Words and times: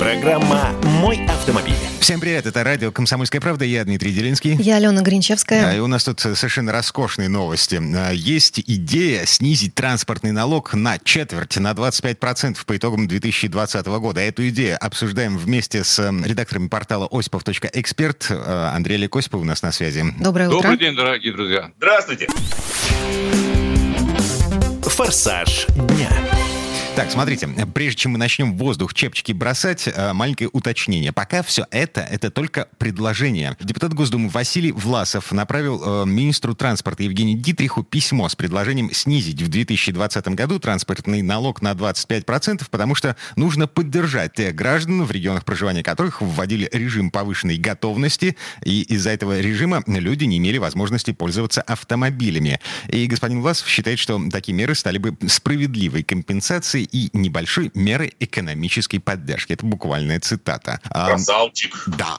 Программа 0.00 0.72
«Мой 1.02 1.26
автомобиль». 1.26 1.74
Всем 2.00 2.20
привет, 2.20 2.46
это 2.46 2.64
радио 2.64 2.90
«Комсомольская 2.90 3.38
правда», 3.38 3.66
я 3.66 3.84
Дмитрий 3.84 4.12
Делинский. 4.12 4.54
Я 4.54 4.76
Алена 4.76 5.02
Гринчевская. 5.02 5.60
Да, 5.60 5.76
и 5.76 5.78
у 5.78 5.88
нас 5.88 6.04
тут 6.04 6.20
совершенно 6.20 6.72
роскошные 6.72 7.28
новости. 7.28 7.78
А, 7.94 8.10
Есть 8.10 8.60
идея 8.60 9.26
снизить 9.26 9.74
транспортный 9.74 10.32
налог 10.32 10.72
на 10.72 10.98
четверть, 10.98 11.58
на 11.58 11.72
25% 11.72 12.64
по 12.64 12.78
итогам 12.78 13.08
2020 13.08 13.86
года. 13.86 14.20
Эту 14.22 14.48
идею 14.48 14.78
обсуждаем 14.80 15.36
вместе 15.36 15.84
с 15.84 15.98
редакторами 16.24 16.68
портала 16.68 17.06
осипов.эксперт. 17.10 18.28
А, 18.30 18.72
Андрей 18.74 18.94
Олег 18.94 19.14
Осипов 19.14 19.42
у 19.42 19.44
нас 19.44 19.60
на 19.60 19.70
связи. 19.70 20.02
Доброе 20.18 20.48
утро. 20.48 20.62
Добрый 20.62 20.78
день, 20.78 20.96
дорогие 20.96 21.34
друзья. 21.34 21.72
Здравствуйте. 21.76 22.26
«Форсаж 24.82 25.66
дня». 25.68 26.39
Так, 27.00 27.10
смотрите, 27.10 27.48
прежде 27.72 27.96
чем 27.96 28.12
мы 28.12 28.18
начнем 28.18 28.58
воздух 28.58 28.92
чепчики 28.92 29.32
бросать, 29.32 29.88
э, 29.88 30.12
маленькое 30.12 30.50
уточнение. 30.52 31.12
Пока 31.12 31.42
все 31.42 31.66
это, 31.70 32.02
это 32.02 32.30
только 32.30 32.68
предложение. 32.76 33.56
Депутат 33.58 33.94
Госдумы 33.94 34.28
Василий 34.28 34.70
Власов 34.70 35.32
направил 35.32 35.82
э, 35.82 36.04
министру 36.04 36.54
транспорта 36.54 37.04
Евгению 37.04 37.38
Дитриху 37.38 37.84
письмо 37.84 38.28
с 38.28 38.36
предложением 38.36 38.92
снизить 38.92 39.40
в 39.40 39.48
2020 39.48 40.28
году 40.28 40.58
транспортный 40.58 41.22
налог 41.22 41.62
на 41.62 41.72
25%, 41.72 42.66
потому 42.70 42.94
что 42.94 43.16
нужно 43.34 43.66
поддержать 43.66 44.34
тех 44.34 44.54
граждан, 44.54 45.04
в 45.04 45.10
регионах 45.10 45.46
проживания 45.46 45.82
которых 45.82 46.20
вводили 46.20 46.68
режим 46.70 47.10
повышенной 47.10 47.56
готовности, 47.56 48.36
и 48.62 48.82
из-за 48.82 49.08
этого 49.08 49.40
режима 49.40 49.82
люди 49.86 50.24
не 50.24 50.36
имели 50.36 50.58
возможности 50.58 51.12
пользоваться 51.12 51.62
автомобилями. 51.62 52.60
И 52.88 53.06
господин 53.06 53.40
Власов 53.40 53.68
считает, 53.68 53.98
что 53.98 54.20
такие 54.30 54.52
меры 54.52 54.74
стали 54.74 54.98
бы 54.98 55.16
справедливой 55.28 56.02
компенсацией 56.02 56.89
и 56.92 57.10
небольшой 57.12 57.70
мерой 57.74 58.14
экономической 58.20 58.98
поддержки. 58.98 59.52
Это 59.52 59.66
буквальная 59.66 60.20
цитата. 60.20 60.80
А, 60.90 61.08
Красавчик. 61.08 61.84
да. 61.86 62.18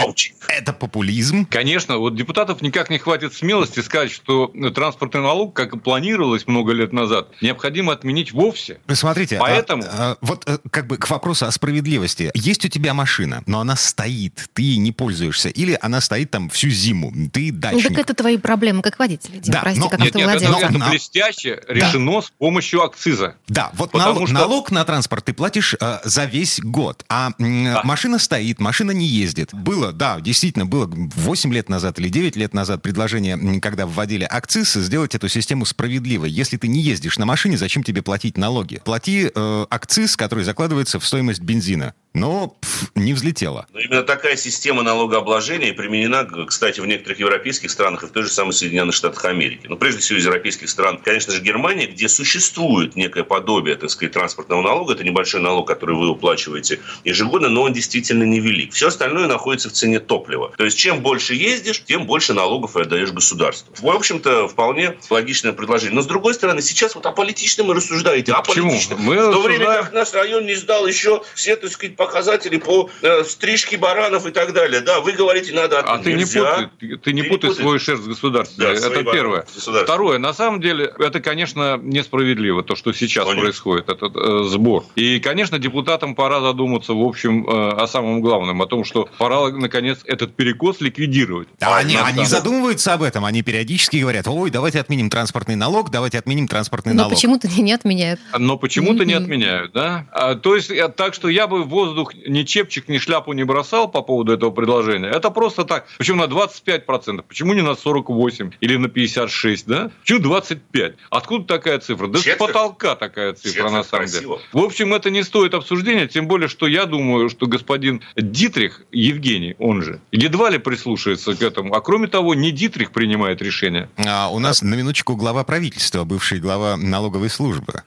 Ауч. 0.00 0.32
Это 0.48 0.72
популизм. 0.72 1.46
Конечно, 1.46 1.98
вот 1.98 2.16
депутатов 2.16 2.62
никак 2.62 2.90
не 2.90 2.98
хватит 2.98 3.34
смелости 3.34 3.80
сказать, 3.80 4.10
что 4.10 4.52
транспортный 4.74 5.20
налог, 5.22 5.54
как 5.54 5.74
и 5.74 5.78
планировалось 5.78 6.46
много 6.46 6.72
лет 6.72 6.92
назад, 6.92 7.28
необходимо 7.40 7.92
отменить 7.92 8.32
вовсе. 8.32 8.80
Смотрите, 8.92 9.36
а, 9.36 9.40
Поэтому- 9.40 9.84
а, 9.86 10.16
вот 10.20 10.44
э, 10.48 10.58
как 10.70 10.86
бы 10.86 10.96
к 10.96 11.08
вопросу 11.10 11.46
о 11.46 11.50
справедливости. 11.50 12.30
Есть 12.34 12.64
у 12.64 12.68
тебя 12.68 12.94
машина, 12.94 13.42
но 13.46 13.60
она 13.60 13.76
стоит, 13.76 14.48
ты 14.52 14.62
ей 14.62 14.76
не 14.78 14.92
пользуешься, 14.92 15.48
или 15.48 15.78
она 15.80 16.00
стоит 16.00 16.30
там 16.30 16.48
всю 16.50 16.68
зиму, 16.70 17.12
ты 17.32 17.52
Ну, 17.52 17.58
дачник. 17.58 17.88
так 17.88 17.98
это 17.98 18.14
твои 18.14 18.38
проблемы 18.38 18.82
как 18.82 18.98
водителя, 18.98 19.38
Дим, 19.38 19.52
Да, 19.52 19.60
прости, 19.60 19.80
но- 19.80 19.88
как 19.88 20.00
Нет, 20.00 20.14
нет, 20.14 20.28
это, 20.42 20.44
это 20.46 20.88
блестяще 20.90 21.62
решено 21.68 22.22
с 22.22 22.30
помощью 22.38 22.82
акциза. 22.82 23.36
Да, 23.48 23.70
вот 23.74 23.94
Потому 23.98 24.14
налог, 24.14 24.28
что- 24.28 24.34
налог 24.38 24.70
на 24.70 24.84
транспорт 24.84 25.24
ты 25.24 25.32
платишь 25.32 25.74
э, 25.80 25.98
за 26.04 26.24
весь 26.24 26.60
год, 26.60 27.04
а 27.08 27.32
м, 27.38 27.64
Да. 27.64 27.82
машина 27.84 28.18
стоит, 28.18 28.60
машина 28.60 28.92
не 28.92 29.06
ездит. 29.06 29.52
Было, 29.52 29.92
да, 29.92 30.20
действительно, 30.20 30.66
было 30.66 30.86
8 30.90 31.52
лет 31.52 31.68
назад 31.68 31.98
или 31.98 32.08
9 32.08 32.36
лет 32.36 32.54
назад 32.54 32.82
предложение, 32.82 33.60
когда 33.60 33.86
вводили 33.86 34.26
акциз, 34.28 34.72
сделать 34.74 35.14
эту 35.14 35.28
систему 35.28 35.64
справедливой. 35.64 36.30
Если 36.30 36.56
ты 36.56 36.68
не 36.68 36.80
ездишь 36.80 37.18
на 37.18 37.26
машине, 37.26 37.56
зачем 37.56 37.82
тебе 37.82 38.02
платить 38.02 38.36
налоги? 38.38 38.80
Плати 38.84 39.30
э, 39.34 39.66
акциз, 39.70 40.16
который 40.16 40.44
закладывается 40.44 40.98
в 40.98 41.06
стоимость 41.06 41.40
бензина. 41.40 41.94
Но 42.14 42.56
пф, 42.60 42.90
не 42.94 43.12
взлетело. 43.12 43.66
Но 43.72 43.80
именно 43.80 44.02
такая 44.02 44.36
система 44.36 44.82
налогообложения 44.82 45.72
применена, 45.74 46.24
кстати, 46.46 46.80
в 46.80 46.86
некоторых 46.86 47.20
европейских 47.20 47.70
странах 47.70 48.02
и 48.02 48.06
в 48.06 48.10
той 48.10 48.24
же 48.24 48.30
самой 48.30 48.52
Соединенных 48.54 48.94
Штатах 48.94 49.24
Америки. 49.26 49.66
Но 49.68 49.76
прежде 49.76 50.00
всего 50.00 50.18
из 50.18 50.24
европейских 50.24 50.68
стран, 50.70 50.98
конечно 51.04 51.32
же, 51.32 51.40
Германия, 51.40 51.86
где 51.86 52.08
существует 52.08 52.96
некое 52.96 53.24
подобие, 53.24 53.74
так 53.80 53.90
сказать, 53.90 54.12
транспортного 54.12 54.62
налога. 54.62 54.94
Это 54.94 55.04
небольшой 55.04 55.40
налог, 55.40 55.66
который 55.66 55.96
вы 55.96 56.08
уплачиваете 56.08 56.80
ежегодно, 57.04 57.48
но 57.48 57.62
он 57.62 57.72
действительно 57.72 58.24
невелик. 58.24 58.72
Все 58.72 58.88
остальное 58.88 59.26
находится 59.26 59.68
в 59.68 59.72
цене 59.72 60.00
топлива. 60.00 60.52
То 60.56 60.64
есть, 60.64 60.78
чем 60.78 61.00
больше 61.00 61.34
ездишь, 61.34 61.82
тем 61.84 62.06
больше 62.06 62.34
налогов 62.34 62.76
и 62.76 62.82
отдаешь 62.82 63.12
государству. 63.12 63.72
В 63.78 63.88
общем-то, 63.88 64.48
вполне 64.48 64.96
логичное 65.10 65.52
предложение. 65.52 65.94
Но, 65.94 66.02
с 66.02 66.06
другой 66.06 66.34
стороны, 66.34 66.62
сейчас 66.62 66.94
вот 66.94 67.06
аполитично 67.06 67.64
мы 67.64 67.74
рассуждаете. 67.74 68.34
Почему? 68.34 68.68
Аполитично. 68.68 68.96
Мы 68.98 69.16
в 69.16 69.32
то 69.32 69.42
время 69.42 69.66
как 69.66 69.92
наш 69.92 70.12
район 70.12 70.46
не 70.46 70.54
сдал 70.54 70.86
еще 70.86 71.22
все, 71.34 71.56
так 71.56 71.70
сказать, 71.70 71.96
показатели 71.96 72.58
по 72.58 72.90
э, 73.02 73.24
стрижке 73.24 73.76
баранов 73.76 74.26
и 74.26 74.30
так 74.30 74.52
далее. 74.52 74.80
Да, 74.80 75.00
вы 75.00 75.12
говорите, 75.12 75.52
надо 75.52 75.80
А 75.80 75.98
ты 75.98 76.12
не 76.14 76.24
путай, 76.24 76.68
ты, 76.78 76.96
ты 76.96 77.12
не 77.12 77.22
Ты 77.22 77.28
путай 77.28 77.50
путай. 77.50 77.62
свой 77.64 77.78
шерсть 77.78 78.04
государственный. 78.04 78.74
Да, 78.74 78.80
свои 78.80 79.00
это 79.00 79.12
первое. 79.12 79.46
Второе, 79.84 80.18
на 80.18 80.32
самом 80.32 80.60
деле, 80.60 80.92
это, 80.98 81.20
конечно, 81.20 81.78
несправедливо, 81.82 82.62
то, 82.62 82.76
что 82.76 82.92
сейчас 82.92 83.24
Конечно. 83.24 83.42
происходит, 83.42 83.67
этот 83.76 84.16
э, 84.16 84.44
сбор. 84.48 84.84
И, 84.96 85.20
конечно, 85.20 85.58
депутатам 85.58 86.14
пора 86.14 86.40
задуматься, 86.40 86.92
в 86.94 87.02
общем, 87.02 87.46
э, 87.48 87.70
о 87.72 87.86
самом 87.86 88.20
главном, 88.20 88.62
о 88.62 88.66
том, 88.66 88.84
что 88.84 89.08
пора, 89.18 89.48
наконец, 89.50 89.98
этот 90.04 90.34
перекос 90.34 90.80
ликвидировать. 90.80 91.48
А 91.60 91.78
они, 91.78 91.96
они 91.96 92.24
самом- 92.24 92.26
задумываются 92.26 92.94
об 92.94 93.02
этом, 93.02 93.24
они 93.24 93.42
периодически 93.42 93.96
говорят, 93.98 94.26
ой, 94.28 94.50
давайте 94.50 94.80
отменим 94.80 95.10
транспортный 95.10 95.56
налог, 95.56 95.90
давайте 95.90 96.18
отменим 96.18 96.48
транспортный 96.48 96.92
Но 96.94 97.02
налог. 97.02 97.14
почему-то 97.14 97.48
не, 97.48 97.62
не 97.62 97.72
отменяют. 97.72 98.20
Но 98.38 98.56
почему-то 98.56 99.04
не 99.04 99.14
Мгм. 99.14 99.24
отменяют, 99.24 99.72
да? 99.72 100.06
А, 100.12 100.34
то 100.34 100.54
есть, 100.56 100.70
э, 100.70 100.88
так 100.88 101.14
что 101.14 101.28
я 101.28 101.46
бы 101.46 101.62
в 101.64 101.68
воздух 101.68 102.14
ни 102.14 102.42
чепчик, 102.44 102.88
ни 102.88 102.98
шляпу 102.98 103.32
не 103.32 103.44
бросал 103.44 103.88
по 103.88 104.02
поводу 104.02 104.32
этого 104.32 104.50
предложения. 104.50 105.08
Это 105.08 105.30
просто 105.30 105.64
так. 105.64 105.86
Почему 105.98 106.18
на 106.18 106.26
25%? 106.28 107.22
Почему 107.28 107.52
не 107.54 107.62
на 107.62 107.74
48% 107.74 108.54
или 108.60 108.76
на 108.76 108.86
56%, 108.88 109.64
да? 109.66 109.90
Почему 110.00 110.20
25%? 110.20 110.94
Откуда 111.10 111.44
такая 111.44 111.78
цифра? 111.78 112.06
Да 112.06 112.18
с 112.18 112.22
Четверть. 112.22 112.38
потолка 112.38 112.94
такая 112.94 113.32
цифра, 113.34 113.57
Четверть 113.58 113.72
на 113.72 113.84
самом 113.84 114.06
красиво. 114.06 114.36
деле. 114.36 114.48
В 114.52 114.58
общем, 114.64 114.94
это 114.94 115.10
не 115.10 115.22
стоит 115.22 115.54
обсуждения, 115.54 116.06
тем 116.08 116.26
более, 116.28 116.48
что 116.48 116.66
я 116.66 116.86
думаю, 116.86 117.28
что 117.28 117.46
господин 117.46 118.02
Дитрих, 118.16 118.82
Евгений, 118.92 119.54
он 119.58 119.82
же, 119.82 120.00
едва 120.12 120.50
ли 120.50 120.58
прислушается 120.58 121.34
к 121.34 121.42
этому. 121.42 121.74
А 121.74 121.80
кроме 121.80 122.08
того, 122.08 122.34
не 122.34 122.50
Дитрих 122.50 122.92
принимает 122.92 123.42
решение. 123.42 123.88
А, 123.96 124.28
у 124.28 124.38
нас 124.38 124.62
на 124.62 124.74
минуточку 124.74 125.16
глава 125.16 125.44
правительства, 125.44 126.04
бывший 126.04 126.40
глава 126.40 126.76
налоговой 126.76 127.30
службы. 127.30 127.82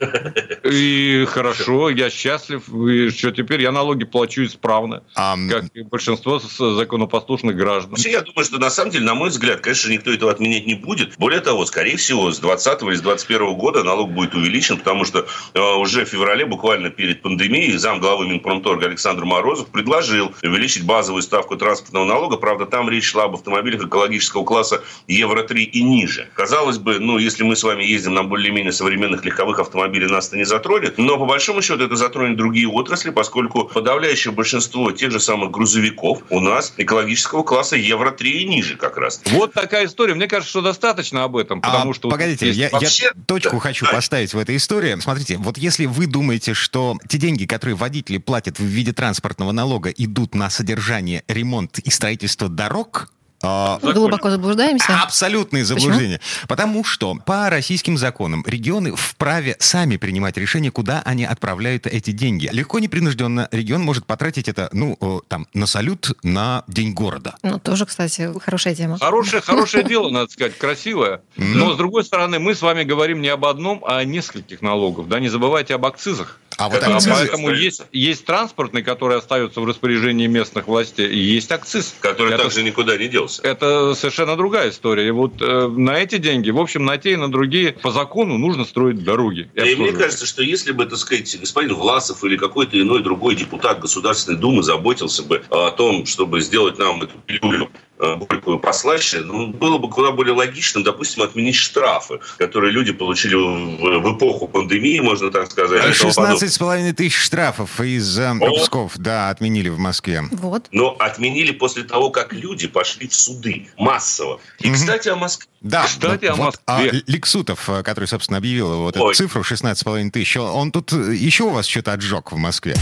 И 0.64 1.26
хорошо, 1.30 1.90
я 1.90 2.10
счастлив. 2.10 2.64
И 2.70 3.10
что 3.10 3.32
теперь? 3.32 3.62
Я 3.62 3.72
налоги 3.72 4.04
плачу 4.04 4.46
исправно, 4.46 5.04
А, 5.16 5.36
как 5.50 5.66
и 5.74 5.82
большинство 5.84 6.40
законопослушных 6.40 7.56
граждан. 7.56 7.92
Вообще, 7.92 8.12
я 8.12 8.22
думаю, 8.22 8.46
что 8.46 8.58
на 8.60 8.70
самом 8.70 8.92
деле, 8.92 9.06
на 9.06 9.16
мой 9.16 9.30
взгляд, 9.30 9.62
конечно, 9.62 9.90
никто 9.90 10.12
этого 10.12 10.32
отменять 10.32 10.68
не 10.68 10.76
будет. 10.76 11.18
Более 11.18 11.42
того, 11.42 11.66
скорее 11.66 11.98
всего, 11.98 12.32
с 12.32 12.40
20 12.40 12.82
или 12.84 12.96
с 12.96 13.02
21 13.02 13.56
года 13.56 13.84
налог 13.84 14.12
будет 14.12 14.36
увеличен, 14.36 14.78
потому 14.78 15.06
что 15.06 15.28
э, 15.54 15.60
уже 15.78 16.06
в 16.06 16.10
феврале, 16.10 16.46
буквально 16.46 16.90
перед 16.90 17.22
пандемией, 17.22 17.78
зам 17.78 18.00
главы 18.00 18.28
Минпромторга 18.28 18.88
Александр 18.88 19.26
Морозов 19.26 19.68
предложил 19.68 20.34
увеличить 20.44 20.86
базовую 20.86 21.22
ставку 21.22 21.56
транспортного 21.56 22.06
налога. 22.06 22.38
Правда, 22.38 22.66
там 22.66 22.90
речь 22.90 23.06
шла 23.06 23.26
об 23.26 23.36
автомобилях 23.36 23.84
экологического 23.84 24.44
класса 24.44 24.84
Евро-3 25.08 25.56
и 25.62 25.84
ниже. 25.84 26.28
Казалось 26.36 26.78
бы, 26.78 27.00
ну, 27.00 27.18
если 27.18 27.44
мы 27.44 27.56
с 27.56 27.64
вами 27.64 27.84
ездим 27.84 28.14
на 28.14 28.24
более-менее 28.24 28.72
современных 28.72 29.26
легковых 29.26 29.60
автомобилях, 29.60 30.10
нас 30.12 30.28
это 30.28 30.38
не 30.38 30.46
затронет. 30.46 30.98
Но, 30.98 31.18
по 31.18 31.26
большому 31.26 31.62
счету, 31.62 31.84
это 31.84 31.96
затронет 31.96 32.38
другие 32.38 32.68
отрасли, 32.68 33.10
поскольку 33.12 33.66
подавляющее 33.66 34.32
большинство 34.34 34.92
тех 34.92 35.12
же 35.12 35.20
самых 35.20 35.52
грузовиков 35.52 36.24
у 36.30 36.40
нас 36.40 36.74
экологического 36.78 37.44
класса 37.44 37.76
Евро-3 37.76 38.24
и 38.24 38.46
ниже 38.46 38.76
как 38.78 38.98
раз. 38.98 39.22
Вот 39.28 39.54
такая 39.54 39.86
история. 39.86 40.14
Мне 40.14 40.28
кажется, 40.28 40.50
что 40.50 40.62
достаточно 40.62 41.24
об 41.24 41.38
этом, 41.38 41.62
потому 41.62 41.92
а, 41.92 41.94
что... 41.94 42.10
Погодите, 42.10 42.48
есть- 42.48 42.58
я, 42.60 42.66
я 42.66 42.72
вообще- 42.72 43.12
точку 43.28 43.56
Да, 43.58 43.60
хочу 43.60 43.86
да. 43.86 43.92
поставить 43.92 44.34
в 44.34 44.38
этой 44.38 44.56
истории. 44.56 44.98
Смотрите, 45.00 45.38
вот 45.38 45.51
если 45.58 45.86
вы 45.86 46.08
думаете, 46.08 46.54
что 46.54 46.98
те 47.08 47.18
деньги, 47.18 47.46
которые 47.46 47.76
водители 47.76 48.18
платят 48.18 48.60
в 48.60 48.64
виде 48.64 48.94
транспортного 48.94 49.52
налога, 49.52 49.90
идут 49.90 50.36
на 50.36 50.50
содержание, 50.50 51.24
ремонт 51.28 51.80
и 51.80 51.90
строительство 51.90 52.50
дорог, 52.50 53.14
а. 53.44 53.80
Глубоко 53.82 54.30
заблуждаемся. 54.30 55.02
Абсолютные 55.02 55.66
заблуждения. 55.66 56.20
Потому 56.48 56.84
что 56.84 57.16
по 57.16 57.50
российским 57.50 57.98
законам 57.98 58.44
регионы 58.48 58.96
вправе 58.96 59.56
сами 59.60 59.98
принимать 59.98 60.38
решение, 60.38 60.72
куда 60.72 61.02
они 61.06 61.26
отправляют 61.26 61.88
эти 61.88 62.12
деньги. 62.12 62.50
Легко, 62.52 62.80
непринужденно 62.80 63.48
регион 63.52 63.82
может 63.82 64.06
потратить 64.06 64.48
это, 64.48 64.70
ну, 64.74 64.98
э, 65.00 65.20
там, 65.28 65.48
на 65.54 65.66
салют 65.66 66.18
на 66.24 66.64
День 66.68 66.94
города. 66.94 67.36
Ну, 67.44 67.60
тоже, 67.60 67.86
кстати, 67.86 68.32
хорошая 68.40 68.76
тема. 68.76 68.98
Хорошее, 69.00 69.42
хорошее 69.42 69.84
дело, 69.88 70.10
надо 70.10 70.32
сказать, 70.32 70.58
красивое. 70.58 71.22
Но, 71.38 71.74
с 71.74 71.78
другой 71.78 72.04
стороны, 72.04 72.40
мы 72.40 72.56
с 72.56 72.62
вами 72.62 72.84
говорим 72.84 73.22
не 73.22 73.30
об 73.30 73.46
одном, 73.46 73.84
а 73.86 73.98
о 73.98 74.06
нескольких 74.06 74.62
налогах. 74.62 75.08
Да, 75.08 75.20
не 75.20 75.30
забывайте 75.30 75.76
об 75.76 75.86
акцизах. 75.86 76.40
А 76.62 76.70
вот 76.70 76.84
А 76.84 76.98
акцизы- 76.98 77.10
поэтому 77.10 77.50
есть, 77.50 77.82
есть 77.92 78.24
транспортный, 78.24 78.84
который 78.84 79.18
остается 79.18 79.62
в 79.62 79.66
распоряжении 79.66 80.28
местных 80.28 80.68
властей, 80.68 81.10
и 81.10 81.18
есть 81.18 81.52
акциз. 81.52 81.96
Который 82.00 82.36
Это 82.36 82.44
также 82.44 82.62
никуда 82.62 82.98
не 82.98 83.08
делся. 83.08 83.42
Это 83.42 83.96
совершенно 83.96 84.36
другая 84.36 84.70
история. 84.70 85.08
И 85.08 85.12
вот 85.12 85.42
э, 85.42 85.68
на 85.68 85.98
эти 85.98 86.20
деньги, 86.20 86.52
в 86.52 86.60
общем, 86.60 86.86
на 86.86 87.00
те 87.00 87.14
и 87.14 87.16
на 87.16 87.32
другие 87.32 87.72
по 87.72 87.90
закону 87.90 88.38
нужно 88.38 88.66
строить 88.66 89.04
дороги. 89.04 89.50
и 89.56 89.60
Да 89.60 89.68
и 89.68 89.76
мне 89.76 89.92
кажется, 89.92 90.28
что 90.28 90.44
если 90.44 90.72
бы, 90.72 90.86
так 90.86 91.00
сказать, 91.00 91.36
господин 91.40 91.74
Власов 91.74 92.24
или 92.24 92.38
какой-то 92.38 92.80
иной 92.80 93.02
другой 93.02 93.36
депутат 93.36 93.80
Государственной 93.80 94.38
Думы 94.38 94.62
заботился 94.62 95.24
бы 95.24 95.42
о 95.50 95.72
том, 95.72 96.06
чтобы 96.06 96.42
сделать 96.42 96.78
нам 96.78 97.02
эту 97.02 97.18
пилюлю 97.26 97.72
э, 98.02 98.16
горькую 98.16 98.60
послаще, 98.60 99.20
ну, 99.20 99.48
было 99.48 99.78
бы 99.78 99.90
куда 99.90 100.12
более 100.12 100.34
логичным, 100.34 100.84
допустим, 100.84 101.24
отменить 101.24 101.56
штрафы, 101.56 102.20
которые 102.38 102.72
люди 102.72 102.92
получили 102.92 103.36
в, 103.36 104.00
в 104.02 104.18
эпоху 104.18 104.48
пандемии, 104.48 105.00
можно 105.00 105.32
так 105.32 105.52
сказать. 105.52 105.80
и 105.80 105.98
тому 105.98 106.14
подобное. 106.14 106.32
16 106.32 106.54
с 106.54 106.58
половиной 106.58 106.94
тысяч 106.94 107.16
штрафов 107.16 107.80
из-за 107.80 108.36
пропусков, 108.40 108.94
да, 108.98 109.30
отменили 109.30 109.70
в 109.70 109.80
Москве. 109.80 110.24
Вот. 110.32 110.68
Но 110.72 110.96
отменили 111.00 111.52
после 111.52 111.84
того, 111.84 112.10
как 112.10 112.34
люди 112.34 112.68
пошли 112.68 113.08
в 113.08 113.14
суды 113.14 113.68
массово. 113.78 114.40
И, 114.60 114.72
кстати, 114.72 115.10
о 115.10 115.16
Москве. 115.16 115.48
Да, 115.62 115.84
Кстати, 115.84 116.26
о 116.26 116.34
вот, 116.34 116.60
а 116.66 116.80
Москве. 116.80 117.04
Лексутов, 117.06 117.70
э, 117.70 117.84
который, 117.84 118.06
собственно, 118.06 118.40
объявил 118.40 118.80
вот 118.80 118.96
эту 118.96 119.06
Ой. 119.06 119.14
цифру 119.14 119.42
16,5 119.42 120.10
тысяч, 120.10 120.38
он 120.38 120.72
тут 120.72 120.92
э, 120.92 121.14
еще 121.14 121.44
у 121.44 121.50
вас 121.52 121.68
что-то 121.68 121.94
отжег 121.94 122.32
в 122.32 122.38
Москве. 122.38 122.76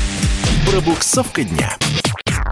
Пробуксовка 0.65 1.43
дня. 1.43 1.77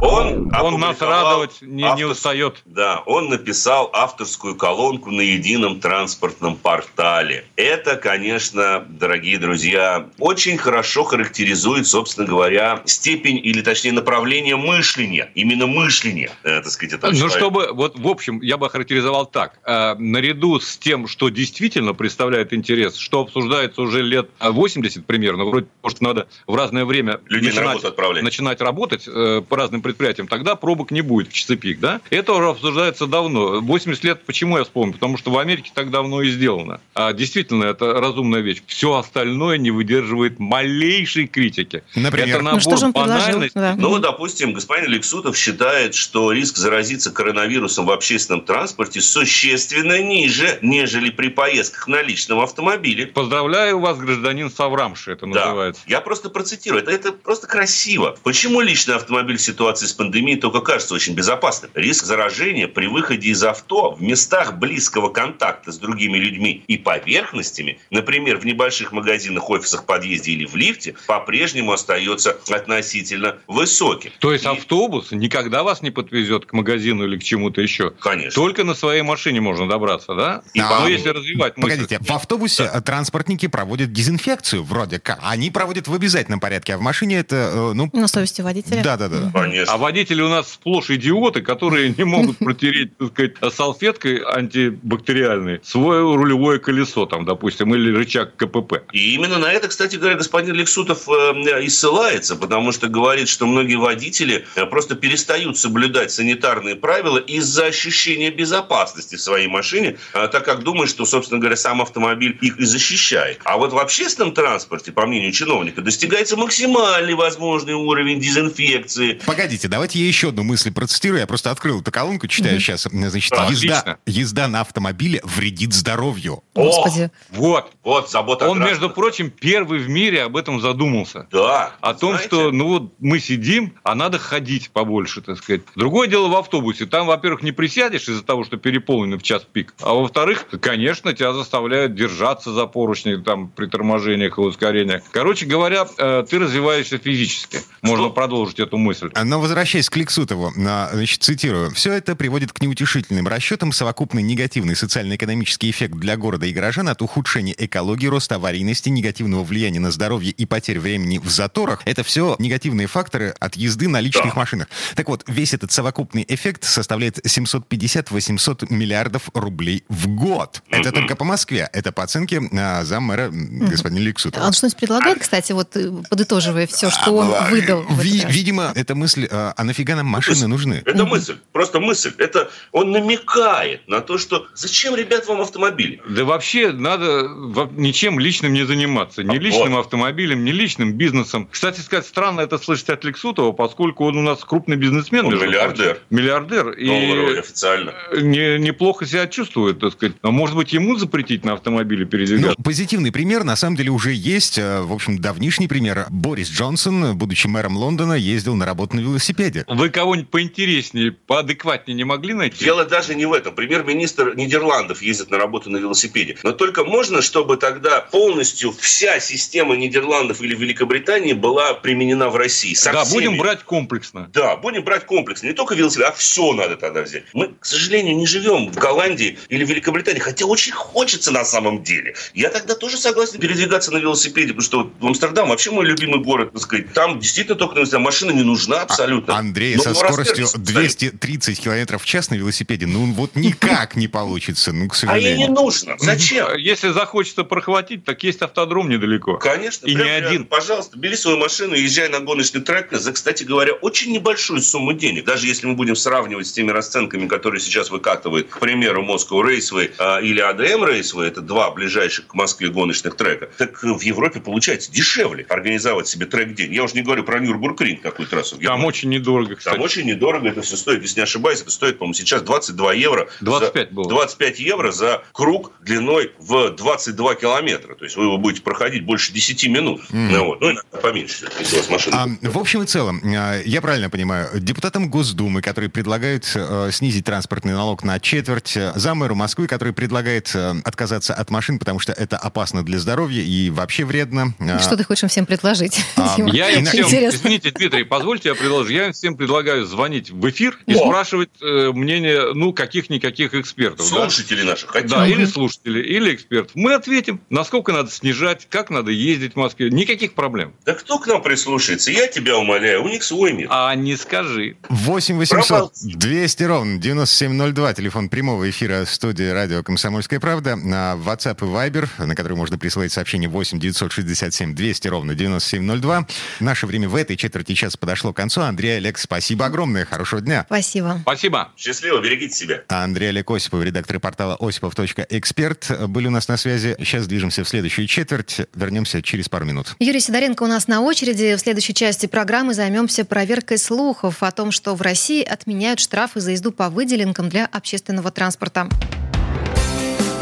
Он, 0.01 0.51
Он 0.55 0.79
нас 0.79 1.01
радовать 1.01 1.57
не, 1.61 1.77
не 1.77 1.83
автор- 1.83 2.11
устает. 2.11 2.61
Да, 2.65 3.01
он 3.05 3.29
написал 3.29 3.89
авторскую 3.93 4.55
колонку 4.55 5.09
на 5.11 5.21
едином 5.21 5.79
транспортном 5.79 6.55
портале. 6.55 7.45
Это, 7.55 7.95
конечно, 7.95 8.85
дорогие 8.87 9.39
друзья, 9.39 10.07
очень 10.19 10.57
хорошо 10.57 11.03
характеризует, 11.03 11.87
собственно 11.87 12.27
говоря, 12.27 12.81
степень 12.85 13.37
или, 13.37 13.61
точнее, 13.61 13.91
направление 13.93 14.55
мышления. 14.55 15.31
Именно 15.33 15.65
мышления, 15.67 16.29
э, 16.43 16.61
так 16.61 16.67
сказать, 16.67 16.93
этого 16.93 17.11
Ну, 17.11 17.17
человека. 17.17 17.39
чтобы, 17.39 17.69
вот, 17.73 17.97
в 17.97 18.07
общем, 18.07 18.39
я 18.41 18.57
бы 18.57 18.67
охарактеризовал 18.67 19.25
так. 19.25 19.59
Э, 19.65 19.95
наряду 19.95 20.59
с 20.59 20.77
тем, 20.77 21.07
что 21.07 21.29
действительно 21.29 21.93
представляет 21.93 22.53
интерес, 22.53 22.97
что 22.97 23.21
обсуждается 23.21 23.81
уже 23.81 24.03
лет 24.03 24.29
80 24.39 25.05
примерно, 25.07 25.45
вроде 25.45 25.67
что 25.87 26.03
надо 26.03 26.27
в 26.45 26.55
разное 26.55 26.85
время 26.85 27.19
Людей 27.27 27.49
на 27.49 27.55
начинать, 27.55 27.67
работу 27.69 27.87
отправлять. 27.87 28.23
начинать 28.23 28.61
работать 28.61 29.07
э, 29.07 29.41
по 29.47 29.57
разным 29.57 29.81
предприятиям, 29.87 30.27
тогда 30.27 30.55
пробок 30.55 30.91
не 30.91 31.01
будет 31.01 31.29
в 31.29 31.33
часы 31.33 31.55
пик, 31.55 31.79
да? 31.79 32.01
Это 32.09 32.33
уже 32.33 32.49
обсуждается 32.49 33.07
давно. 33.07 33.61
80 33.61 34.03
лет, 34.03 34.21
почему 34.25 34.57
я 34.57 34.63
вспомнил? 34.63 34.93
Потому 34.93 35.17
что 35.17 35.31
в 35.31 35.37
Америке 35.37 35.71
так 35.73 35.89
давно 35.91 36.21
и 36.21 36.29
сделано. 36.29 36.79
А 36.93 37.13
действительно, 37.13 37.63
это 37.65 37.93
разумная 37.93 38.41
вещь. 38.41 38.61
Все 38.67 38.95
остальное 38.95 39.57
не 39.57 39.71
выдерживает 39.71 40.39
малейшей 40.39 41.27
критики. 41.27 41.83
Например? 41.95 42.27
Это 42.29 42.37
Ну 42.39 42.43
набор 42.45 42.61
что 42.61 42.77
же 42.77 42.85
он 42.85 42.93
предложил? 42.93 43.17
банальностей. 43.25 43.51
Да. 43.61 43.75
Ну, 43.77 43.97
допустим, 43.99 44.53
господин 44.53 44.91
Лексутов 44.91 45.37
считает, 45.37 45.95
что 45.95 46.31
риск 46.31 46.57
заразиться 46.57 47.11
коронавирусом 47.11 47.85
в 47.85 47.91
общественном 47.91 48.41
транспорте 48.41 49.01
существенно 49.01 50.01
ниже, 50.01 50.59
нежели 50.61 51.09
при 51.09 51.29
поездках 51.29 51.87
на 51.87 52.01
личном 52.01 52.39
автомобиле. 52.39 53.07
Поздравляю 53.07 53.79
вас, 53.79 53.97
гражданин 53.97 54.49
Саврамши, 54.51 55.11
это 55.11 55.25
Да. 55.27 55.45
называется. 55.45 55.81
Я 55.87 56.01
просто 56.01 56.29
процитирую. 56.29 56.81
Это, 56.83 56.91
это 56.91 57.11
просто 57.11 57.47
красиво. 57.47 58.17
Почему 58.23 58.61
личный 58.61 58.95
автомобиль 58.95 59.37
в 59.37 59.41
ситуации 59.77 59.85
с 59.87 59.93
пандемией 59.93 60.39
только 60.39 60.61
кажется 60.61 60.93
очень 60.95 61.13
безопасным? 61.13 61.71
Риск 61.75 62.05
заражения 62.05 62.67
при 62.67 62.87
выходе 62.87 63.29
из 63.29 63.43
авто 63.43 63.91
в 63.91 64.01
местах 64.01 64.57
близкого 64.57 65.09
контакта 65.09 65.71
с 65.71 65.77
другими 65.77 66.17
людьми 66.17 66.63
и 66.67 66.77
поверхностями, 66.77 67.79
например, 67.91 68.37
в 68.39 68.45
небольших 68.45 68.91
магазинах, 68.91 69.49
офисах, 69.49 69.85
подъезде 69.85 70.31
или 70.31 70.45
в 70.45 70.55
лифте, 70.55 70.95
по-прежнему 71.07 71.71
остается 71.71 72.37
относительно 72.49 73.37
высоким. 73.47 74.11
То 74.19 74.31
есть 74.33 74.45
И- 74.45 74.47
автобус 74.47 75.11
никогда 75.11 75.63
вас 75.63 75.81
не 75.81 75.91
подвезет 75.91 76.45
к 76.45 76.53
магазину 76.53 77.05
или 77.05 77.17
к 77.17 77.23
чему-то 77.23 77.61
еще. 77.61 77.91
Конечно. 77.99 78.31
Только 78.41 78.63
на 78.63 78.73
своей 78.73 79.01
машине 79.03 79.41
можно 79.41 79.67
добраться, 79.67 80.15
да? 80.15 80.41
И 80.53 80.59
А, 80.59 80.79
Но 80.81 80.87
если 80.89 81.09
развивать 81.09 81.55
мысль- 81.57 81.77
Погодите, 81.77 81.99
в 82.01 82.11
автобусе 82.11 82.69
э, 82.73 82.81
транспортники 82.81 83.47
проводят 83.47 83.91
дезинфекцию 83.93 84.63
вроде 84.63 84.99
как. 84.99 85.19
Они 85.21 85.49
проводят 85.49 85.87
в 85.87 85.93
обязательном 85.93 86.39
порядке, 86.39 86.73
а 86.73 86.77
в 86.77 86.81
машине 86.81 87.17
это, 87.19 87.35
э, 87.35 87.73
ну... 87.73 87.89
На 87.93 88.07
совести 88.07 88.41
водителя. 88.41 88.83
Да-да-да. 88.83 89.31
Конечно. 89.33 89.66
А 89.67 89.77
водители 89.77 90.21
у 90.21 90.29
нас 90.29 90.53
сплошь 90.53 90.89
идиоты, 90.89 91.41
которые 91.41 91.93
не 91.97 92.03
могут 92.03 92.37
протереть, 92.37 92.97
так 92.97 93.09
сказать, 93.09 93.53
салфеткой 93.53 94.17
антибактериальной 94.23 95.59
свое 95.63 96.15
рулевое 96.15 96.59
колесо, 96.59 97.05
там, 97.05 97.25
допустим, 97.25 97.73
или 97.75 97.95
рычаг 97.95 98.35
КПП. 98.35 98.83
И 98.93 99.13
именно 99.15 99.37
на 99.37 99.51
это, 99.51 99.67
кстати 99.67 99.97
говоря, 99.97 100.15
господин 100.15 100.55
Лексутов 100.55 101.07
э, 101.09 101.63
и 101.63 101.69
ссылается, 101.69 102.35
потому 102.35 102.71
что 102.71 102.87
говорит, 102.87 103.27
что 103.27 103.45
многие 103.45 103.75
водители 103.75 104.45
э, 104.55 104.65
просто 104.65 104.95
перестают 104.95 105.57
соблюдать 105.57 106.11
санитарные 106.11 106.75
правила 106.75 107.17
из-за 107.17 107.65
ощущения 107.65 108.31
безопасности 108.31 109.15
в 109.15 109.21
своей 109.21 109.47
машине, 109.47 109.97
э, 110.13 110.27
так 110.27 110.45
как 110.45 110.63
думают, 110.63 110.89
что, 110.89 111.05
собственно 111.05 111.39
говоря, 111.39 111.57
сам 111.57 111.81
автомобиль 111.81 112.37
их 112.41 112.57
и 112.59 112.65
защищает. 112.65 113.41
А 113.43 113.57
вот 113.57 113.73
в 113.73 113.77
общественном 113.77 114.33
транспорте, 114.33 114.91
по 114.91 115.05
мнению 115.05 115.31
чиновника, 115.31 115.81
достигается 115.81 116.37
максимальный 116.37 117.15
возможный 117.15 117.73
уровень 117.73 118.19
дезинфекции. 118.19 119.19
Погодите, 119.25 119.56
давайте 119.65 119.99
я 119.99 120.07
еще 120.07 120.29
одну 120.29 120.43
мысль 120.43 120.71
процитирую. 120.71 121.19
Я 121.19 121.27
просто 121.27 121.51
открыл 121.51 121.81
эту 121.81 121.91
колонку, 121.91 122.27
читаю 122.27 122.59
сейчас. 122.59 122.83
Значит, 122.91 123.31
езда, 123.31 123.45
Отлично. 123.45 123.97
езда 124.05 124.47
на 124.47 124.61
автомобиле 124.61 125.21
вредит 125.23 125.73
здоровью. 125.73 126.43
Господи. 126.53 127.09
Вот. 127.29 127.71
Вот, 127.83 128.11
забота 128.11 128.45
о 128.45 128.49
Он, 128.49 128.59
между 128.59 128.89
прочим, 128.89 129.31
первый 129.31 129.79
в 129.79 129.89
мире 129.89 130.23
об 130.23 130.37
этом 130.37 130.59
задумался. 130.59 131.27
Да. 131.31 131.71
О 131.81 131.93
том, 131.93 132.11
Знаете, 132.11 132.27
что 132.27 132.51
ну 132.51 132.67
вот 132.67 132.93
мы 132.99 133.19
сидим, 133.19 133.73
а 133.83 133.95
надо 133.95 134.19
ходить 134.19 134.69
побольше, 134.71 135.21
так 135.21 135.37
сказать. 135.37 135.61
Другое 135.75 136.07
дело 136.07 136.27
в 136.27 136.35
автобусе. 136.35 136.85
Там, 136.85 137.07
во-первых, 137.07 137.41
не 137.43 137.51
присядешь 137.51 138.07
из-за 138.09 138.23
того, 138.23 138.43
что 138.43 138.57
переполнено 138.57 139.17
в 139.17 139.23
час 139.23 139.43
пик. 139.51 139.73
А 139.81 139.93
во-вторых, 139.93 140.45
конечно, 140.61 141.13
тебя 141.13 141.33
заставляют 141.33 141.95
держаться 141.95 142.51
за 142.51 142.65
поручни 142.67 143.15
там, 143.15 143.49
при 143.49 143.67
торможениях 143.67 144.37
и 144.37 144.41
ускорениях. 144.41 145.03
Короче 145.11 145.45
говоря, 145.45 145.87
э, 145.97 146.25
ты 146.29 146.39
развиваешься 146.39 146.97
физически. 146.97 147.59
Можно 147.81 148.05
Что? 148.05 148.13
продолжить 148.13 148.59
эту 148.59 148.77
мысль. 148.77 149.09
Но 149.23 149.39
возвращаясь 149.47 149.89
к 149.89 149.95
Лексутову, 149.95 150.51
а, 150.57 150.89
значит, 150.93 151.23
цитирую. 151.23 151.71
«Все 151.73 151.93
это 151.93 152.15
приводит 152.17 152.51
к 152.51 152.61
неутешительным 152.61 153.27
расчетам. 153.29 153.71
Совокупный 153.71 154.21
негативный 154.21 154.75
социально-экономический 154.75 155.69
эффект 155.71 155.95
для 155.95 156.17
города 156.17 156.45
и 156.45 156.51
горожан 156.51 156.89
от 156.89 157.01
ухудшения 157.01 157.55
экологии, 157.57 158.07
роста 158.07 158.35
аварийности, 158.35 158.89
негативного 158.89 159.43
влияния 159.45 159.79
на 159.79 159.91
здоровье 159.91 160.31
и 160.31 160.45
потерь 160.45 160.79
времени 160.79 161.17
в 161.17 161.29
заторах– 161.29 161.81
это 161.85 162.03
все 162.03 162.35
негативные 162.39 162.87
факторы 162.87 163.33
от 163.39 163.55
езды 163.55 163.87
на 163.87 164.01
личных 164.01 164.33
Да. 164.33 164.39
машинах. 164.41 164.67
Так 164.95 165.07
вот, 165.07 165.23
весь 165.27 165.53
этот 165.53 165.71
совокупный 165.71 166.25
эффект 166.27 166.65
составляет 166.65 167.19
750-800 167.25 168.65
миллиардов 168.71 169.29
рублей 169.33 169.83
в 169.89 170.07
год. 170.07 170.61
Это 170.69 170.91
только 170.91 171.15
по 171.15 171.23
Москве. 171.23 171.69
Это 171.73 171.91
по 171.91 172.03
оценке 172.03 172.41
а, 172.53 172.83
заммэра 172.83 173.23
м, 173.27 173.59
господина 173.67 173.99
Лексутова. 173.99 174.43
А 174.43 174.47
он 174.47 174.53
что-нибудь 174.53 174.77
предлагает, 174.77 175.19
кстати, 175.19 175.51
вот 175.53 175.75
э, 175.77 175.91
подытоживая 176.09 176.67
все, 176.67 176.89
что 176.89 177.11
он 177.15 177.31
А, 177.33 177.47
выдал? 177.49 177.85
ви- 177.99 178.25
видимо, 178.27 178.71
эта 178.75 178.95
мысль, 178.95 179.27
а 179.37 179.53
а 179.55 179.63
нафига 179.63 179.95
нам 179.95 180.05
машины 180.07 180.47
нужны? 180.47 180.81
Это 180.85 181.05
мысль, 181.05 181.35
просто 181.51 181.79
мысль. 181.79 182.11
Это 182.17 182.49
он 182.71 182.91
намекает 182.91 183.87
на 183.87 184.01
то, 184.01 184.17
что 184.17 184.47
зачем, 184.55 184.95
ребят, 184.95 185.27
вам 185.27 185.41
автомобили? 185.41 186.01
Да 186.09 186.23
вообще 186.25 186.71
надо 186.71 187.27
ничем 187.75 188.19
личным 188.19 188.53
не 188.53 188.65
заниматься. 188.65 189.23
Ни 189.23 189.37
А, 189.37 189.39
личным 189.39 189.73
вот. 189.73 189.79
автомобилем, 189.81 190.43
ни 190.45 190.51
личным 190.51 190.93
бизнесом. 190.93 191.47
Кстати 191.51 191.79
сказать, 191.81 192.05
странно 192.05 192.41
это 192.41 192.57
слышать 192.57 192.89
от 192.89 193.03
Лексутова, 193.03 193.51
поскольку 193.51 194.05
он 194.05 194.17
у 194.17 194.21
нас 194.21 194.43
крупный 194.43 194.75
бизнесмен. 194.77 195.25
Он 195.25 195.31
между 195.31 195.45
миллиардер. 195.47 195.85
прочим. 195.85 196.01
Миллиардер. 196.09 196.69
И 196.71 197.37
официально. 197.39 197.93
не, 198.15 198.59
неплохо 198.59 199.05
себя 199.05 199.27
чувствует, 199.27 199.79
так 199.79 199.93
сказать. 199.93 200.15
А 200.21 200.31
может 200.31 200.55
быть, 200.55 200.73
ему 200.73 200.95
запретить 200.97 201.45
на 201.45 201.53
автомобиле 201.53 202.05
Ну, 202.05 202.09
передвигаться? 202.11 202.61
позитивный 202.63 203.11
пример, 203.11 203.43
на 203.43 203.55
самом 203.55 203.75
деле, 203.75 203.91
уже 203.91 204.13
есть. 204.13 204.57
Э, 204.57 204.81
В 204.81 204.93
общем, 204.93 205.19
давнишний 205.19 205.67
пример. 205.67 206.05
Борис 206.09 206.49
Джонсон, 206.49 207.17
будучи 207.17 207.47
мэром 207.47 207.77
Лондона, 207.77 208.13
ездил 208.13 208.55
на 208.55 208.65
работу 208.65 208.95
на 208.95 209.01
велосипеде. 209.01 209.26
Вы 209.67 209.89
кого-нибудь 209.89 210.29
поинтереснее, 210.29 211.11
поадекватнее 211.11 211.95
не 211.95 212.03
могли 212.03 212.33
найти? 212.33 212.63
Дело 212.63 212.85
даже 212.85 213.15
не 213.15 213.25
в 213.25 213.33
этом. 213.33 213.55
Премьер-министр 213.55 214.35
Нидерландов 214.35 215.01
ездит 215.01 215.31
на 215.31 215.37
работу 215.37 215.69
на 215.69 215.77
велосипеде. 215.77 216.37
Но 216.43 216.51
только 216.51 216.83
можно, 216.83 217.21
чтобы 217.21 217.57
тогда 217.57 218.01
полностью 218.01 218.71
вся 218.71 219.19
система 219.19 219.75
Нидерландов 219.75 220.41
или 220.41 220.55
Великобритании 220.55 221.33
была 221.33 221.73
применена 221.73 222.29
в 222.29 222.35
России. 222.35 222.73
Со 222.73 222.91
да, 222.91 223.03
всеми. 223.03 223.15
будем 223.15 223.37
брать 223.37 223.63
комплексно. 223.63 224.29
Да, 224.33 224.55
будем 224.55 224.83
брать 224.83 225.05
комплекс. 225.05 225.43
Не 225.43 225.53
только 225.53 225.75
велосипед, 225.75 226.07
а 226.07 226.11
все 226.11 226.53
надо 226.53 226.75
тогда 226.75 227.01
взять. 227.01 227.23
Мы, 227.33 227.53
к 227.59 227.65
сожалению, 227.65 228.15
не 228.15 228.25
живем 228.25 228.71
в 228.71 228.75
Голландии 228.75 229.37
или 229.49 229.65
Великобритании, 229.65 230.19
хотя 230.19 230.45
очень 230.45 230.73
хочется 230.73 231.31
на 231.31 231.45
самом 231.45 231.83
деле. 231.83 232.15
Я 232.33 232.49
тогда 232.49 232.75
тоже 232.75 232.97
согласен 232.97 233.39
передвигаться 233.39 233.91
на 233.91 233.97
велосипеде, 233.97 234.53
потому 234.53 234.61
что 234.61 234.91
Амстердам 235.01 235.49
вообще 235.49 235.71
мой 235.71 235.85
любимый 235.85 236.23
город, 236.23 236.51
так 236.53 236.61
сказать. 236.61 236.93
Там 236.93 237.19
действительно 237.19 237.55
только 237.55 237.75
на 237.75 237.79
велосипеде. 237.79 238.03
машина 238.03 238.31
не 238.31 238.43
нужна 238.43 238.77
А, 238.77 238.83
абсолютно. 238.83 239.06
Абсолютно. 239.07 239.37
Андрей, 239.37 239.75
Но 239.75 239.83
со 239.83 239.93
скоростью 239.93 240.43
расскажите, 240.43 241.11
230 241.11 241.61
километров 241.61 242.03
в 242.03 242.05
час 242.05 242.29
на 242.29 242.35
велосипеде, 242.35 242.85
ну 242.85 243.05
вот 243.13 243.35
никак 243.35 243.95
не 243.95 244.07
получится, 244.07 244.73
ну, 244.73 244.87
к 244.89 244.95
А 245.03 245.17
ей 245.17 245.35
не 245.35 245.47
сожалению. 245.47 245.51
нужно. 245.51 245.95
Зачем? 245.99 246.55
Если 246.57 246.89
захочется 246.89 247.43
прохватить, 247.43 248.03
так 248.03 248.23
есть 248.23 248.41
автодром 248.41 248.89
недалеко. 248.89 249.37
Конечно. 249.37 249.87
И 249.87 249.95
не 249.95 250.09
один. 250.09 250.45
Пожалуйста, 250.45 250.97
бери 250.97 251.15
свою 251.15 251.37
машину 251.37 251.75
и 251.75 251.81
езжай 251.81 252.09
на 252.09 252.19
гоночный 252.19 252.61
трек 252.61 252.91
за, 252.91 253.11
кстати 253.11 253.43
говоря, 253.43 253.73
очень 253.73 254.11
небольшую 254.11 254.61
сумму 254.61 254.93
денег. 254.93 255.25
Даже 255.25 255.47
если 255.47 255.67
мы 255.67 255.75
будем 255.75 255.95
сравнивать 255.95 256.47
с 256.47 256.51
теми 256.51 256.71
расценками, 256.71 257.27
которые 257.27 257.61
сейчас 257.61 257.89
выкатывает, 257.89 258.49
к 258.49 258.59
примеру, 258.59 259.03
Moscow 259.03 259.41
Raceway 259.43 259.91
а, 259.97 260.19
или 260.19 260.41
ADM 260.41 260.87
Raceway, 260.89 261.27
это 261.27 261.41
два 261.41 261.71
ближайших 261.71 262.27
к 262.27 262.33
Москве 262.33 262.69
гоночных 262.69 263.15
трека, 263.15 263.49
так 263.57 263.81
в 263.83 264.01
Европе 264.01 264.39
получается 264.39 264.91
дешевле 264.91 265.45
организовать 265.49 266.07
себе 266.07 266.25
трек-день. 266.25 266.73
Я 266.73 266.83
уже 266.83 266.95
не 266.95 267.01
говорю 267.01 267.23
про 267.23 267.39
Нюрбургринг, 267.39 268.01
какую 268.01 268.27
трассу. 268.27 268.55
Там 268.55 268.61
Германии. 268.61 268.83
Очень 268.97 269.09
недорого, 269.09 269.55
кстати. 269.55 269.75
Там 269.75 269.83
очень 269.83 270.05
недорого 270.05 270.49
это 270.49 270.61
все 270.61 270.75
стоит, 270.75 271.01
если 271.01 271.19
не 271.19 271.23
ошибаюсь, 271.23 271.61
это 271.61 271.69
стоит, 271.71 271.99
по-моему, 271.99 272.13
сейчас 272.13 272.41
22 272.41 272.93
евро. 272.93 273.29
25 273.41 273.89
за, 273.89 273.93
было. 273.93 274.09
25 274.09 274.59
евро 274.59 274.91
за 274.91 275.23
круг 275.31 275.71
длиной 275.81 276.31
в 276.39 276.71
22 276.71 277.35
километра. 277.35 277.95
То 277.95 278.05
есть 278.05 278.17
вы 278.17 278.23
его 278.23 278.37
будете 278.37 278.61
проходить 278.61 279.05
больше 279.05 279.31
10 279.33 279.67
минут. 279.67 280.01
Ну, 280.09 280.45
вот. 280.45 280.61
ну 280.61 280.71
иногда 280.71 280.97
поменьше, 280.97 281.47
если 281.59 281.75
у 281.75 281.79
вас 281.79 281.89
машина. 281.89 282.23
А, 282.23 282.47
в 282.49 282.57
общем 282.57 282.83
и 282.83 282.85
целом, 282.85 283.21
а, 283.23 283.61
я 283.63 283.81
правильно 283.81 284.09
понимаю, 284.09 284.49
депутатам 284.59 285.09
Госдумы, 285.09 285.61
которые 285.61 285.89
предлагают 285.89 286.51
э, 286.55 286.89
снизить 286.91 287.25
транспортный 287.25 287.73
налог 287.73 288.03
на 288.03 288.19
четверть, 288.19 288.75
э, 288.75 288.93
замэру 288.95 289.35
Москвы, 289.35 289.67
который 289.67 289.93
предлагает 289.93 290.51
э, 290.55 290.75
отказаться 290.83 291.33
от 291.33 291.49
машин, 291.51 291.77
потому 291.79 291.99
что 291.99 292.13
это 292.13 292.37
опасно 292.37 292.83
для 292.83 292.99
здоровья 292.99 293.41
и 293.41 293.69
вообще 293.69 294.05
вредно. 294.05 294.53
А, 294.59 294.79
Что 294.79 294.97
ты 294.97 295.03
хочешь 295.03 295.23
им 295.23 295.29
всем 295.29 295.45
предложить? 295.45 295.99
А? 296.15 296.35
Я 296.47 296.71
им 296.71 296.85
всем, 296.85 297.05
Интересно. 297.05 297.37
извините, 297.37 297.71
Дмитрий, 297.71 298.03
позвольте 298.03 298.49
я 298.49 298.55
предложу. 298.55 298.86
Я 298.91 299.07
им 299.07 299.13
всем 299.13 299.35
предлагаю 299.35 299.85
звонить 299.85 300.29
в 300.29 300.49
эфир 300.49 300.79
и 300.85 300.93
О! 300.93 300.97
спрашивать 300.97 301.49
э, 301.61 301.91
мнение, 301.93 302.53
ну, 302.53 302.73
каких-никаких 302.73 303.53
экспертов. 303.53 304.09
да? 304.09 304.29
Слушатели 304.29 304.63
наши 304.63 304.87
хотят. 304.87 305.09
Да, 305.09 305.27
или 305.27 305.45
слушатели, 305.45 306.01
или 306.01 306.33
экспертов. 306.33 306.71
Мы 306.75 306.93
ответим, 306.93 307.41
насколько 307.49 307.91
надо 307.91 308.11
снижать, 308.11 308.67
как 308.69 308.89
надо 308.89 309.11
ездить 309.11 309.53
в 309.53 309.55
Москве. 309.57 309.89
Никаких 309.89 310.33
проблем. 310.33 310.73
Да 310.85 310.93
кто 310.93 311.19
к 311.19 311.27
нам 311.27 311.41
прислушается? 311.41 312.11
Я 312.11 312.27
тебя 312.27 312.57
умоляю, 312.57 313.03
у 313.03 313.09
них 313.09 313.23
свой 313.23 313.53
мир. 313.53 313.67
А 313.71 313.93
не 313.95 314.15
скажи. 314.15 314.77
8 314.89 315.37
800 315.37 315.67
Промолчи. 315.67 316.15
200 316.15 316.63
ровно 316.63 316.97
9702, 316.97 317.93
телефон 317.93 318.29
прямого 318.29 318.69
эфира 318.69 319.05
студии 319.05 319.49
радио 319.49 319.83
«Комсомольская 319.83 320.39
правда». 320.39 320.75
На 320.75 321.15
WhatsApp 321.15 321.57
и 321.61 321.65
Viber, 321.65 322.07
на 322.25 322.35
который 322.35 322.55
можно 322.55 322.77
присылать 322.77 323.11
сообщение 323.11 323.49
8 323.49 323.79
967 323.79 324.75
200 324.75 325.07
ровно 325.07 325.35
9702. 325.35 326.27
Наше 326.59 326.85
время 326.85 327.09
в 327.09 327.15
этой 327.15 327.35
четверти 327.35 327.73
часа 327.73 327.97
подошло 327.97 328.33
к 328.33 328.35
концу. 328.37 328.61
Андрей 328.61 328.76
Олег, 328.85 329.17
спасибо 329.17 329.65
огромное, 329.65 330.05
хорошего 330.05 330.41
дня. 330.41 330.65
Спасибо. 330.67 331.19
Спасибо. 331.21 331.71
Счастливо, 331.77 332.21
берегите 332.21 332.55
себя. 332.55 332.83
А 332.87 333.03
Андрей 333.03 333.29
Олег 333.29 333.49
Осипов, 333.49 333.83
редактор 333.83 334.19
портала 334.19 334.55
осипов.эксперт, 334.59 335.91
были 336.07 336.27
у 336.27 336.31
нас 336.31 336.47
на 336.47 336.57
связи. 336.57 336.95
Сейчас 336.99 337.27
движемся 337.27 337.63
в 337.63 337.69
следующую 337.69 338.07
четверть. 338.07 338.61
Вернемся 338.75 339.21
через 339.21 339.49
пару 339.49 339.65
минут. 339.65 339.95
Юрий 339.99 340.19
Сидоренко 340.19 340.63
у 340.63 340.67
нас 340.67 340.87
на 340.87 341.01
очереди. 341.01 341.55
В 341.55 341.59
следующей 341.59 341.93
части 341.93 342.27
программы 342.27 342.73
займемся 342.73 343.25
проверкой 343.25 343.77
слухов 343.77 344.43
о 344.43 344.51
том, 344.51 344.71
что 344.71 344.95
в 344.95 345.01
России 345.01 345.43
отменяют 345.43 345.99
штрафы 345.99 346.39
за 346.39 346.51
езду 346.51 346.71
по 346.71 346.89
выделенкам 346.89 347.49
для 347.49 347.65
общественного 347.65 348.31
транспорта. 348.31 348.87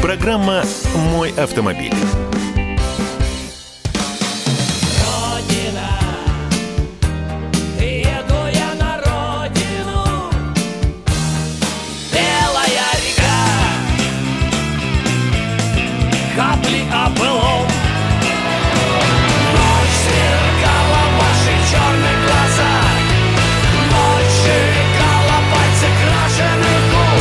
Программа 0.01 0.63
«Мой 0.95 1.31
автомобиль». 1.31 1.93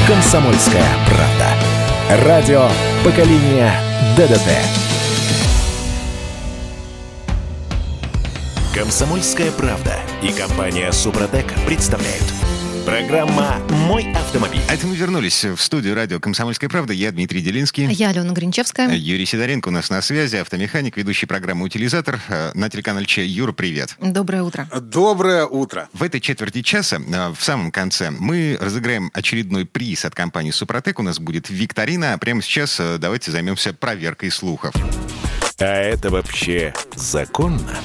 «Комсомольская 0.07 0.85
правда». 1.07 2.27
Радио 2.27 2.69
поколения 3.03 3.73
ДДТ». 4.19 4.51
«Комсомольская 8.75 9.51
правда» 9.53 9.95
и 10.21 10.29
компания 10.29 10.93
«Супротек» 10.93 11.47
представляют. 11.67 12.54
Программа 12.85 13.61
«Мой 13.71 14.13
автомобиль». 14.13 14.61
А 14.69 14.75
это 14.75 14.87
мы 14.87 14.95
вернулись 14.95 15.43
в 15.45 15.57
студию 15.57 15.95
радио 15.95 16.21
«Комсомольская 16.21 16.69
правда». 16.69 16.93
Я 16.93 17.13
Дмитрий 17.13 17.41
Делинский. 17.41 17.87
Я 17.87 18.11
Алена 18.11 18.33
Гринчевская. 18.33 18.95
Юрий 18.95 19.25
Сидоренко 19.25 19.69
у 19.69 19.71
нас 19.71 19.89
на 19.89 20.03
связи, 20.03 20.37
автомеханик, 20.37 20.97
ведущий 20.97 21.25
программы 21.25 21.65
«Утилизатор» 21.65 22.21
на 22.55 22.69
телеканале 22.69 23.07
Че. 23.07 23.25
Юра, 23.25 23.53
привет. 23.53 23.97
Доброе 24.01 24.43
утро. 24.43 24.69
Доброе 24.81 25.47
утро. 25.47 25.89
В 25.95 26.03
этой 26.03 26.21
четверти 26.21 26.61
часа, 26.61 26.97
э, 26.97 27.29
в 27.31 27.43
самом 27.43 27.71
конце, 27.71 28.11
мы 28.11 28.59
разыграем 28.61 29.11
очередной 29.15 29.65
приз 29.65 30.05
от 30.05 30.15
компании 30.15 30.51
«Супротек». 30.51 30.99
У 30.99 31.03
нас 31.03 31.19
будет 31.19 31.49
викторина. 31.49 32.13
А 32.13 32.19
прямо 32.19 32.43
сейчас 32.43 32.79
э, 32.79 32.99
давайте 32.99 33.31
займемся 33.31 33.73
проверкой 33.73 34.31
слухов. 34.31 34.75
А 35.59 35.65
это 35.65 36.11
вообще 36.11 36.75
законно? 36.95 37.79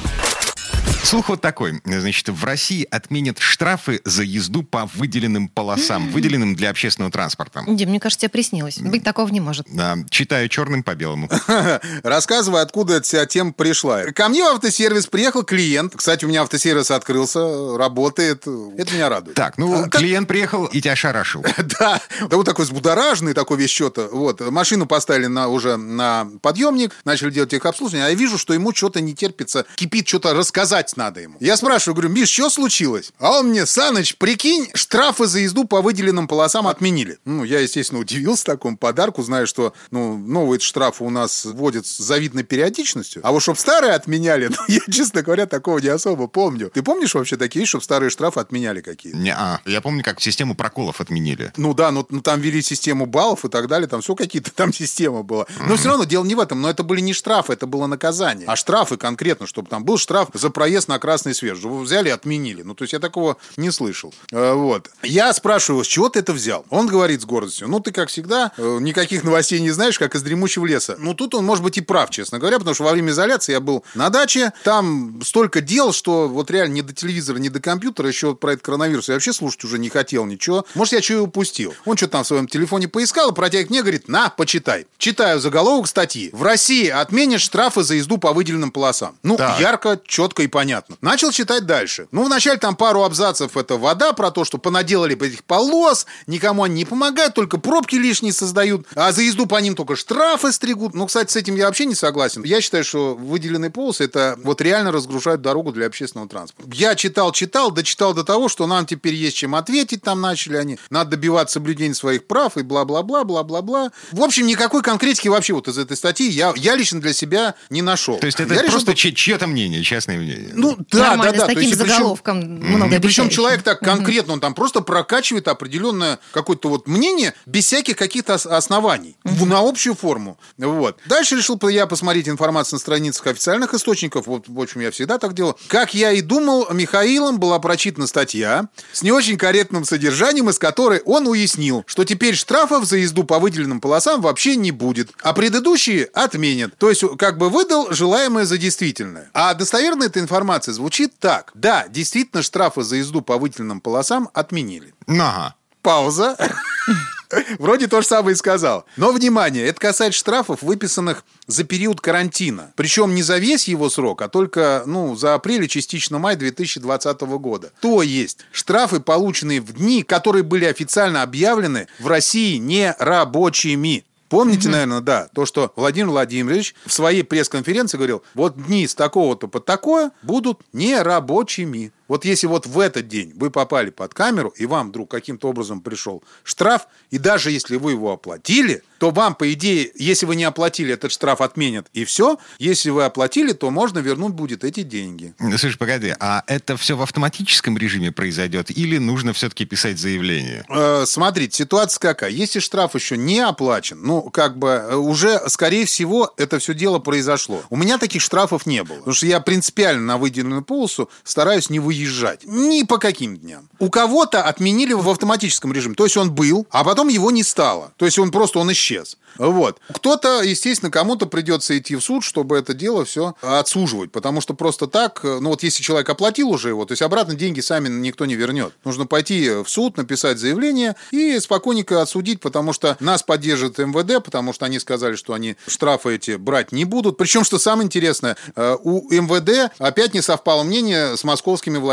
Слух 1.03 1.29
вот 1.29 1.41
такой. 1.41 1.81
Значит, 1.85 2.29
в 2.29 2.43
России 2.43 2.87
отменят 2.91 3.39
штрафы 3.39 3.99
за 4.05 4.21
езду 4.21 4.61
по 4.61 4.85
выделенным 4.93 5.47
полосам, 5.47 6.09
выделенным 6.11 6.55
для 6.55 6.69
общественного 6.69 7.11
транспорта. 7.11 7.63
Дим, 7.67 7.89
мне 7.89 7.99
кажется, 7.99 8.21
тебе 8.21 8.29
приснилось. 8.29 8.77
Быть 8.77 9.03
такого 9.03 9.27
не 9.29 9.39
может. 9.39 9.65
Да, 9.71 9.97
читаю 10.11 10.47
черным 10.49 10.83
по 10.83 10.93
белому. 10.93 11.29
Рассказывай, 12.03 12.61
откуда 12.61 12.95
эта 12.95 13.03
вся 13.05 13.25
тема 13.25 13.53
пришла. 13.53 14.03
Ко 14.11 14.29
мне 14.29 14.43
в 14.43 14.47
автосервис 14.53 15.07
приехал 15.07 15.43
клиент. 15.43 15.95
Кстати, 15.95 16.25
у 16.25 16.27
меня 16.27 16.43
автосервис 16.43 16.91
открылся, 16.91 17.75
работает. 17.77 18.45
Это 18.77 18.93
меня 18.93 19.09
радует. 19.09 19.35
Так, 19.35 19.57
ну, 19.57 19.85
А, 19.85 19.89
клиент 19.89 20.27
приехал 20.27 20.65
и 20.65 20.79
тебя 20.81 20.93
ошарашил. 20.93 21.43
Да, 21.79 22.01
да 22.29 22.35
вот 22.35 22.45
такой 22.45 22.65
взбудораженный, 22.65 23.33
такой 23.33 23.57
весь 23.57 23.69
что-то. 23.69 24.09
Вот, 24.11 24.41
машину 24.41 24.85
поставили 24.85 25.27
на, 25.27 25.47
уже 25.47 25.77
на 25.77 26.27
подъемник, 26.41 26.93
начали 27.05 27.31
делать 27.31 27.53
их 27.53 27.65
обслуживание, 27.65 28.07
а 28.07 28.09
я 28.09 28.15
вижу, 28.15 28.37
что 28.37 28.53
ему 28.53 28.73
что-то 28.73 28.99
не 29.01 29.13
терпится, 29.15 29.65
кипит, 29.75 30.07
что-то 30.07 30.33
рассказать 30.33 30.88
надо 30.95 31.21
ему. 31.21 31.37
Я 31.39 31.57
спрашиваю, 31.57 31.95
говорю, 31.95 32.13
Миш, 32.13 32.29
что 32.29 32.49
случилось? 32.49 33.11
А 33.19 33.39
он 33.39 33.49
мне, 33.49 33.65
Саныч, 33.65 34.17
прикинь, 34.17 34.69
штрафы 34.73 35.25
за 35.27 35.39
езду 35.39 35.65
по 35.65 35.81
выделенным 35.81 36.27
полосам 36.27 36.67
отменили. 36.67 37.19
Ну, 37.25 37.43
я, 37.43 37.59
естественно, 37.59 37.99
удивился 37.99 38.45
такому 38.45 38.77
подарку, 38.77 39.21
знаю, 39.23 39.47
что 39.47 39.73
ну, 39.91 40.17
новые 40.17 40.59
штрафы 40.59 41.03
у 41.03 41.09
нас 41.09 41.45
вводят 41.45 41.85
с 41.85 41.97
завидной 41.97 42.43
периодичностью. 42.43 43.21
А 43.25 43.31
вот 43.31 43.41
чтоб 43.41 43.57
старые 43.57 43.93
отменяли, 43.93 44.47
ну, 44.49 44.57
я, 44.67 44.79
честно 44.91 45.21
говоря, 45.21 45.45
такого 45.45 45.79
не 45.79 45.87
особо 45.87 46.27
помню. 46.27 46.71
Ты 46.73 46.83
помнишь 46.83 47.13
вообще 47.13 47.37
такие, 47.37 47.65
чтобы 47.65 47.83
старые 47.83 48.09
штрафы 48.09 48.39
отменяли 48.39 48.81
какие-то? 48.81 49.17
Не, 49.17 49.33
а, 49.33 49.61
я 49.65 49.81
помню, 49.81 50.03
как 50.03 50.21
систему 50.21 50.55
проколов 50.55 51.01
отменили. 51.01 51.51
Ну 51.57 51.73
да, 51.73 51.91
ну, 51.91 52.05
ну, 52.09 52.21
там 52.21 52.39
ввели 52.41 52.61
систему 52.61 53.05
баллов 53.05 53.45
и 53.45 53.49
так 53.49 53.67
далее, 53.67 53.87
там 53.87 54.01
все 54.01 54.15
какие-то 54.15 54.51
там 54.51 54.73
система 54.73 55.23
была. 55.23 55.45
Но 55.67 55.75
все 55.75 55.89
равно 55.89 56.05
дело 56.05 56.23
не 56.23 56.35
в 56.35 56.39
этом, 56.39 56.61
но 56.61 56.69
это 56.69 56.83
были 56.83 57.01
не 57.01 57.13
штрафы, 57.13 57.53
это 57.53 57.67
было 57.67 57.87
наказание. 57.87 58.47
А 58.47 58.55
штрафы 58.55 58.97
конкретно, 58.97 59.47
чтобы 59.47 59.69
там 59.69 59.83
был 59.83 59.97
штраф 59.97 60.29
за 60.33 60.49
проезд 60.49 60.78
на 60.87 60.99
красный 60.99 61.33
свет. 61.35 61.57
Вы 61.59 61.81
взяли 61.81 62.09
и 62.09 62.11
отменили. 62.11 62.61
Ну, 62.61 62.73
то 62.75 62.83
есть 62.83 62.93
я 62.93 62.99
такого 62.99 63.37
не 63.57 63.71
слышал. 63.71 64.13
Э, 64.31 64.53
Вот. 64.53 64.89
Я 65.03 65.33
спрашиваю, 65.33 65.83
с 65.83 65.87
чего 65.87 66.09
ты 66.09 66.19
это 66.19 66.33
взял? 66.33 66.65
Он 66.69 66.87
говорит 66.87 67.21
с 67.21 67.25
гордостью, 67.25 67.67
ну, 67.67 67.79
ты, 67.79 67.91
как 67.91 68.09
всегда, 68.09 68.51
э, 68.57 68.77
никаких 68.81 69.23
новостей 69.23 69.59
не 69.59 69.71
знаешь, 69.71 69.97
как 69.99 70.15
из 70.15 70.21
дремучего 70.23 70.65
леса. 70.65 70.95
Ну, 70.99 71.13
тут 71.13 71.35
он, 71.35 71.45
может 71.45 71.63
быть, 71.63 71.77
и 71.77 71.81
прав, 71.81 72.09
честно 72.09 72.39
говоря, 72.39 72.57
потому 72.59 72.75
что 72.75 72.83
во 72.83 72.91
время 72.91 73.11
изоляции 73.11 73.51
я 73.53 73.59
был 73.59 73.83
на 73.95 74.09
даче, 74.09 74.53
там 74.63 75.21
столько 75.23 75.61
дел, 75.61 75.91
что 75.93 76.27
вот 76.27 76.51
реально 76.51 76.73
ни 76.75 76.81
до 76.81 76.93
телевизора, 76.93 77.37
ни 77.37 77.49
до 77.49 77.59
компьютера 77.59 78.07
еще 78.07 78.35
про 78.35 78.53
этот 78.53 78.65
коронавирус 78.65 79.07
я 79.09 79.15
вообще 79.15 79.33
слушать 79.33 79.63
уже 79.63 79.79
не 79.79 79.89
хотел 79.89 80.25
ничего. 80.25 80.65
Может, 80.75 80.93
я 80.93 81.01
что 81.01 81.13
и 81.13 81.17
упустил. 81.17 81.73
Он 81.85 81.97
что-то 81.97 82.11
там 82.13 82.23
в 82.23 82.27
своем 82.27 82.47
телефоне 82.47 82.87
поискал, 82.87 83.31
и 83.31 83.33
протягивает 83.33 83.69
мне, 83.69 83.81
говорит, 83.81 84.07
на, 84.07 84.29
почитай. 84.29 84.85
Читаю 84.97 85.39
заголовок 85.39 85.87
статьи. 85.87 86.29
В 86.33 86.43
России 86.43 86.87
отменят 86.87 87.41
штрафы 87.41 87.83
за 87.83 87.95
езду 87.95 88.17
по 88.17 88.33
выделенным 88.33 88.71
полосам. 88.71 89.17
Ну, 89.23 89.37
Так. 89.37 89.59
ярко, 89.59 89.99
четко 90.05 90.43
и 90.43 90.47
понятно. 90.47 90.68
Начал 91.01 91.31
читать 91.31 91.65
дальше. 91.65 92.07
Ну, 92.11 92.23
вначале 92.23 92.57
там 92.57 92.75
пару 92.75 93.03
абзацев 93.03 93.57
это 93.57 93.77
вода 93.77 94.13
про 94.13 94.31
то, 94.31 94.45
что 94.45 94.57
понаделали 94.57 95.15
этих 95.25 95.43
полос, 95.43 96.05
никому 96.27 96.63
они 96.63 96.75
не 96.75 96.85
помогают, 96.85 97.33
только 97.33 97.57
пробки 97.57 97.95
лишние 97.95 98.33
создают, 98.33 98.85
а 98.95 99.11
за 99.11 99.21
езду 99.21 99.45
по 99.45 99.57
ним 99.59 99.75
только 99.75 99.95
штрафы 99.95 100.51
стригут. 100.51 100.93
Ну, 100.93 101.07
кстати, 101.07 101.31
с 101.31 101.35
этим 101.35 101.55
я 101.55 101.65
вообще 101.65 101.85
не 101.85 101.95
согласен. 101.95 102.43
Я 102.43 102.61
считаю, 102.61 102.83
что 102.83 103.15
выделенные 103.15 103.69
полосы 103.71 104.05
это 104.05 104.37
вот 104.43 104.61
реально 104.61 104.91
разгружают 104.91 105.41
дорогу 105.41 105.71
для 105.71 105.87
общественного 105.87 106.29
транспорта. 106.29 106.69
Я 106.73 106.95
читал, 106.95 107.31
читал, 107.31 107.71
дочитал 107.71 108.13
до 108.13 108.23
того, 108.23 108.49
что 108.49 108.67
нам 108.67 108.85
теперь 108.85 109.13
есть 109.13 109.37
чем 109.37 109.55
ответить, 109.55 110.01
там 110.03 110.21
начали 110.21 110.57
они. 110.57 110.79
Надо 110.89 111.11
добиваться 111.11 111.53
соблюдения 111.53 111.93
своих 111.93 112.27
прав 112.27 112.57
и 112.57 112.61
бла-бла-бла, 112.61 113.23
бла-бла-бла. 113.23 113.91
В 114.11 114.21
общем, 114.21 114.47
никакой 114.47 114.81
конкретики 114.81 115.27
вообще 115.27 115.53
вот 115.53 115.67
из 115.67 115.77
этой 115.77 115.97
статьи 115.97 116.29
я, 116.29 116.53
я 116.55 116.75
лично 116.75 117.01
для 117.01 117.13
себя 117.13 117.55
не 117.69 117.81
нашел. 117.81 118.17
То 118.19 118.25
есть 118.27 118.39
это 118.39 118.53
Я 118.53 118.61
решил, 118.61 118.73
просто 118.73 118.93
чье- 118.93 119.13
чье-то 119.13 119.47
мнение, 119.47 119.83
частное 119.83 120.17
мнение. 120.17 120.51
Ну, 120.59 120.77
да, 120.91 121.09
нормально, 121.09 121.31
да, 121.33 121.37
да. 121.39 121.43
с 121.45 121.47
таким 121.47 121.61
есть, 121.63 121.73
и 121.73 121.77
причем- 121.79 121.93
заголовком 121.95 122.37
много 122.39 122.99
причем 122.99 123.29
человек 123.29 123.63
так 123.63 123.79
конкретно, 123.79 124.33
он 124.33 124.39
там 124.39 124.53
просто 124.53 124.81
прокачивает 124.81 125.47
определенное 125.47 126.19
какое-то 126.31 126.69
вот 126.69 126.87
мнение 126.87 127.33
без 127.45 127.65
всяких 127.65 127.95
каких-то 127.95 128.35
ос- 128.35 128.45
оснований 128.45 129.15
в- 129.23 129.45
на 129.45 129.59
общую 129.59 129.95
форму. 129.95 130.37
Вот. 130.57 130.97
Дальше 131.05 131.35
решил 131.35 131.59
я 131.69 131.87
посмотреть 131.87 132.27
информацию 132.29 132.75
на 132.77 132.79
страницах 132.79 133.27
официальных 133.27 133.73
источников. 133.73 134.27
Вот, 134.27 134.45
в 134.47 134.59
общем, 134.59 134.81
я 134.81 134.91
всегда 134.91 135.17
так 135.17 135.33
делал. 135.33 135.57
Как 135.67 135.93
я 135.93 136.11
и 136.11 136.21
думал, 136.21 136.67
Михаилом 136.71 137.39
была 137.39 137.59
прочитана 137.59 138.07
статья 138.07 138.67
с 138.93 139.01
не 139.03 139.11
очень 139.11 139.37
корректным 139.37 139.83
содержанием, 139.85 140.49
из 140.49 140.57
которой 140.59 141.01
он 141.05 141.27
уяснил, 141.27 141.83
что 141.87 142.03
теперь 142.05 142.35
штрафов 142.35 142.85
за 142.85 142.97
езду 142.97 143.23
по 143.23 143.39
выделенным 143.39 143.81
полосам 143.81 144.21
вообще 144.21 144.55
не 144.55 144.71
будет, 144.71 145.09
а 145.21 145.33
предыдущие 145.33 146.05
отменят. 146.13 146.77
То 146.77 146.89
есть, 146.89 147.03
как 147.17 147.37
бы 147.37 147.49
выдал 147.49 147.91
желаемое 147.91 148.45
за 148.45 148.57
действительное. 148.57 149.29
А 149.33 149.53
достоверная 149.53 150.07
эта 150.07 150.19
информация 150.19 150.48
звучит 150.57 151.13
так. 151.19 151.51
Да, 151.53 151.87
действительно, 151.87 152.41
штрафы 152.41 152.83
за 152.83 152.97
езду 152.97 153.21
по 153.21 153.37
выделенным 153.37 153.81
полосам 153.81 154.29
отменили. 154.33 154.93
Ага. 155.07 155.55
Пауза. 155.81 156.35
Вроде 157.59 157.87
то 157.87 158.01
же 158.01 158.07
самое 158.07 158.33
и 158.33 158.37
сказал. 158.37 158.85
Но, 158.97 159.11
внимание, 159.11 159.65
это 159.67 159.79
касается 159.79 160.19
штрафов, 160.19 160.61
выписанных 160.61 161.23
за 161.47 161.63
период 161.63 162.01
карантина. 162.01 162.73
Причем 162.75 163.13
не 163.13 163.21
за 163.21 163.37
весь 163.37 163.67
его 163.67 163.89
срок, 163.89 164.21
а 164.21 164.29
только 164.29 164.83
ну, 164.85 165.15
за 165.15 165.35
апрель 165.35 165.65
и 165.65 165.69
частично 165.69 166.17
май 166.17 166.35
2020 166.35 167.21
года. 167.21 167.71
То 167.81 168.01
есть 168.01 168.39
штрафы, 168.51 168.99
полученные 168.99 169.61
в 169.61 169.73
дни, 169.73 170.03
которые 170.03 170.43
были 170.43 170.65
официально 170.65 171.21
объявлены 171.21 171.87
в 171.99 172.07
России 172.07 172.57
нерабочими. 172.57 174.05
Помните, 174.29 174.69
наверное, 174.69 175.01
да, 175.01 175.27
то, 175.33 175.45
что 175.45 175.73
Владимир 175.75 176.09
Владимирович 176.09 176.75
в 176.85 176.93
своей 176.93 177.23
пресс-конференции 177.23 177.97
говорил, 177.97 178.23
вот 178.35 178.55
дни 178.67 178.87
с 178.87 178.93
такого-то 178.93 179.47
под 179.47 179.65
такое 179.65 180.11
будут 180.21 180.61
нерабочими. 180.71 181.91
Вот 182.09 182.25
если 182.25 182.47
вот 182.47 182.65
в 182.65 182.77
этот 182.79 183.07
день 183.07 183.31
вы 183.35 183.51
попали 183.51 183.91
под 183.91 184.13
камеру, 184.13 184.49
и 184.57 184.65
вам 184.65 184.89
вдруг 184.89 185.09
каким-то 185.09 185.47
образом 185.47 185.79
пришел 185.79 186.21
штраф, 186.43 186.87
и 187.11 187.17
даже 187.17 187.51
если 187.51 187.77
вы 187.77 187.91
его 187.91 188.11
оплатили, 188.11 188.83
то 188.97 189.11
вам, 189.11 189.35
по 189.35 189.53
идее, 189.53 189.91
если 189.95 190.25
вы 190.25 190.35
не 190.35 190.43
оплатили, 190.43 190.93
этот 190.93 191.11
штраф 191.11 191.39
отменят, 191.39 191.87
и 191.93 192.03
все. 192.03 192.37
Если 192.57 192.89
вы 192.89 193.05
оплатили, 193.05 193.53
то 193.53 193.69
можно 193.69 193.99
вернуть 193.99 194.33
будет 194.33 194.63
эти 194.63 194.83
деньги. 194.83 195.33
Слушай, 195.57 195.77
погоди, 195.77 196.13
а 196.19 196.43
это 196.47 196.75
все 196.75 196.97
в 196.97 197.01
автоматическом 197.01 197.77
режиме 197.77 198.11
произойдет 198.11 198.71
или 198.71 198.97
нужно 198.97 199.31
все-таки 199.31 199.65
писать 199.65 199.97
заявление? 199.99 200.65
Э, 200.67 201.05
Смотрите, 201.05 201.55
ситуация 201.55 201.99
какая. 201.99 202.31
Если 202.31 202.59
штраф 202.59 202.95
еще 202.95 203.15
не 203.15 203.39
оплачен, 203.39 204.01
ну, 204.01 204.23
как 204.23 204.57
бы, 204.57 204.67
э, 204.67 204.95
уже, 204.95 205.39
скорее 205.47 205.85
всего, 205.85 206.33
это 206.37 206.59
все 206.59 206.73
дело 206.73 206.99
произошло. 206.99 207.61
У 207.69 207.77
меня 207.77 207.99
таких 207.99 208.21
штрафов 208.21 208.65
не 208.65 208.83
было. 208.83 208.97
Потому 208.97 209.13
что 209.13 209.27
я 209.27 209.39
принципиально 209.39 210.01
на 210.01 210.17
выделенную 210.17 210.63
полосу 210.63 211.09
стараюсь 211.23 211.69
не 211.69 211.79
выезжать. 211.79 211.98
Ни 212.45 212.83
по 212.83 212.97
каким 212.97 213.37
дням. 213.37 213.69
У 213.79 213.89
кого-то 213.89 214.43
отменили 214.43 214.93
в 214.93 215.09
автоматическом 215.09 215.73
режиме. 215.73 215.95
То 215.95 216.05
есть 216.05 216.17
он 216.17 216.31
был, 216.31 216.67
а 216.71 216.83
потом 216.83 217.07
его 217.07 217.31
не 217.31 217.43
стало. 217.43 217.93
То 217.97 218.05
есть 218.05 218.19
он 218.19 218.31
просто 218.31 218.59
он 218.59 218.71
исчез. 218.71 219.17
Вот. 219.37 219.79
Кто-то, 219.93 220.41
естественно, 220.41 220.91
кому-то 220.91 221.25
придется 221.25 221.77
идти 221.77 221.95
в 221.95 222.01
суд, 222.01 222.23
чтобы 222.23 222.57
это 222.57 222.73
дело 222.73 223.05
все 223.05 223.35
отсуживать. 223.41 224.11
Потому 224.11 224.41
что 224.41 224.53
просто 224.53 224.87
так, 224.87 225.21
ну 225.23 225.49
вот 225.49 225.63
если 225.63 225.83
человек 225.83 226.09
оплатил 226.09 226.49
уже 226.49 226.69
его, 226.69 226.85
то 226.85 226.93
есть 226.93 227.01
обратно 227.01 227.35
деньги 227.35 227.61
сами 227.61 227.89
никто 227.89 228.25
не 228.25 228.35
вернет. 228.35 228.73
Нужно 228.83 229.05
пойти 229.05 229.49
в 229.63 229.67
суд, 229.67 229.97
написать 229.97 230.39
заявление 230.39 230.95
и 231.11 231.39
спокойненько 231.39 232.01
отсудить, 232.01 232.41
потому 232.41 232.73
что 232.73 232.97
нас 232.99 233.23
поддержит 233.23 233.77
МВД, 233.77 234.23
потому 234.23 234.53
что 234.53 234.65
они 234.65 234.79
сказали, 234.79 235.15
что 235.15 235.33
они 235.33 235.55
штрафы 235.67 236.15
эти 236.15 236.35
брать 236.35 236.71
не 236.71 236.85
будут. 236.85 237.17
Причем, 237.17 237.43
что 237.43 237.59
самое 237.59 237.85
интересное, 237.85 238.35
э, 238.55 238.77
у 238.83 239.09
МВД 239.09 239.71
опять 239.77 240.13
не 240.13 240.21
совпало 240.21 240.63
мнение 240.63 241.15
с 241.17 241.23
московскими 241.23 241.77
властями. 241.77 241.88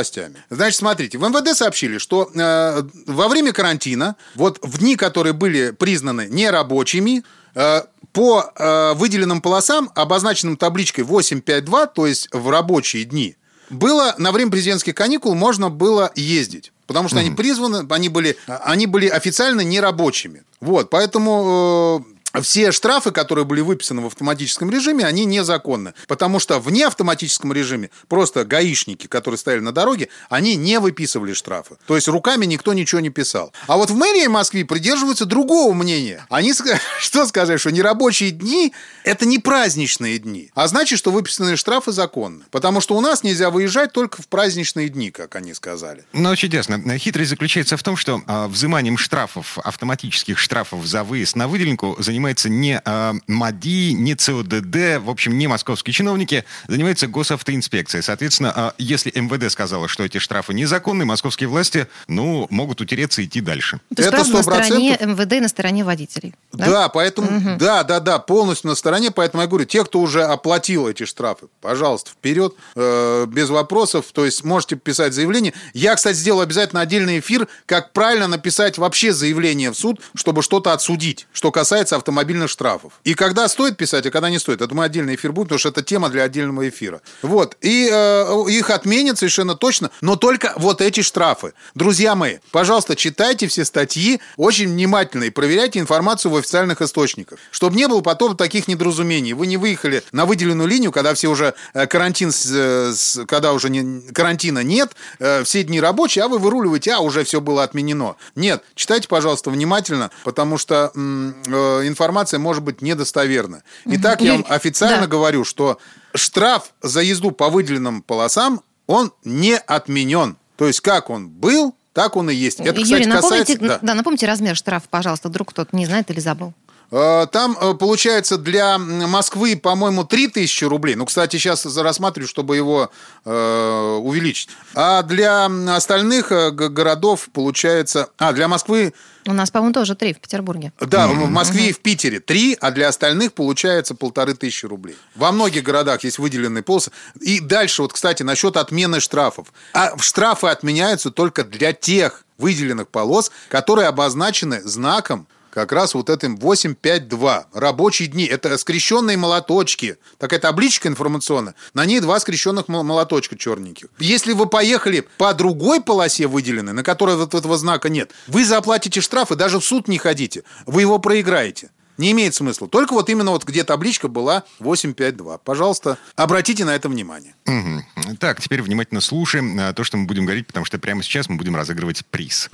Значит, 0.50 0.78
смотрите, 0.78 1.18
в 1.18 1.22
МВД 1.22 1.56
сообщили, 1.56 1.98
что 1.98 2.30
э, 2.34 2.82
во 3.06 3.28
время 3.28 3.52
карантина, 3.52 4.16
вот 4.34 4.58
в 4.62 4.78
дни, 4.78 4.96
которые 4.96 5.32
были 5.32 5.70
признаны 5.70 6.26
нерабочими, 6.28 7.24
э, 7.54 7.82
по 8.12 8.50
э, 8.54 8.94
выделенным 8.94 9.42
полосам, 9.42 9.90
обозначенным 9.94 10.56
табличкой 10.56 11.04
852, 11.04 11.86
то 11.86 12.06
есть 12.06 12.28
в 12.32 12.48
рабочие 12.48 13.04
дни, 13.04 13.36
было 13.68 14.14
на 14.18 14.32
время 14.32 14.50
президентских 14.50 14.94
каникул 14.94 15.34
можно 15.34 15.70
было 15.70 16.12
ездить. 16.14 16.72
Потому 16.86 17.08
что 17.08 17.18
они 17.18 17.30
призваны, 17.32 17.84
они 17.90 18.08
были, 18.08 18.36
они 18.46 18.86
были 18.86 19.08
официально 19.08 19.60
нерабочими. 19.62 20.44
Вот, 20.60 20.88
поэтому 20.88 22.04
э, 22.08 22.15
все 22.42 22.72
штрафы, 22.72 23.10
которые 23.10 23.44
были 23.44 23.60
выписаны 23.60 24.02
в 24.02 24.06
автоматическом 24.06 24.70
режиме, 24.70 25.04
они 25.04 25.24
незаконны. 25.24 25.94
Потому 26.06 26.38
что 26.38 26.58
в 26.60 26.70
неавтоматическом 26.70 27.52
режиме 27.52 27.90
просто 28.08 28.44
гаишники, 28.44 29.06
которые 29.06 29.38
стояли 29.38 29.60
на 29.60 29.72
дороге, 29.72 30.08
они 30.28 30.56
не 30.56 30.78
выписывали 30.80 31.32
штрафы. 31.32 31.76
То 31.86 31.96
есть 31.96 32.08
руками 32.08 32.46
никто 32.46 32.72
ничего 32.72 33.00
не 33.00 33.10
писал. 33.10 33.52
А 33.66 33.76
вот 33.76 33.90
в 33.90 33.96
мэрии 33.96 34.26
Москвы 34.26 34.64
придерживаются 34.64 35.24
другого 35.24 35.72
мнения. 35.72 36.26
Они 36.28 36.52
что 36.98 37.26
сказали, 37.26 37.56
что 37.58 37.72
нерабочие 37.72 38.30
дни– 38.30 38.72
это 39.04 39.26
не 39.26 39.38
праздничные 39.38 40.18
дни. 40.18 40.50
А 40.54 40.68
значит, 40.68 40.98
что 40.98 41.10
выписанные 41.10 41.56
штрафы 41.56 41.92
законны. 41.92 42.44
Потому 42.50 42.80
что 42.80 42.96
у 42.96 43.00
нас 43.00 43.22
нельзя 43.22 43.50
выезжать 43.50 43.92
только 43.92 44.22
в 44.22 44.28
праздничные 44.28 44.88
дни, 44.88 45.10
как 45.10 45.36
они 45.36 45.54
сказали. 45.54 46.04
Ну, 46.12 46.34
чудесно. 46.36 46.98
Хитрость 46.98 47.30
заключается 47.30 47.76
в 47.76 47.82
том, 47.82 47.96
что 47.96 48.22
а, 48.26 48.48
взиманием 48.48 48.98
штрафов, 48.98 49.58
автоматических 49.58 50.38
штрафов 50.38 50.84
за 50.86 51.04
выезд 51.04 51.36
на 51.36 51.48
выделенку 51.48 51.96
занимается 51.98 52.25
не 52.48 52.80
а, 52.84 53.14
МАДИ, 53.26 53.92
не 53.92 54.14
ЦОДД, 54.14 55.02
в 55.02 55.10
общем, 55.10 55.38
не 55.38 55.46
московские 55.46 55.92
чиновники, 55.92 56.44
занимается 56.68 57.06
госавтоинспекция. 57.06 58.02
Соответственно, 58.02 58.52
а, 58.54 58.74
если 58.78 59.12
МВД 59.14 59.50
сказала, 59.50 59.88
что 59.88 60.04
эти 60.04 60.18
штрафы 60.18 60.54
незаконны, 60.54 61.04
московские 61.04 61.48
власти, 61.48 61.86
ну, 62.08 62.46
могут 62.50 62.80
утереться 62.80 63.22
и 63.22 63.26
идти 63.26 63.40
дальше. 63.40 63.80
То 63.94 64.02
есть, 64.02 64.08
Это 64.08 64.24
правда, 64.24 64.32
на 64.32 64.38
100%. 64.38 64.64
стороне 64.64 64.98
МВД 65.00 65.32
и 65.32 65.40
на 65.40 65.48
стороне 65.48 65.84
водителей. 65.84 66.34
Да, 66.52 66.88
поэтому, 66.88 67.56
да, 67.58 67.82
да, 67.84 68.00
да, 68.00 68.18
полностью 68.18 68.70
на 68.70 68.74
стороне. 68.74 69.10
Поэтому 69.10 69.42
я 69.42 69.48
говорю, 69.48 69.64
те, 69.64 69.84
кто 69.84 70.00
уже 70.00 70.24
оплатил 70.24 70.88
эти 70.88 71.04
штрафы, 71.04 71.46
пожалуйста, 71.60 72.10
вперед, 72.10 72.54
э, 72.74 73.26
без 73.28 73.48
вопросов. 73.50 74.06
То 74.12 74.24
есть 74.24 74.44
можете 74.44 74.76
писать 74.76 75.12
заявление. 75.12 75.52
Я, 75.74 75.94
кстати, 75.94 76.16
сделаю 76.16 76.42
обязательно 76.42 76.80
отдельный 76.80 77.18
эфир, 77.18 77.48
как 77.66 77.92
правильно 77.92 78.28
написать 78.28 78.78
вообще 78.78 79.12
заявление 79.12 79.70
в 79.70 79.74
суд, 79.74 80.00
чтобы 80.14 80.42
что-то 80.42 80.72
отсудить, 80.72 81.26
что 81.32 81.52
касается 81.52 81.96
автомобильных 82.16 82.50
штрафов. 82.50 82.92
И 83.04 83.14
когда 83.14 83.46
стоит 83.48 83.76
писать, 83.76 84.06
а 84.06 84.10
когда 84.10 84.30
не 84.30 84.38
стоит. 84.38 84.62
Это 84.62 84.74
мы 84.74 84.84
отдельный 84.84 85.14
эфир 85.16 85.32
будет, 85.32 85.48
потому 85.48 85.58
что 85.58 85.68
это 85.68 85.82
тема 85.82 86.08
для 86.08 86.22
отдельного 86.22 86.68
эфира. 86.68 87.02
Вот. 87.22 87.56
И 87.60 87.88
э, 87.92 88.44
их 88.48 88.70
отменят 88.70 89.18
совершенно 89.18 89.54
точно, 89.54 89.90
но 90.00 90.16
только 90.16 90.54
вот 90.56 90.80
эти 90.80 91.02
штрафы. 91.02 91.52
Друзья 91.74 92.14
мои, 92.14 92.38
пожалуйста, 92.52 92.96
читайте 92.96 93.48
все 93.48 93.64
статьи 93.64 94.20
очень 94.36 94.68
внимательно 94.68 95.24
и 95.24 95.30
проверяйте 95.30 95.78
информацию 95.78 96.32
в 96.32 96.36
официальных 96.36 96.80
источниках, 96.80 97.38
чтобы 97.50 97.76
не 97.76 97.86
было 97.86 98.00
потом 98.00 98.36
таких 98.36 98.66
недоразумений. 98.68 99.34
Вы 99.34 99.46
не 99.46 99.58
выехали 99.58 100.02
на 100.12 100.24
выделенную 100.24 100.68
линию, 100.68 100.92
когда 100.92 101.12
все 101.12 101.28
уже 101.28 101.54
э, 101.74 101.86
карантин, 101.86 102.32
э, 102.52 102.92
когда 103.26 103.52
уже 103.52 103.68
не, 103.68 104.00
карантина 104.12 104.62
нет, 104.62 104.92
э, 105.18 105.44
все 105.44 105.62
дни 105.64 105.80
рабочие, 105.80 106.24
а 106.24 106.28
вы 106.28 106.38
выруливаете, 106.38 106.92
а 106.92 107.00
уже 107.00 107.24
все 107.24 107.40
было 107.40 107.62
отменено. 107.62 108.16
Нет, 108.34 108.64
читайте, 108.74 109.08
пожалуйста, 109.08 109.50
внимательно, 109.50 110.10
потому 110.24 110.56
что 110.56 110.92
э, 110.94 111.86
информация 111.96 112.38
может 112.38 112.62
быть 112.62 112.82
недостоверна. 112.82 113.62
Итак, 113.86 114.20
я 114.20 114.32
вам 114.32 114.46
официально 114.48 115.02
да. 115.02 115.06
говорю, 115.06 115.44
что 115.44 115.78
штраф 116.14 116.74
за 116.82 117.00
езду 117.00 117.30
по 117.30 117.48
выделенным 117.48 118.02
полосам, 118.02 118.60
он 118.86 119.12
не 119.24 119.56
отменен. 119.56 120.36
То 120.56 120.66
есть, 120.66 120.80
как 120.80 121.08
он 121.08 121.28
был, 121.28 121.74
так 121.92 122.16
он 122.16 122.28
и 122.28 122.34
есть. 122.34 122.60
Это, 122.60 122.74
кстати, 122.74 122.90
Юрий, 122.90 123.06
напомните, 123.06 123.56
касается... 123.56 123.86
да. 123.86 123.94
напомните 123.94 124.26
размер 124.26 124.54
штрафа, 124.56 124.86
пожалуйста, 124.90 125.30
вдруг 125.30 125.50
кто-то 125.50 125.74
не 125.74 125.86
знает 125.86 126.10
или 126.10 126.20
забыл. 126.20 126.52
Э, 126.90 127.26
Там 127.30 127.56
э, 127.60 127.74
получается 127.74 128.38
для 128.38 128.78
Москвы, 128.78 129.56
по-моему, 129.56 130.04
3000 130.04 130.64
рублей. 130.64 130.94
Ну, 130.94 131.06
кстати, 131.06 131.36
сейчас 131.36 131.66
рассматриваю, 131.76 132.28
чтобы 132.28 132.56
его 132.56 132.90
э, 133.24 134.00
увеличить. 134.02 134.48
А 134.74 135.02
для 135.02 135.46
остальных 135.74 136.28
городов 136.54 137.28
получается... 137.32 138.08
А, 138.18 138.32
для 138.32 138.48
Москвы... 138.48 138.92
У 139.26 139.32
нас, 139.32 139.50
по-моему, 139.50 139.74
тоже 139.74 139.96
три 139.96 140.14
в 140.14 140.20
Петербурге. 140.20 140.72
Да, 140.78 141.08
в 141.08 141.28
Москве 141.28 141.70
и 141.70 141.72
в 141.72 141.80
Питере 141.80 142.20
3, 142.20 142.58
а 142.60 142.70
для 142.70 142.88
остальных 142.88 143.32
получается 143.32 143.96
полторы 143.96 144.34
тысячи 144.34 144.66
рублей. 144.66 144.96
Во 145.16 145.32
многих 145.32 145.64
городах 145.64 146.04
есть 146.04 146.18
выделенные 146.18 146.62
полосы. 146.62 146.92
И 147.20 147.40
дальше, 147.40 147.82
вот, 147.82 147.92
кстати, 147.92 148.22
насчет 148.22 148.56
отмены 148.56 149.00
штрафов. 149.00 149.52
А 149.72 149.98
штрафы 149.98 150.46
отменяются 150.46 151.10
только 151.10 151.42
для 151.42 151.72
тех 151.72 152.24
выделенных 152.38 152.88
полос, 152.88 153.32
которые 153.48 153.88
обозначены 153.88 154.62
знаком 154.62 155.26
как 155.56 155.72
раз 155.72 155.94
вот 155.94 156.10
этим 156.10 156.36
852. 156.36 157.46
Рабочие 157.54 158.08
дни. 158.08 158.24
Это 158.26 158.58
скрещенные 158.58 159.16
молоточки. 159.16 159.96
Такая 160.18 160.38
табличка 160.38 160.86
информационная. 160.86 161.54
На 161.72 161.86
ней 161.86 162.00
два 162.00 162.20
скрещенных 162.20 162.68
мол- 162.68 162.82
молоточка 162.82 163.38
черненьких. 163.38 163.86
Если 163.98 164.34
вы 164.34 164.44
поехали 164.44 165.08
по 165.16 165.32
другой 165.32 165.80
полосе 165.80 166.26
выделенной, 166.26 166.74
на 166.74 166.82
которой 166.82 167.16
вот 167.16 167.32
этого 167.32 167.56
знака 167.56 167.88
нет, 167.88 168.12
вы 168.26 168.44
заплатите 168.44 169.00
штраф 169.00 169.32
и 169.32 169.34
даже 169.34 169.58
в 169.58 169.64
суд 169.64 169.88
не 169.88 169.96
ходите. 169.96 170.42
Вы 170.66 170.82
его 170.82 170.98
проиграете. 170.98 171.70
Не 171.96 172.10
имеет 172.12 172.34
смысла. 172.34 172.68
Только 172.68 172.92
вот 172.92 173.08
именно 173.08 173.30
вот 173.30 173.44
где 173.46 173.64
табличка 173.64 174.08
была 174.08 174.42
852. 174.58 175.38
Пожалуйста, 175.38 175.96
обратите 176.16 176.66
на 176.66 176.74
это 176.76 176.90
внимание. 176.90 177.34
Мгм. 177.46 177.82
Так, 178.20 178.42
теперь 178.42 178.60
внимательно 178.60 179.00
слушаем 179.00 179.58
э, 179.58 179.72
то, 179.72 179.84
что 179.84 179.96
мы 179.96 180.04
будем 180.04 180.26
говорить, 180.26 180.46
потому 180.46 180.66
что 180.66 180.78
прямо 180.78 181.02
сейчас 181.02 181.30
мы 181.30 181.36
будем 181.36 181.56
разыгрывать 181.56 182.04
приз. 182.04 182.50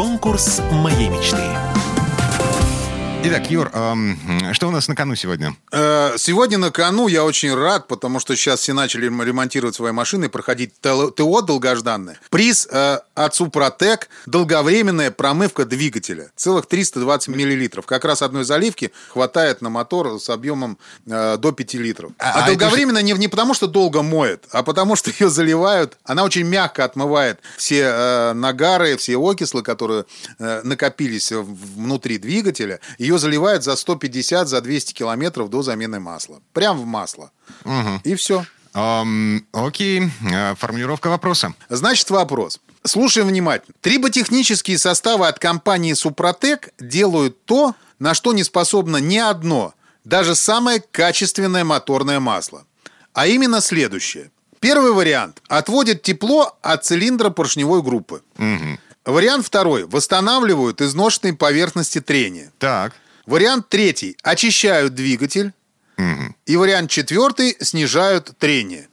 Конкурс 0.00 0.62
моей 0.72 1.10
мечты. 1.10 1.69
Итак, 3.22 3.50
Юр, 3.50 3.70
эм, 3.74 4.18
что 4.54 4.68
у 4.68 4.70
нас 4.70 4.88
на 4.88 4.94
кону 4.96 5.14
сегодня? 5.14 5.54
Э, 5.72 6.14
Сегодня 6.16 6.56
на 6.56 6.70
кону 6.70 7.06
я 7.06 7.22
очень 7.24 7.54
рад, 7.54 7.86
потому 7.86 8.18
что 8.18 8.34
сейчас 8.34 8.60
все 8.60 8.72
начали 8.72 9.06
рем- 9.06 9.22
ремонтировать 9.22 9.74
свои 9.74 9.92
машины 9.92 10.24
и 10.24 10.28
проходить 10.28 10.72
ТО 10.80 11.42
долгожданное. 11.42 12.18
Приз 12.30 12.66
э, 12.70 12.98
от 13.14 13.34
Супротек– 13.34 14.08
долговременная 14.26 15.10
промывка 15.10 15.66
двигателя. 15.66 16.30
Целых 16.34 16.64
320 16.66 17.28
миллилитров. 17.28 17.84
Как 17.84 18.06
раз 18.06 18.22
одной 18.22 18.44
заливки 18.44 18.90
хватает 19.10 19.60
на 19.60 19.68
мотор 19.68 20.18
с 20.18 20.30
объемом 20.30 20.78
э, 21.06 21.36
до 21.36 21.52
5 21.52 21.74
литров. 21.74 22.12
А- 22.18 22.30
А, 22.30 22.32
а 22.44 22.48
это 22.48 22.58
долговременная 22.58 23.02
не, 23.02 23.12
не 23.12 23.28
потому, 23.28 23.52
что 23.52 23.66
долго 23.66 24.00
моет, 24.02 24.46
а 24.50 24.62
потому, 24.62 24.96
что 24.96 25.10
ее 25.10 25.28
заливают. 25.28 25.98
Она 26.04 26.24
очень 26.24 26.44
мягко 26.46 26.84
отмывает 26.84 27.38
все 27.58 27.82
э, 27.82 28.32
нагары, 28.32 28.96
все 28.96 29.18
окислы, 29.18 29.62
которые 29.62 30.06
э, 30.38 30.62
накопились 30.64 31.30
внутри 31.32 32.16
двигателя. 32.16 32.80
Ее 32.98 33.09
заливают 33.18 33.64
за 33.64 33.76
150, 33.76 34.48
за 34.48 34.60
200 34.60 34.92
километров 34.92 35.50
до 35.50 35.62
замены 35.62 36.00
масла. 36.00 36.40
Прям 36.52 36.78
в 36.78 36.86
масло. 36.86 37.30
И 38.04 38.14
все. 38.14 38.44
Эм, 38.74 39.46
окей, 39.52 40.10
э, 40.32 40.54
формулировка 40.54 41.08
вопроса. 41.08 41.54
Значит, 41.68 42.10
вопрос. 42.10 42.60
Слушаем 42.84 43.28
внимательно. 43.28 43.74
Триботехнические 43.80 44.78
составы 44.78 45.26
от 45.26 45.38
компании 45.38 45.92
Супротек 45.92 46.70
делают 46.78 47.44
то, 47.44 47.74
на 47.98 48.14
что 48.14 48.32
не 48.32 48.44
способно 48.44 48.98
ни 48.98 49.18
одно, 49.18 49.74
даже 50.04 50.34
самое 50.34 50.80
качественное 50.80 51.64
моторное 51.64 52.20
масло. 52.20 52.64
А 53.12 53.26
именно 53.26 53.60
следующее. 53.60 54.30
Первый 54.60 54.92
вариант. 54.92 55.42
Отводит 55.48 56.02
тепло 56.02 56.56
от 56.62 56.84
цилиндра 56.84 57.30
поршневой 57.30 57.82
группы. 57.82 58.22
Вариант 59.10 59.46
второй. 59.46 59.84
Восстанавливают 59.84 60.80
изношенные 60.80 61.34
поверхности 61.34 62.00
трения. 62.00 62.52
Так, 62.58 62.94
Вариант 63.30 63.68
третий. 63.68 64.16
Очищают 64.24 64.94
двигатель. 64.94 65.52
И 66.46 66.56
вариант 66.56 66.90
четвертый. 66.90 67.56
Снижают 67.60 68.32
трение. 68.38 68.88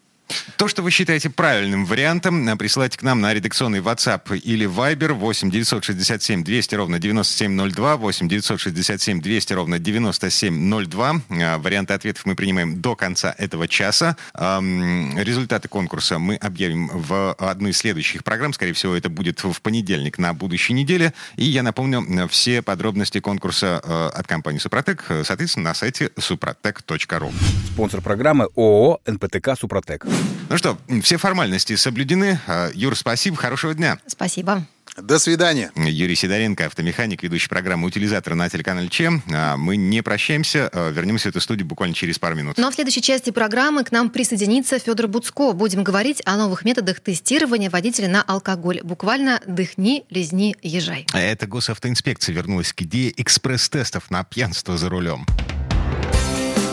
То, 0.57 0.67
что 0.67 0.81
вы 0.81 0.91
считаете 0.91 1.29
правильным 1.29 1.85
вариантом, 1.85 2.47
э, 2.47 2.55
присылайте 2.55 2.97
к 2.97 3.03
нам 3.03 3.21
на 3.21 3.33
редакционный 3.33 3.79
WhatsApp 3.79 4.37
или 4.37 4.67
Viber 4.67 5.13
8 5.13 5.51
967 5.51 6.43
200 6.43 6.75
ровно 6.75 6.99
9702, 6.99 7.97
8 7.97 8.27
967 8.27 9.21
200 9.21 9.53
ровно 9.53 9.79
9702. 9.79 11.21
Э, 11.29 11.57
Варианты 11.57 11.93
ответов 11.93 12.25
мы 12.25 12.35
принимаем 12.35 12.81
до 12.81 12.95
конца 12.95 13.33
этого 13.37 13.67
часа. 13.67 14.15
Результаты 14.33 15.67
конкурса 15.67 16.19
мы 16.19 16.35
объявим 16.35 16.87
в 16.87 17.33
одной 17.33 17.71
из 17.71 17.77
следующих 17.77 18.23
программ. 18.23 18.53
Скорее 18.53 18.73
всего, 18.73 18.95
это 18.95 19.09
будет 19.09 19.43
в 19.43 19.61
понедельник 19.61 20.17
на 20.17 20.33
будущей 20.33 20.73
неделе. 20.73 21.13
И 21.35 21.45
я 21.45 21.63
напомню, 21.63 22.03
э, 22.03 22.27
все 22.27 22.61
подробности 22.61 23.19
конкурса 23.19 23.77
от 23.77 24.27
компании 24.27 24.59
«Супротек», 24.59 25.05
соответственно, 25.23 25.69
на 25.69 25.73
сайте 25.73 26.11
suprotec.ru. 26.17 27.31
Спонсор 27.73 28.01
программы 28.01 28.47
ООО 28.55 28.99
«НПТК 29.05 29.55
Супротек». 29.55 30.05
Ну 30.49 30.57
что, 30.57 30.77
все 31.03 31.17
формальности 31.17 31.75
соблюдены. 31.75 32.39
А, 32.47 32.69
Юр, 32.73 32.95
спасибо, 32.95 33.35
хорошего 33.35 33.73
дня. 33.73 33.99
Спасибо. 34.07 34.65
До 34.95 35.19
свидания. 35.19 35.71
Юрий 35.75 36.15
Сидоренко, 36.15 36.65
автомеханик, 36.65 37.21
ведущий 37.21 37.49
программы 37.49 37.85
«Утилизатор» 37.87 38.33
на 38.33 38.49
телеканале 38.49 38.89
ЧЕМ. 38.89 39.21
А, 39.31 39.55
Мы 39.55 39.77
не 39.77 40.01
прощаемся, 40.01 40.69
а, 40.73 40.89
вернемся 40.89 41.27
в 41.27 41.31
эту 41.31 41.41
студию 41.41 41.67
буквально 41.67 41.93
через 41.93 42.17
пару 42.17 42.35
минут. 42.35 42.57
Ну 42.57 42.65
а 42.65 42.71
в 42.71 42.73
следующей 42.73 43.03
части 43.03 43.29
программы 43.29 43.83
к 43.83 43.91
нам 43.91 44.09
присоединится 44.09 44.79
Федор 44.79 45.07
Буцко. 45.07 45.51
Будем 45.53 45.83
говорить 45.83 46.23
о 46.25 46.35
новых 46.35 46.65
методах 46.65 46.99
тестирования 46.99 47.69
водителя 47.69 48.07
на 48.07 48.23
алкоголь. 48.23 48.79
Буквально 48.83 49.39
дыхни, 49.45 50.05
лизни, 50.09 50.55
езжай. 50.63 51.05
А 51.13 51.19
Это 51.19 51.45
госавтоинспекция 51.45 52.33
вернулась 52.33 52.73
к 52.73 52.81
идее 52.81 53.13
экспресс-тестов 53.21 54.09
на 54.09 54.23
пьянство 54.23 54.77
за 54.77 54.89
рулем. 54.89 55.27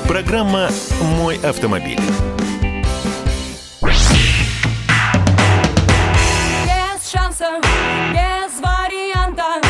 Программа 0.09 0.71
«Мой 1.03 1.37
автомобиль». 1.39 2.01
Шансов, 7.37 7.65
без 8.13 8.61
варианта, 8.61 9.61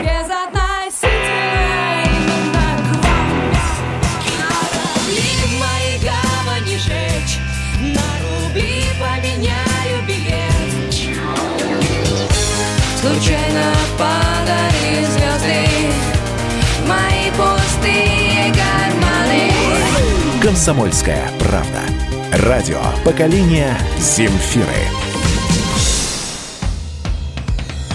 без 0.00 0.28
относительной 0.28 2.04
именно 2.06 2.68
к 2.78 3.04
вам. 3.04 3.28
В 5.44 5.52
моей 5.60 5.98
гавани 6.00 6.76
жечь, 6.76 7.38
на 7.80 8.06
рубли 8.22 8.84
поменяю 8.98 9.96
билет. 10.06 10.94
Случайно 13.00 13.66
падали 13.98 15.04
звезды 15.04 15.62
мои 16.88 17.30
пустые 17.36 18.52
карманы. 18.52 19.52
«Комсомольская 20.42 21.30
правда». 21.38 21.82
Радио 22.32 22.80
поколения 23.04 23.78
Земфиры. 23.98 25.13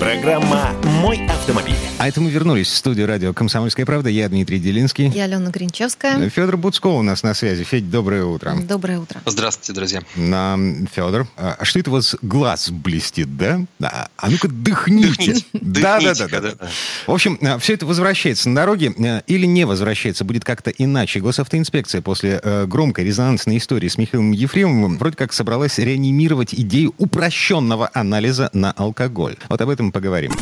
Программа 0.00 0.72
«Мой 1.00 1.24
автомобиль». 1.26 1.74
А 1.98 2.08
это 2.08 2.20
мы 2.20 2.30
вернулись 2.30 2.68
в 2.68 2.76
студию 2.76 3.06
радио 3.06 3.32
«Комсомольская 3.32 3.86
правда». 3.86 4.10
Я 4.10 4.28
Дмитрий 4.28 4.58
Делинский. 4.58 5.08
Я 5.08 5.24
Алена 5.24 5.50
Гринчевская. 5.50 6.28
Федор 6.28 6.56
Буцко 6.56 6.88
у 6.88 7.02
нас 7.02 7.22
на 7.22 7.34
связи. 7.34 7.64
Федь, 7.64 7.90
доброе 7.90 8.24
утро. 8.24 8.54
Доброе 8.60 8.98
утро. 8.98 9.20
Здравствуйте, 9.24 9.72
друзья. 9.72 10.02
На 10.16 10.58
Федор, 10.92 11.28
а 11.36 11.64
что 11.64 11.78
это 11.78 11.90
у 11.90 11.92
вас 11.94 12.16
глаз 12.22 12.70
блестит, 12.70 13.36
да? 13.36 13.60
А, 13.80 14.08
а 14.16 14.30
ну-ка 14.30 14.48
дыхните. 14.48 15.34
Дыхните. 15.34 15.46
Да, 15.52 16.00
да, 16.00 16.14
да, 16.14 16.14
Дыхните-ка, 16.14 16.40
да, 16.40 16.50
да. 16.50 16.56
да. 16.60 16.68
В 17.06 17.12
общем, 17.12 17.38
все 17.60 17.74
это 17.74 17.86
возвращается 17.86 18.48
на 18.48 18.56
дороге 18.56 18.92
э, 18.98 19.22
или 19.26 19.46
не 19.46 19.64
возвращается, 19.64 20.24
будет 20.24 20.44
как-то 20.44 20.70
иначе. 20.70 21.20
Госавтоинспекция 21.20 22.02
после 22.02 22.40
громкой 22.66 23.04
резонансной 23.04 23.58
истории 23.58 23.88
с 23.88 23.98
Михаилом 23.98 24.32
Ефремовым 24.32 24.98
вроде 24.98 25.16
как 25.16 25.32
собралась 25.32 25.78
реанимировать 25.78 26.54
идею 26.54 26.94
упрощенного 26.98 27.90
анализа 27.94 28.50
на 28.52 28.72
алкоголь. 28.72 29.36
Вот 29.48 29.60
об 29.60 29.68
этом 29.84 29.92
поговорим. 29.92 30.32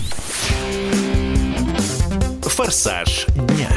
«Форсаж 2.43 3.27
дня». 3.35 3.69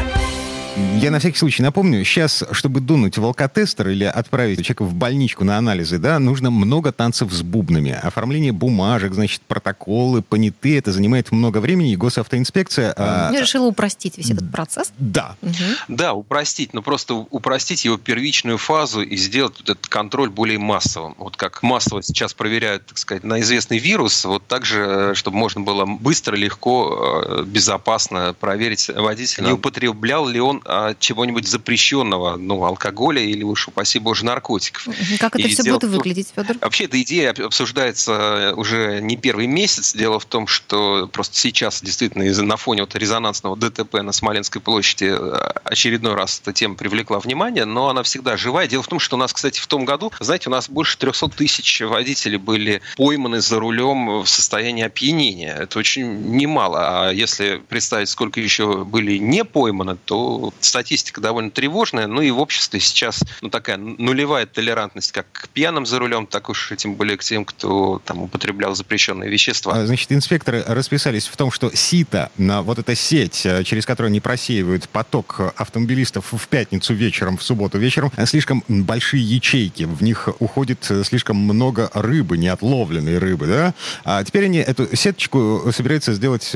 Я 1.02 1.12
на 1.12 1.20
всякий 1.20 1.38
случай 1.38 1.62
напомню, 1.62 2.04
сейчас, 2.04 2.44
чтобы 2.52 2.80
дунуть 2.80 3.18
в 3.18 3.26
алкотестер 3.26 3.90
или 3.90 4.06
отправить 4.06 4.60
человека 4.66 4.86
в 4.86 4.96
больничку 4.96 5.44
на 5.44 5.58
анализы, 5.58 6.00
да, 6.00 6.18
нужно 6.20 6.50
много 6.50 6.92
танцев 6.92 7.32
с 7.32 7.42
бубнами. 7.44 7.92
Оформление 7.92 8.52
бумажек, 8.54 9.14
значит, 9.14 9.42
протоколы, 9.42 10.22
понятые, 10.24 10.80
это 10.80 10.92
занимает 10.92 11.32
много 11.32 11.60
времени, 11.60 11.92
и 11.92 11.96
госавтоинспекция... 11.96 12.94
а, 12.98 13.30
Я 13.32 13.42
решила 13.42 13.68
упростить 13.68 14.18
весь 14.18 14.32
этот 14.32 14.52
процесс. 14.52 14.94
да, 14.98 15.36
Мгм. 15.42 15.54
Да, 15.90 16.14
упростить, 16.14 16.74
но 16.74 16.82
просто 16.82 17.14
упростить 17.14 17.86
его 17.86 17.98
первичную 17.98 18.58
фазу 18.58 19.02
и 19.02 19.16
сделать 19.18 19.62
этот 19.62 19.86
контроль 19.88 20.30
более 20.30 20.58
массовым. 20.58 21.14
Вот 21.20 21.36
как 21.38 21.62
массово 21.62 22.02
сейчас 22.02 22.34
проверяют, 22.34 22.86
так 22.88 22.98
сказать, 22.98 23.24
на 23.24 23.42
известный 23.42 23.78
вирус, 23.78 24.26
вот 24.26 24.48
так 24.48 24.66
же, 24.66 25.14
чтобы 25.14 25.38
можно 25.38 25.62
было 25.62 25.86
быстро, 25.86 26.36
легко, 26.36 27.26
э, 27.28 27.44
безопасно 27.44 28.34
проверить 28.40 28.90
водителя, 28.90 29.46
не 29.46 29.52
употреблял 29.52 30.28
ли 30.28 30.40
он 30.40 30.62
а, 30.66 30.85
чего-нибудь 30.94 31.48
запрещенного, 31.48 32.36
ну, 32.38 32.64
алкоголя 32.64 33.22
или 33.22 33.44
уж, 33.44 33.68
упаси 33.68 34.00
боже, 34.00 34.26
наркотиков. 34.26 34.88
Как 35.20 35.36
это 35.36 35.48
И 35.48 35.52
все 35.54 35.64
будет 35.64 35.82
том- 35.82 35.90
выглядеть, 35.92 36.28
Федор? 36.36 36.58
Вообще, 36.62 36.86
эта 36.86 37.02
идея 37.02 37.32
об- 37.32 37.42
обсуждается 37.42 38.54
уже 38.56 39.00
не 39.02 39.18
первый 39.18 39.48
месяц. 39.48 39.94
Дело 39.96 40.20
в 40.20 40.26
том, 40.26 40.48
что 40.48 41.08
просто 41.12 41.38
сейчас 41.38 41.82
действительно 41.82 42.24
из- 42.24 42.40
на 42.40 42.58
фоне 42.58 42.82
вот 42.84 42.96
резонансного 42.96 43.56
ДТП 43.58 43.96
на 44.02 44.12
Смоленской 44.12 44.62
площади 44.62 45.06
э, 45.18 45.52
очередной 45.64 46.14
раз 46.16 46.40
эта 46.42 46.54
тема 46.54 46.76
привлекла 46.76 47.20
внимание, 47.20 47.66
но 47.66 47.90
она 47.90 48.04
всегда 48.04 48.38
живая. 48.38 48.68
Дело 48.68 48.84
в 48.84 48.88
том, 48.88 49.00
что 49.00 49.16
у 49.16 49.20
нас, 49.20 49.34
кстати, 49.34 49.60
в 49.60 49.68
том 49.68 49.86
году, 49.86 50.12
знаете, 50.20 50.50
у 50.50 50.52
нас 50.52 50.70
больше 50.70 50.98
300 50.98 51.30
тысяч 51.30 51.82
водителей 51.82 52.38
были 52.38 52.82
пойманы 52.98 53.42
за 53.42 53.60
рулем 53.60 54.22
в 54.22 54.28
состоянии 54.28 54.84
опьянения. 54.84 55.56
Это 55.60 55.80
очень 55.80 56.32
немало. 56.36 57.08
А 57.08 57.12
если 57.12 57.62
представить, 57.70 58.10
сколько 58.10 58.40
еще 58.40 58.84
были 58.86 59.18
не 59.18 59.44
пойманы, 59.44 59.98
то 60.06 60.54
статистика 60.76 61.22
довольно 61.22 61.52
тревожная. 61.52 62.06
Ну 62.06 62.22
и 62.22 62.32
в 62.32 62.40
обществе 62.40 62.82
сейчас 62.82 63.24
ну, 63.42 63.50
такая 63.50 63.78
нулевая 63.78 64.46
толерантность 64.46 65.14
как 65.14 65.26
к 65.32 65.48
пьяным 65.48 65.86
за 65.86 66.00
рулем, 66.00 66.28
так 66.28 66.50
уж 66.50 66.74
и 66.74 66.76
тем 66.76 66.96
более 66.96 67.16
к 67.16 67.24
тем, 67.24 67.46
кто 67.46 68.02
там 68.04 68.24
употреблял 68.24 68.76
запрещенные 68.76 69.30
вещества. 69.30 69.74
А, 69.74 69.86
Значит, 69.86 70.12
инспекторы 70.12 70.66
расписались 70.68 71.28
в 71.28 71.38
том, 71.38 71.50
что 71.50 71.74
сито, 71.74 72.30
на 72.38 72.62
вот 72.62 72.78
эта 72.78 72.94
сеть, 72.94 73.46
э, 73.46 73.64
через 73.64 73.86
которую 73.86 74.10
они 74.10 74.20
просеивают 74.20 74.90
поток 74.90 75.40
автомобилистов 75.56 76.34
в 76.34 76.48
пятницу 76.50 76.94
вечером, 76.94 77.38
в 77.38 77.44
субботу 77.44 77.78
вечером 77.78 78.12
э, 78.18 78.26
слишком 78.26 78.62
большие 78.68 79.24
ячейки. 79.24 79.84
В 79.84 80.04
них 80.04 80.28
уходит 80.40 80.86
э, 80.90 81.06
слишком 81.06 81.38
много 81.38 81.90
рыбы, 81.94 82.38
неотловленной 82.38 83.18
рыбы, 83.18 83.48
да? 83.48 83.74
А 84.04 84.22
теперь 84.26 84.46
они 84.46 84.58
эту 84.58 84.94
сеточку 84.94 85.72
собираются 85.74 86.14
сделать 86.14 86.52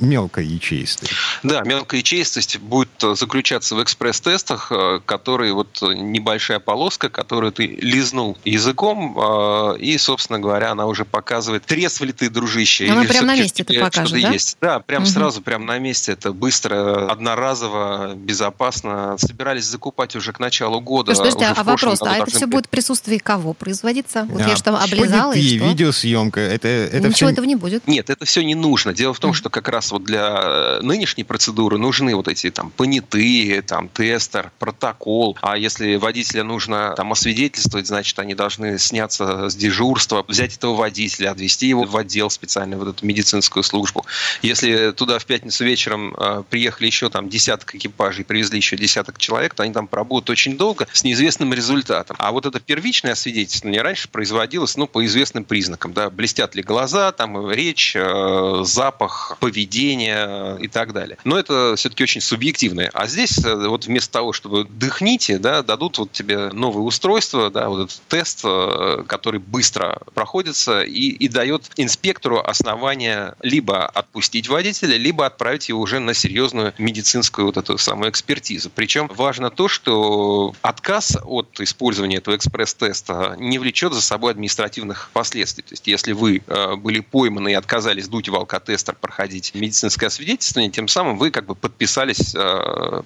мелкой 0.00 0.46
ячеистой. 0.46 1.08
Да, 1.44 1.62
мелкая 1.62 2.00
ячеистость 2.00 2.58
будет 2.58 2.90
э, 3.02 3.14
заключаться 3.36 3.74
в 3.74 3.82
экспресс-тестах, 3.82 4.72
э, 4.72 5.00
которые 5.04 5.52
вот 5.52 5.82
небольшая 5.82 6.58
полоска, 6.58 7.10
которую 7.10 7.52
ты 7.52 7.66
лизнул 7.66 8.38
языком, 8.46 9.14
э, 9.18 9.76
и, 9.78 9.98
собственно 9.98 10.38
говоря, 10.38 10.70
она 10.70 10.86
уже 10.86 11.04
показывает, 11.04 11.64
трезв 11.66 12.00
ли 12.00 12.12
ты, 12.12 12.30
дружище, 12.30 12.88
Она 12.88 13.02
или 13.02 13.08
прям 13.08 13.26
на 13.26 13.36
месте 13.36 13.62
это 13.62 13.78
покажет, 13.78 14.22
да? 14.22 14.30
есть. 14.30 14.56
Да, 14.62 14.80
прям 14.80 15.02
Мгм. 15.02 15.10
сразу, 15.10 15.42
прям 15.42 15.66
на 15.66 15.78
месте. 15.78 16.12
Это 16.12 16.32
быстро, 16.32 17.10
одноразово, 17.10 18.14
безопасно. 18.14 19.16
Собирались 19.18 19.66
закупать 19.66 20.16
уже 20.16 20.32
к 20.32 20.40
началу 20.40 20.80
года. 20.80 21.12
Подождите, 21.14 21.44
Уже 21.44 21.54
а 21.60 21.62
вопрос, 21.62 22.00
а 22.00 22.16
это 22.16 22.30
все 22.30 22.46
будет 22.46 22.66
в 22.66 22.70
присутствии 22.70 23.18
кого 23.18 23.52
производиться? 23.52 24.26
Вот 24.30 24.40
А, 24.40 24.48
я 24.48 24.56
же 24.56 24.62
там 24.62 24.76
облизала, 24.76 25.34
и 25.34 25.58
что? 25.58 25.68
видеосъемка, 25.68 26.40
это, 26.40 26.68
это 26.68 27.08
Ничего 27.08 27.12
все... 27.12 27.28
этого 27.30 27.44
не 27.44 27.56
будет. 27.56 27.86
Нет, 27.86 28.08
это 28.08 28.24
все 28.24 28.42
не 28.42 28.54
нужно. 28.54 28.94
Дело 28.94 29.12
в 29.12 29.18
том, 29.18 29.34
что 29.34 29.50
как 29.50 29.68
раз 29.68 29.92
вот 29.92 30.04
для 30.04 30.78
э, 30.78 30.80
нынешней 30.82 31.24
процедуры 31.24 31.76
нужны 31.76 32.14
вот 32.16 32.28
эти 32.28 32.50
там 32.50 32.70
понятые, 32.70 33.25
там 33.66 33.88
тестер, 33.88 34.50
протокол. 34.58 35.36
А 35.42 35.56
если 35.56 35.96
водителя 35.96 36.44
нужно 36.44 36.94
там 36.96 37.12
освидетельствовать, 37.12 37.86
значит, 37.86 38.18
они 38.18 38.34
должны 38.34 38.78
сняться 38.78 39.48
с 39.48 39.54
дежурства, 39.54 40.24
взять 40.28 40.56
этого 40.56 40.74
водителя, 40.74 41.30
отвезти 41.30 41.68
его 41.68 41.84
в 41.84 41.96
отдел 41.96 42.30
специальный, 42.30 42.76
вот 42.76 42.88
эту 42.88 43.06
медицинскую 43.06 43.62
службу. 43.62 44.04
Если 44.42 44.92
туда 44.92 45.18
в 45.18 45.26
пятницу 45.26 45.64
вечером 45.64 46.14
э, 46.14 46.42
приехали 46.48 46.86
еще 46.86 47.10
там 47.10 47.28
десяток 47.28 47.74
экипажей, 47.74 48.24
привезли 48.24 48.58
еще 48.58 48.76
десяток 48.76 49.18
человек, 49.18 49.54
то 49.54 49.62
они 49.62 49.72
там 49.72 49.86
пробудут 49.86 50.30
очень 50.30 50.56
долго 50.56 50.86
с 50.92 51.04
неизвестным 51.04 51.52
результатом. 51.52 52.16
А 52.18 52.32
вот 52.32 52.46
это 52.46 52.60
первичное 52.60 53.12
освидетельствование 53.12 53.82
раньше 53.82 54.08
производилось, 54.08 54.76
ну, 54.76 54.86
по 54.86 55.04
известным 55.04 55.44
признакам, 55.44 55.92
да, 55.92 56.10
блестят 56.10 56.54
ли 56.54 56.62
глаза, 56.62 57.12
там 57.12 57.50
речь, 57.50 57.94
э, 57.96 58.62
запах, 58.64 59.36
поведение 59.40 60.26
э, 60.28 60.58
и 60.62 60.68
так 60.68 60.92
далее. 60.92 61.18
Но 61.24 61.38
это 61.38 61.74
все-таки 61.76 62.02
очень 62.02 62.20
субъективное. 62.20 62.90
А 62.92 63.06
здесь 63.16 63.42
э, 63.42 63.54
вот 63.66 63.86
вместо 63.86 64.12
того, 64.12 64.32
чтобы 64.34 64.64
дыхните, 64.64 65.38
да, 65.38 65.62
дадут 65.62 65.98
вот 65.98 66.12
тебе 66.12 66.50
новое 66.52 66.82
устройство, 66.82 67.50
да, 67.50 67.70
вот 67.70 67.86
этот 67.86 68.02
тест, 68.08 68.42
э, 68.44 69.04
который 69.06 69.40
быстро 69.40 70.02
проходится 70.12 70.82
и, 70.82 71.08
и 71.08 71.28
дает 71.28 71.70
инспектору 71.76 72.40
основание 72.40 73.34
либо 73.40 73.86
отпустить 73.86 74.48
водителя, 74.48 74.96
либо 74.98 75.24
отправить 75.24 75.70
его 75.70 75.80
уже 75.80 75.98
на 75.98 76.12
серьезную 76.12 76.74
медицинскую 76.76 77.46
вот 77.46 77.56
эту 77.56 77.78
самую 77.78 78.10
экспертизу. 78.10 78.70
Причем 78.74 79.10
важно 79.14 79.50
то, 79.50 79.66
что 79.68 80.54
отказ 80.60 81.16
от 81.24 81.58
использования 81.60 82.18
этого 82.18 82.36
экспресс-теста 82.36 83.36
не 83.38 83.58
влечет 83.58 83.94
за 83.94 84.02
собой 84.02 84.32
административных 84.32 85.08
последствий. 85.14 85.62
То 85.62 85.72
есть, 85.72 85.86
если 85.86 86.12
вы 86.12 86.42
э, 86.46 86.76
были 86.76 87.00
пойманы 87.00 87.52
и 87.52 87.54
отказались 87.54 88.08
дуть 88.08 88.28
в 88.28 88.34
алкотестер, 88.34 88.94
проходить 88.94 89.54
медицинское 89.54 90.08
освидетельствование, 90.08 90.70
тем 90.70 90.86
самым 90.86 91.16
вы 91.16 91.30
как 91.30 91.46
бы 91.46 91.54
подписались 91.54 92.34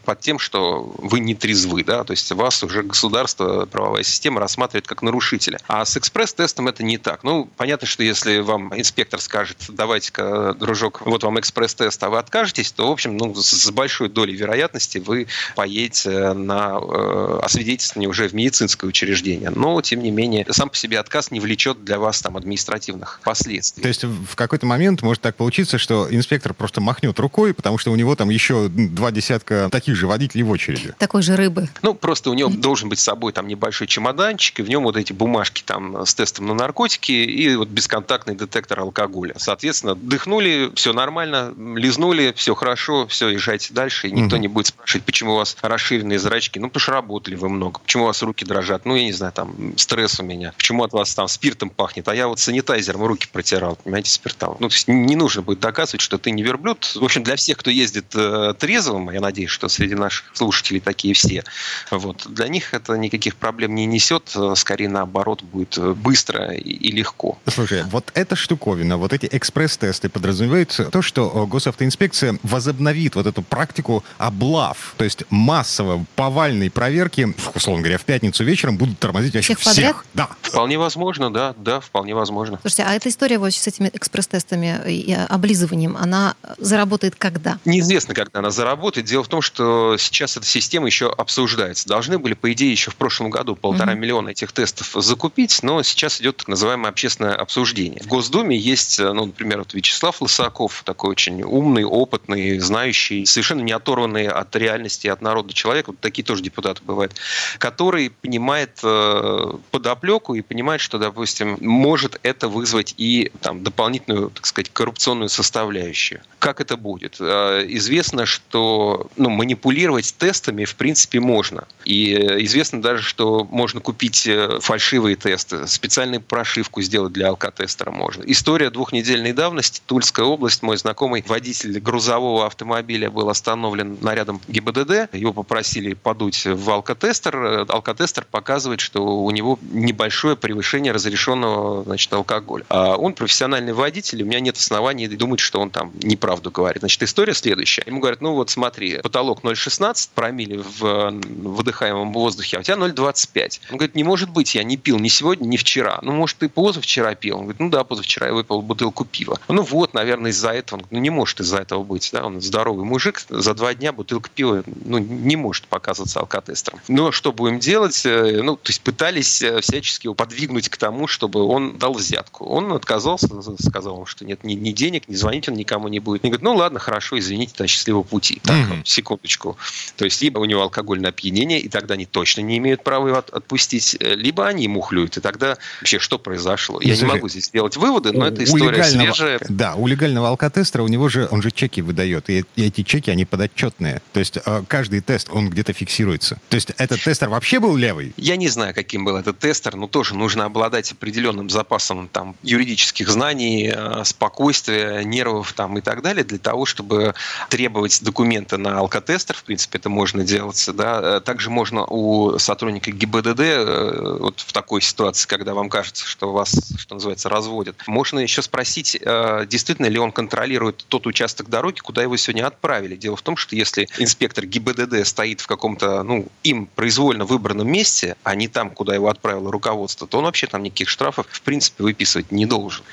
под 0.05 0.21
тем, 0.21 0.39
что 0.39 0.95
вы 0.99 1.21
не 1.21 1.35
трезвы, 1.35 1.85
да, 1.85 2.05
то 2.05 2.13
есть 2.13 2.31
вас 2.33 2.63
уже 2.63 2.83
государство, 2.83 3.67
правовая 3.67 4.03
система 4.03 4.41
рассматривает 4.41 4.87
как 4.87 5.03
нарушителя. 5.03 5.59
А 5.67 5.85
с 5.85 5.97
экспресс-тестом 5.97 6.69
это 6.69 6.83
не 6.83 6.99
так. 6.99 7.23
Ну, 7.23 7.49
понятно, 7.57 7.87
что 7.87 8.03
если 8.03 8.39
вам 8.39 8.77
инспектор 8.79 9.21
скажет, 9.21 9.59
давайте-ка, 9.69 10.55
дружок, 10.55 11.03
вот 11.05 11.23
вам 11.23 11.39
экспресс-тест, 11.39 12.03
а 12.03 12.11
вы 12.11 12.19
откажетесь, 12.19 12.73
то, 12.73 12.89
в 12.89 12.93
общем, 12.93 13.17
ну, 13.17 13.35
с 13.35 13.71
большой 13.71 14.09
долей 14.09 14.35
вероятности 14.35 14.99
вы 14.99 15.27
поедете 15.57 16.33
на 16.33 16.79
э, 16.81 17.41
освидетельствование 17.43 18.09
уже 18.09 18.29
в 18.29 18.33
медицинское 18.33 18.87
учреждение. 18.87 19.51
Но, 19.51 19.81
тем 19.83 20.03
не 20.03 20.11
менее, 20.11 20.47
сам 20.51 20.71
по 20.71 20.77
себе 20.77 20.99
отказ 20.99 21.31
не 21.31 21.41
влечет 21.41 21.85
для 21.85 21.99
вас 21.99 22.21
там 22.21 22.37
административных 22.37 23.21
последствий. 23.23 23.83
То 23.83 23.89
есть 23.89 24.05
в 24.05 24.35
какой-то 24.35 24.67
момент 24.67 25.03
может 25.03 25.23
так 25.23 25.37
получиться, 25.37 25.79
что 25.79 26.09
инспектор 26.11 26.55
просто 26.55 26.81
махнет 26.81 27.19
рукой, 27.19 27.55
потому 27.55 27.79
что 27.79 27.93
у 27.93 27.97
него 27.97 28.17
там 28.17 28.31
еще 28.31 28.69
два 28.69 29.11
десятка 29.11 29.69
таких 29.71 29.90
же 29.95 30.07
водителей 30.07 30.45
в 30.45 30.51
очереди. 30.51 30.95
Такой 30.99 31.23
же 31.23 31.37
рыбы. 31.37 31.69
Ну, 31.83 31.95
просто 31.95 32.31
у 32.31 32.35
него 32.35 32.51
должен 32.51 32.89
быть 32.89 32.99
с 32.99 33.03
собой 33.03 33.33
там 33.33 33.49
небольшой 33.49 33.87
чемоданчик, 33.87 34.61
и 34.61 34.63
в 34.63 34.69
нем 34.69 34.83
вот 34.85 34.97
эти 34.97 35.13
бумажки 35.13 35.63
там 35.65 36.05
с 36.07 36.15
тестом 36.15 36.47
на 36.47 36.55
наркотики 36.55 37.13
и 37.13 37.55
вот 37.57 37.69
бесконтактный 37.69 38.35
детектор 38.35 38.81
алкоголя. 38.81 39.35
Соответственно, 39.39 39.95
дыхнули, 39.95 40.71
все 40.75 40.93
нормально, 40.93 41.53
лизнули, 41.77 42.33
все 42.37 42.55
хорошо, 42.55 43.07
все, 43.07 43.29
езжайте 43.29 43.73
дальше, 43.75 44.09
и 44.09 44.13
никто 44.13 44.37
Мгм. 44.37 44.43
не 44.43 44.49
будет 44.49 44.67
спрашивать, 44.67 45.05
почему 45.05 45.33
у 45.33 45.37
вас 45.37 45.57
расширенные 45.63 46.19
зрачки. 46.19 46.59
Ну, 46.59 46.69
потому 46.69 46.81
что 46.81 46.93
работали 46.93 47.35
вы 47.35 47.49
много. 47.49 47.81
Почему 47.81 48.05
у 48.05 48.07
вас 48.07 48.23
руки 48.23 48.45
дрожат? 48.45 48.85
Ну, 48.85 48.97
я 48.97 49.05
не 49.05 49.13
знаю, 49.13 49.33
там, 49.33 49.55
стресс 49.77 50.21
у 50.21 50.23
меня. 50.25 50.53
Почему 50.57 50.85
от 50.85 50.93
вас 50.93 51.15
там 51.15 51.29
спиртом 51.29 51.71
пахнет? 51.71 52.09
А 52.09 52.15
я 52.15 52.29
вот 52.29 52.39
санитайзером 52.39 53.05
руки 53.05 53.29
протирал, 53.33 53.77
понимаете, 53.77 54.11
спиртом. 54.11 54.57
Ну, 54.61 54.69
то 54.69 54.75
есть 54.75 54.89
не 54.89 55.17
нужно 55.17 55.43
будет 55.43 55.61
доказывать, 55.61 56.01
что 56.01 56.19
ты 56.19 56.31
не 56.31 56.43
верблюд. 56.43 56.93
В 56.95 57.05
общем, 57.05 57.23
для 57.23 57.37
всех, 57.37 57.59
кто 57.59 57.71
ездит 57.71 58.07
э, 58.15 58.55
трезвым, 58.59 59.11
я 59.11 59.21
надеюсь, 59.21 59.51
что 59.51 59.69
среди 59.81 59.95
наших 59.95 60.27
слушателей 60.35 60.81
такие 60.81 61.15
все, 61.15 61.43
вот, 61.91 62.27
для 62.29 62.49
них 62.49 62.75
это 62.75 62.99
никаких 62.99 63.37
проблем 63.37 63.75
не 63.75 63.87
несет. 63.87 64.31
Э, 64.37 64.53
Скорее, 64.55 64.91
наоборот, 64.91 65.43
будет 65.43 65.79
э, 65.79 65.95
быстро 65.95 66.53
и, 66.53 66.71
и 66.71 66.93
легко. 66.93 67.39
Слушай, 67.47 67.85
вот 67.85 68.11
эта 68.13 68.37
штуковина, 68.37 68.99
вот 68.99 69.15
эти 69.15 69.27
экспресс-тесты 69.33 70.11
подразумевают 70.11 70.79
то, 70.93 71.01
что 71.01 71.33
э, 71.35 71.51
госавтоинспекция 71.51 72.39
возобновит 72.43 73.15
вот 73.15 73.27
эту 73.27 73.41
практику 73.41 74.05
облав, 74.19 74.95
то 74.99 75.05
есть 75.05 75.25
массово 75.31 76.05
повальной 76.15 76.71
проверки, 76.71 77.35
условно 77.55 77.81
говоря, 77.81 77.97
в 77.97 78.05
пятницу 78.05 78.45
вечером 78.45 78.77
будут 78.77 78.99
тормозить 78.99 79.33
вообще 79.35 79.55
Всех 79.55 79.65
подряд? 79.65 79.97
всех. 79.97 80.07
Да. 80.13 80.29
Вполне 80.43 80.79
возможно, 80.79 81.33
да, 81.33 81.55
да, 81.57 81.81
вполне 81.81 82.15
возможно. 82.15 82.59
Слушайте, 82.61 82.85
а 82.87 82.93
эта 82.93 83.09
история 83.09 83.39
вот 83.39 83.55
с 83.55 83.67
этими 83.67 83.91
экспресс-тестами 83.95 84.79
и 84.87 85.15
облизыванием, 85.15 85.97
она 85.97 86.35
заработает 86.59 87.15
когда? 87.17 87.59
Неизвестно, 87.65 88.15
когда 88.15 88.41
она 88.41 88.51
заработает. 88.51 89.07
Дело 89.07 89.25
в 89.25 89.29
том, 89.29 89.41
что 89.41 89.60
сейчас 89.99 90.37
эта 90.37 90.47
система 90.47 90.87
еще 90.87 91.11
обсуждается. 91.11 91.89
Должны 91.89 92.19
были, 92.19 92.35
по 92.35 92.53
идее, 92.53 92.71
еще 92.73 92.91
в 92.91 92.97
прошлом 92.97 93.31
году 93.31 93.57
полтора 93.57 93.93
Мгм. 93.93 94.01
миллиона 94.01 94.29
этих 94.31 94.53
тестов 94.53 94.91
закупить, 94.95 95.63
но 95.63 95.83
сейчас 95.83 96.21
идет 96.21 96.39
так 96.39 96.49
называемое 96.49 96.91
общественное 96.91 97.35
обсуждение. 97.35 98.01
В 98.03 98.07
Госдуме 98.07 98.57
есть, 98.57 98.99
ну, 98.99 99.27
например, 99.27 99.59
вот 99.59 99.75
Вячеслав 99.75 100.21
Лысаков, 100.23 100.83
такой 100.85 101.11
очень 101.11 101.43
умный, 101.43 101.85
опытный, 101.85 102.59
знающий, 102.59 103.27
совершенно 103.27 103.61
не 103.63 103.73
оторванный 103.73 104.27
от 104.27 104.55
реальности, 104.57 105.07
от 105.09 105.23
народа 105.23 105.53
человек, 105.53 105.89
вот 105.89 106.01
такие 106.01 106.25
тоже 106.25 106.43
депутаты 106.43 106.83
бывают, 106.85 107.15
который 107.59 108.11
понимает 108.11 108.79
э, 108.83 109.53
подоплеку 109.71 110.35
и 110.35 110.43
понимает, 110.43 110.81
что, 110.81 110.99
допустим, 110.99 111.57
может 111.61 112.19
это 112.23 112.49
вызвать 112.49 112.95
и 112.97 113.31
там, 113.41 113.63
дополнительную, 113.63 114.31
так 114.31 114.47
сказать, 114.47 114.71
коррупционную 114.73 115.29
составляющую. 115.29 116.21
Как 116.39 116.61
это 116.61 116.77
будет? 116.77 117.17
Э, 117.21 117.65
Известно, 117.69 118.27
что 118.27 119.09
ну, 119.17 119.29
манипулировать 119.51 120.15
тестами, 120.17 120.65
в 120.65 120.77
принципе, 120.77 121.19
можно. 121.19 121.67
И 121.85 122.15
э, 122.15 122.45
известно 122.45 122.81
даже, 122.81 123.03
что 123.03 123.45
можно 123.51 123.81
купить 123.81 124.27
э, 124.27 124.61
фальшивые 124.61 125.17
тесты, 125.17 125.67
специальную 125.67 126.21
прошивку 126.21 126.83
сделать 126.83 127.13
для 127.13 127.29
алкотестера 127.29 127.91
можно. 127.91 128.23
История 128.27 128.71
двухнедельной 128.71 129.33
давности. 129.33 129.83
Тульская 129.87 130.25
область. 130.25 130.63
Мой 130.63 130.77
знакомый 130.77 131.25
водитель 131.27 131.81
грузового 131.81 132.47
автомобиля 132.47 133.11
был 133.11 133.29
остановлен 133.29 133.99
нарядом 134.01 134.41
ГИБДД. 134.47 135.15
Его 135.15 135.33
попросили 135.33 135.95
подуть 135.95 136.47
в 136.47 136.71
алкотестер. 136.71 137.37
Э, 137.37 137.67
Алкотестер 137.69 138.25
показывает, 138.31 138.81
что 138.81 139.05
у 139.05 139.31
него 139.33 139.59
небольшое 139.63 140.37
превышение 140.37 140.93
разрешенного 140.93 141.83
значит, 141.85 142.13
алкоголя. 142.13 142.65
А 142.69 142.95
он 142.97 143.15
профессиональный 143.15 143.73
водитель, 143.73 144.23
у 144.23 144.27
меня 144.27 144.39
нет 144.39 144.57
оснований 144.57 145.09
думать, 145.09 145.41
что 145.41 145.61
он 145.61 145.71
там 145.71 145.93
неправду 146.03 146.53
говорит. 146.53 146.83
Значит, 146.83 147.03
история 147.03 147.35
следующая. 147.35 147.83
Ему 147.87 147.99
говорят, 147.99 148.21
ну 148.21 148.35
вот 148.35 148.51
смотри, 148.51 148.99
потолок 148.99 149.40
0,16 149.45 150.11
промили 150.15 150.57
в 150.59 150.85
э, 150.85 151.11
выдыхаемом 151.11 152.13
воздухе, 152.13 152.57
а 152.57 152.61
у 152.61 152.63
тебя 152.63 152.77
0,25. 152.77 153.61
Он 153.71 153.77
говорит, 153.77 153.95
не 153.95 154.05
может 154.05 154.31
быть, 154.31 154.55
я 154.55 154.65
не 154.65 154.77
пил 154.77 154.99
ни 154.99 155.09
сегодня, 155.09 155.47
ни 155.47 155.57
вчера. 155.57 155.99
Ну, 156.03 156.13
может, 156.13 156.39
ты 156.39 156.49
позавчера 156.49 157.15
пил? 157.15 157.37
Он 157.37 157.43
говорит, 157.43 157.61
ну 157.61 157.69
да, 157.71 157.85
позавчера 157.85 158.29
я 158.29 158.33
выпил 158.33 158.63
бутылку 158.63 159.05
пива. 159.05 159.39
Ну 159.49 159.63
вот, 159.63 159.95
наверное, 159.95 160.31
из-за 160.31 160.51
этого. 160.51 160.79
Он 160.79 160.83
говорит, 160.83 160.93
ну 160.93 160.99
не 160.99 161.11
может 161.11 161.41
из-за 161.41 161.59
этого 161.59 161.83
быть. 161.83 162.11
Да? 162.13 162.25
Он 162.27 162.41
здоровый 162.41 162.85
мужик, 162.85 163.23
за 163.29 163.55
два 163.55 163.75
дня 163.75 163.93
бутылка 163.93 164.31
пива 164.35 164.63
ну, 164.85 164.99
не 164.99 165.37
может 165.37 165.67
показываться 165.67 166.21
алкотестером. 166.21 166.81
Но 166.89 167.13
что 167.13 167.33
будем 167.33 167.59
делать? 167.59 168.05
Э, 168.05 168.41
Ну, 168.43 168.57
то 168.57 168.71
есть 168.71 168.81
пытались 168.83 169.43
э, 169.43 169.61
всячески 169.61 170.07
его 170.07 170.15
подвигнуть 170.15 170.69
к 170.69 170.77
тому, 170.77 171.07
чтобы 171.07 171.43
он 171.45 171.79
дал 171.79 171.93
взятку. 171.95 172.45
Он 172.47 172.73
отказался, 172.73 173.29
сказал, 173.61 173.95
ему, 173.97 174.07
что 174.07 174.25
нет 174.25 174.45
ни, 174.45 174.55
ни 174.55 174.73
денег, 174.73 175.09
ни 175.09 175.15
звонить 175.15 175.49
он 175.49 175.55
никому 175.55 175.89
не 175.89 176.01
будет. 176.01 176.25
Они 176.25 176.31
говорят, 176.31 176.43
ну 176.43 176.55
ладно, 176.55 176.79
хорошо, 176.79 177.19
извините, 177.19 177.55
до 177.57 177.67
счастливого 177.67 178.03
пути. 178.03 178.41
Так, 178.45 178.57
Мгм. 178.57 178.85
Секундочку. 179.31 179.57
То 179.97 180.05
есть 180.05 180.21
либо 180.23 180.39
у 180.39 180.45
него 180.45 180.63
алкогольное 180.63 181.11
опьянение, 181.11 181.61
и 181.61 181.69
тогда 181.69 181.95
они 181.95 182.07
точно 182.07 182.41
не 182.43 182.59
имеют 182.59 182.83
права 182.83 183.09
его 183.09 183.19
от- 183.19 183.31
отпустить, 183.31 183.97
э, 184.01 184.15
либо 184.15 184.47
они 184.47 184.69
мухлюют, 184.69 185.17
и 185.17 185.21
тогда 185.21 185.57
вообще 185.81 185.99
что 185.99 186.19
произошло? 186.19 186.81
Я 186.81 186.91
не 186.91 186.97
Слушай, 186.97 187.11
могу 187.15 187.29
здесь 187.29 187.47
сделать 187.47 187.77
выводы, 187.77 188.13
но 188.13 188.27
У 188.27 188.29
история 188.43 188.71
легального- 188.79 189.13
свежая. 189.15 189.41
Да, 189.49 189.75
у 189.77 189.87
легального 189.87 190.29
алкотестера 190.29 190.83
у 190.83 190.89
него 190.89 191.09
же, 191.09 191.29
он 191.31 191.43
же 191.43 191.51
чеки 191.51 191.83
выдает, 191.83 192.29
и, 192.31 192.45
и 192.57 192.65
эти 192.67 192.83
чеки, 192.83 193.11
они 193.11 193.25
подотчетные. 193.25 194.03
То 194.13 194.21
есть 194.21 194.39
э, 194.45 194.63
каждый 194.69 195.01
тест, 195.01 195.29
он 195.31 195.49
где-то 195.51 195.73
фиксируется. 195.73 196.39
То 196.49 196.57
есть 196.57 196.71
этот 196.77 197.03
тестер 197.03 197.29
вообще 197.29 197.61
был 197.61 197.77
левый? 197.77 198.13
Я 198.17 198.37
не 198.37 198.49
знаю, 198.49 198.75
каким 198.75 199.05
был 199.05 199.17
этот 199.17 199.39
тестер, 199.39 199.77
но 199.77 199.87
тоже 199.87 200.15
нужно 200.15 200.45
обладать 200.45 200.93
определенным 200.93 201.51
запасом 201.51 202.09
там, 202.09 202.35
юридических 202.43 203.09
знаний, 203.09 203.73
э, 203.75 204.05
спокойствия, 204.05 205.03
нервов 205.05 205.53
там, 205.53 205.79
и 205.79 205.81
так 205.81 206.03
далее, 206.03 206.25
для 206.25 206.39
того, 206.39 206.67
чтобы 206.67 207.15
требовать 207.49 208.03
документы 208.03 208.57
на 208.57 208.83
алкотестер. 209.21 209.37
В 209.37 209.45
принципе, 209.45 209.79
это 209.79 209.89
можно 209.89 210.25
делать. 210.25 210.69
Да. 210.75 211.17
Э, 211.17 211.21
Также 211.21 211.51
можно 211.51 211.85
у 211.85 212.39
сотрудника 212.39 212.91
ГИБДД 212.91 213.41
э, 213.41 214.17
вот 214.21 214.41
в 214.41 214.53
такой 214.53 214.81
ситуации, 214.81 215.29
когда 215.29 215.55
вам 215.55 215.69
кажется, 215.69 216.07
что 216.07 216.33
вас, 216.33 216.55
что 216.79 216.95
называется, 216.95 217.29
разводят, 217.29 217.77
можно 217.87 218.19
еще 218.19 218.43
спросить, 218.43 218.99
э, 219.01 219.47
действительно 219.49 219.87
ли 219.87 219.99
он 219.99 220.13
контролирует 220.13 220.85
тот 220.89 221.07
участок 221.07 221.49
дороги, 221.49 221.81
куда 221.81 222.03
его 222.03 222.17
сегодня 222.17 222.47
отправили. 222.47 222.97
Дело 222.97 223.17
в 223.17 223.23
том, 223.23 223.37
что 223.37 223.57
если 223.57 223.89
инспектор 223.99 224.47
ГИБДД 224.47 225.07
стоит 225.07 225.41
в 225.41 225.47
каком-то, 225.47 226.03
ну, 226.03 226.27
им 226.43 226.67
произвольно 226.67 227.25
выбранном 227.25 227.69
месте, 227.71 228.17
а 228.23 228.35
не 228.35 228.49
там, 228.49 228.71
куда 228.71 228.95
его 228.95 229.09
отправило 229.09 229.53
руководство, 229.53 230.07
то 230.07 230.19
он 230.19 230.25
вообще 230.25 230.47
там 230.47 230.63
никаких 230.63 230.89
штрафов, 230.89 231.27
в 231.31 231.43
принципе, 231.43 231.83
выписывать 231.85 232.33
не 232.33 232.47
должен. 232.47 232.85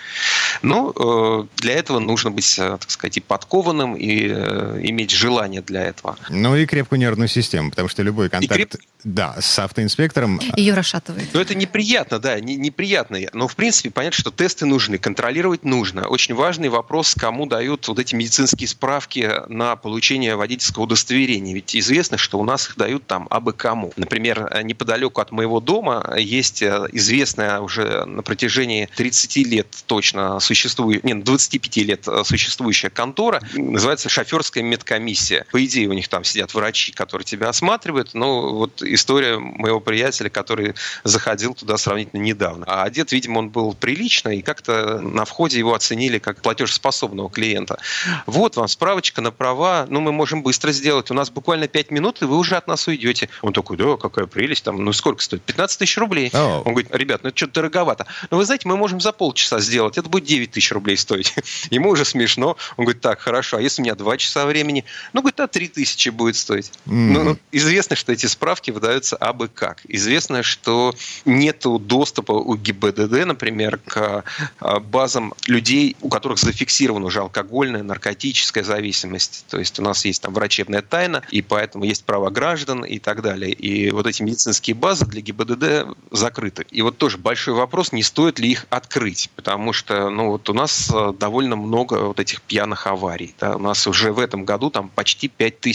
Но 0.61 1.47
для 1.57 1.73
этого 1.73 1.99
нужно 1.99 2.31
быть, 2.31 2.55
так 2.55 2.89
сказать, 2.89 3.17
и 3.17 3.19
подкованным, 3.21 3.95
и 3.95 4.27
иметь 4.27 5.11
желание 5.11 5.61
для 5.61 5.83
этого. 5.83 6.16
Ну 6.29 6.55
и 6.55 6.65
крепкую 6.65 6.99
нервную 6.99 7.27
систему, 7.27 7.69
потому 7.69 7.87
что 7.89 8.03
любой 8.03 8.29
контакт, 8.29 8.59
креп- 8.59 8.79
да, 9.03 9.35
с 9.39 9.59
автоинспектором... 9.59 10.39
Ее 10.55 10.73
расшатывает. 10.73 11.29
Но 11.33 11.41
это 11.41 11.55
неприятно, 11.55 12.19
да, 12.19 12.39
не- 12.39 12.55
неприятно. 12.55 13.19
Но, 13.33 13.47
в 13.47 13.55
принципе, 13.55 13.89
понятно, 13.89 14.19
что 14.19 14.31
тесты 14.31 14.65
нужны, 14.65 14.97
контролировать 14.97 15.63
нужно. 15.63 16.07
Очень 16.07 16.35
важный 16.35 16.69
вопрос, 16.69 17.15
кому 17.15 17.45
дают 17.45 17.87
вот 17.87 17.99
эти 17.99 18.15
медицинские 18.15 18.67
справки 18.67 19.31
на 19.47 19.75
получение 19.75 20.35
водительского 20.35 20.83
удостоверения. 20.83 21.53
Ведь 21.53 21.75
известно, 21.75 22.17
что 22.17 22.39
у 22.39 22.43
нас 22.43 22.67
их 22.67 22.77
дают 22.77 23.05
там 23.07 23.27
абы 23.29 23.53
кому. 23.53 23.93
Например, 23.95 24.61
неподалеку 24.63 25.21
от 25.21 25.31
моего 25.31 25.59
дома 25.59 26.15
есть 26.17 26.61
э, 26.61 26.87
известная 26.91 27.59
уже 27.59 28.05
на 28.05 28.23
протяжении 28.23 28.89
30 28.95 29.37
лет 29.47 29.67
точно 29.85 30.39
существует, 30.39 31.03
нет, 31.03 31.23
25 31.23 31.77
лет 31.77 32.07
э, 32.07 32.23
существующая 32.25 32.89
контора, 32.89 33.41
называется 33.53 34.09
шоферская 34.09 34.63
медкомиссия. 34.63 35.45
По 35.51 35.63
идее, 35.63 35.87
у 35.87 35.93
них 35.93 36.06
там 36.07 36.23
сидят 36.23 36.53
врачи, 36.53 36.91
которые 36.91 37.25
тебя 37.25 37.49
осматривают, 37.49 38.13
но 38.13 38.53
вот 38.53 38.81
история 38.81 39.37
моего 39.37 39.79
приятеля, 39.79 40.29
который 40.29 40.75
заходил 41.03 41.53
туда 41.53 41.77
сравнительно 41.77 42.21
недавно. 42.21 42.65
А 42.67 42.83
одет, 42.83 43.11
видимо, 43.11 43.39
он 43.39 43.49
был 43.49 43.73
прилично, 43.73 44.29
и 44.29 44.41
как-то 44.41 44.99
на 44.99 45.25
входе 45.25 45.57
его 45.57 45.73
оценили 45.73 46.19
как 46.19 46.41
платежеспособного 46.41 47.29
клиента. 47.29 47.79
Вот 48.25 48.55
вам 48.55 48.67
справочка 48.67 49.21
на 49.21 49.31
права, 49.31 49.85
ну, 49.89 49.99
мы 49.99 50.11
можем 50.11 50.43
быстро 50.43 50.71
сделать. 50.71 51.11
У 51.11 51.13
нас 51.13 51.29
буквально 51.29 51.67
5 51.67 51.91
минут, 51.91 52.21
и 52.21 52.25
вы 52.25 52.37
уже 52.37 52.55
от 52.55 52.67
нас 52.67 52.87
уйдете. 52.87 53.29
Он 53.41 53.53
такой, 53.53 53.77
да, 53.77 53.97
какая 53.97 54.25
прелесть, 54.25 54.63
там, 54.63 54.83
ну, 54.83 54.93
сколько 54.93 55.21
стоит? 55.21 55.41
15 55.43 55.79
тысяч 55.79 55.97
рублей. 55.97 56.29
О. 56.33 56.61
Он 56.65 56.73
говорит, 56.73 56.93
ребят, 56.93 57.21
ну, 57.23 57.29
это 57.29 57.37
что-то 57.37 57.55
дороговато. 57.55 58.07
Но 58.29 58.37
вы 58.37 58.45
знаете, 58.45 58.67
мы 58.67 58.77
можем 58.77 59.01
за 59.01 59.11
полчаса 59.11 59.59
сделать, 59.59 59.97
это 59.97 60.09
будет 60.09 60.25
9 60.25 60.51
тысяч 60.51 60.71
рублей 60.71 60.97
стоить. 60.97 61.33
Ему 61.69 61.89
уже 61.89 62.05
смешно. 62.05 62.57
Он 62.77 62.85
говорит, 62.85 63.01
так, 63.01 63.19
хорошо, 63.19 63.57
а 63.57 63.61
если 63.61 63.81
у 63.81 63.85
меня 63.85 63.95
2 63.95 64.17
часа 64.17 64.45
времени? 64.45 64.85
Ну, 65.13 65.21
говорит, 65.21 65.39
а 65.39 65.47
3 65.47 65.67
тысячи 65.67 65.96
будет 66.11 66.35
стоить. 66.35 66.71
Мгм. 66.85 67.13
Ну, 67.13 67.37
известно, 67.51 67.95
что 67.95 68.11
эти 68.11 68.25
справки 68.25 68.71
выдаются 68.71 69.15
абы 69.15 69.47
как. 69.47 69.81
Известно, 69.87 70.43
что 70.43 70.93
нет 71.25 71.63
доступа 71.63 72.33
у 72.33 72.55
ГИБДД, 72.55 73.25
например, 73.25 73.79
к 73.85 74.23
а, 74.59 74.79
базам 74.79 75.33
людей, 75.47 75.95
у 76.01 76.09
которых 76.09 76.37
зафиксирована 76.39 77.05
уже 77.05 77.19
алкогольная, 77.19 77.83
наркотическая 77.83 78.63
зависимость. 78.63 79.45
То 79.49 79.59
есть 79.59 79.79
у 79.79 79.81
нас 79.81 80.05
есть 80.05 80.21
там 80.21 80.33
врачебная 80.33 80.81
тайна, 80.81 81.23
и 81.31 81.41
поэтому 81.41 81.83
есть 81.85 82.03
права 82.03 82.29
граждан 82.29 82.85
и 82.85 82.99
так 82.99 83.21
далее. 83.21 83.51
И 83.51 83.91
вот 83.91 84.07
эти 84.07 84.21
медицинские 84.21 84.75
базы 84.75 85.05
для 85.05 85.21
ГИБДД 85.21 85.97
закрыты. 86.11 86.65
И 86.71 86.81
вот 86.81 86.97
тоже 86.97 87.17
большой 87.17 87.55
вопрос, 87.55 87.91
не 87.91 88.03
стоит 88.03 88.39
ли 88.39 88.51
их 88.51 88.65
открыть, 88.69 89.29
потому 89.35 89.73
что 89.73 90.09
ну, 90.09 90.29
вот 90.31 90.49
у 90.49 90.53
нас 90.53 90.91
э, 90.93 91.13
довольно 91.17 91.55
много 91.55 91.95
вот 92.05 92.19
этих 92.19 92.41
пьяных 92.41 92.87
аварий. 92.87 93.33
да. 93.39 93.55
У 93.55 93.59
нас 93.59 93.87
уже 93.87 94.11
в 94.11 94.19
этом 94.19 94.45
году 94.45 94.69
там 94.69 94.89
почти 94.89 95.27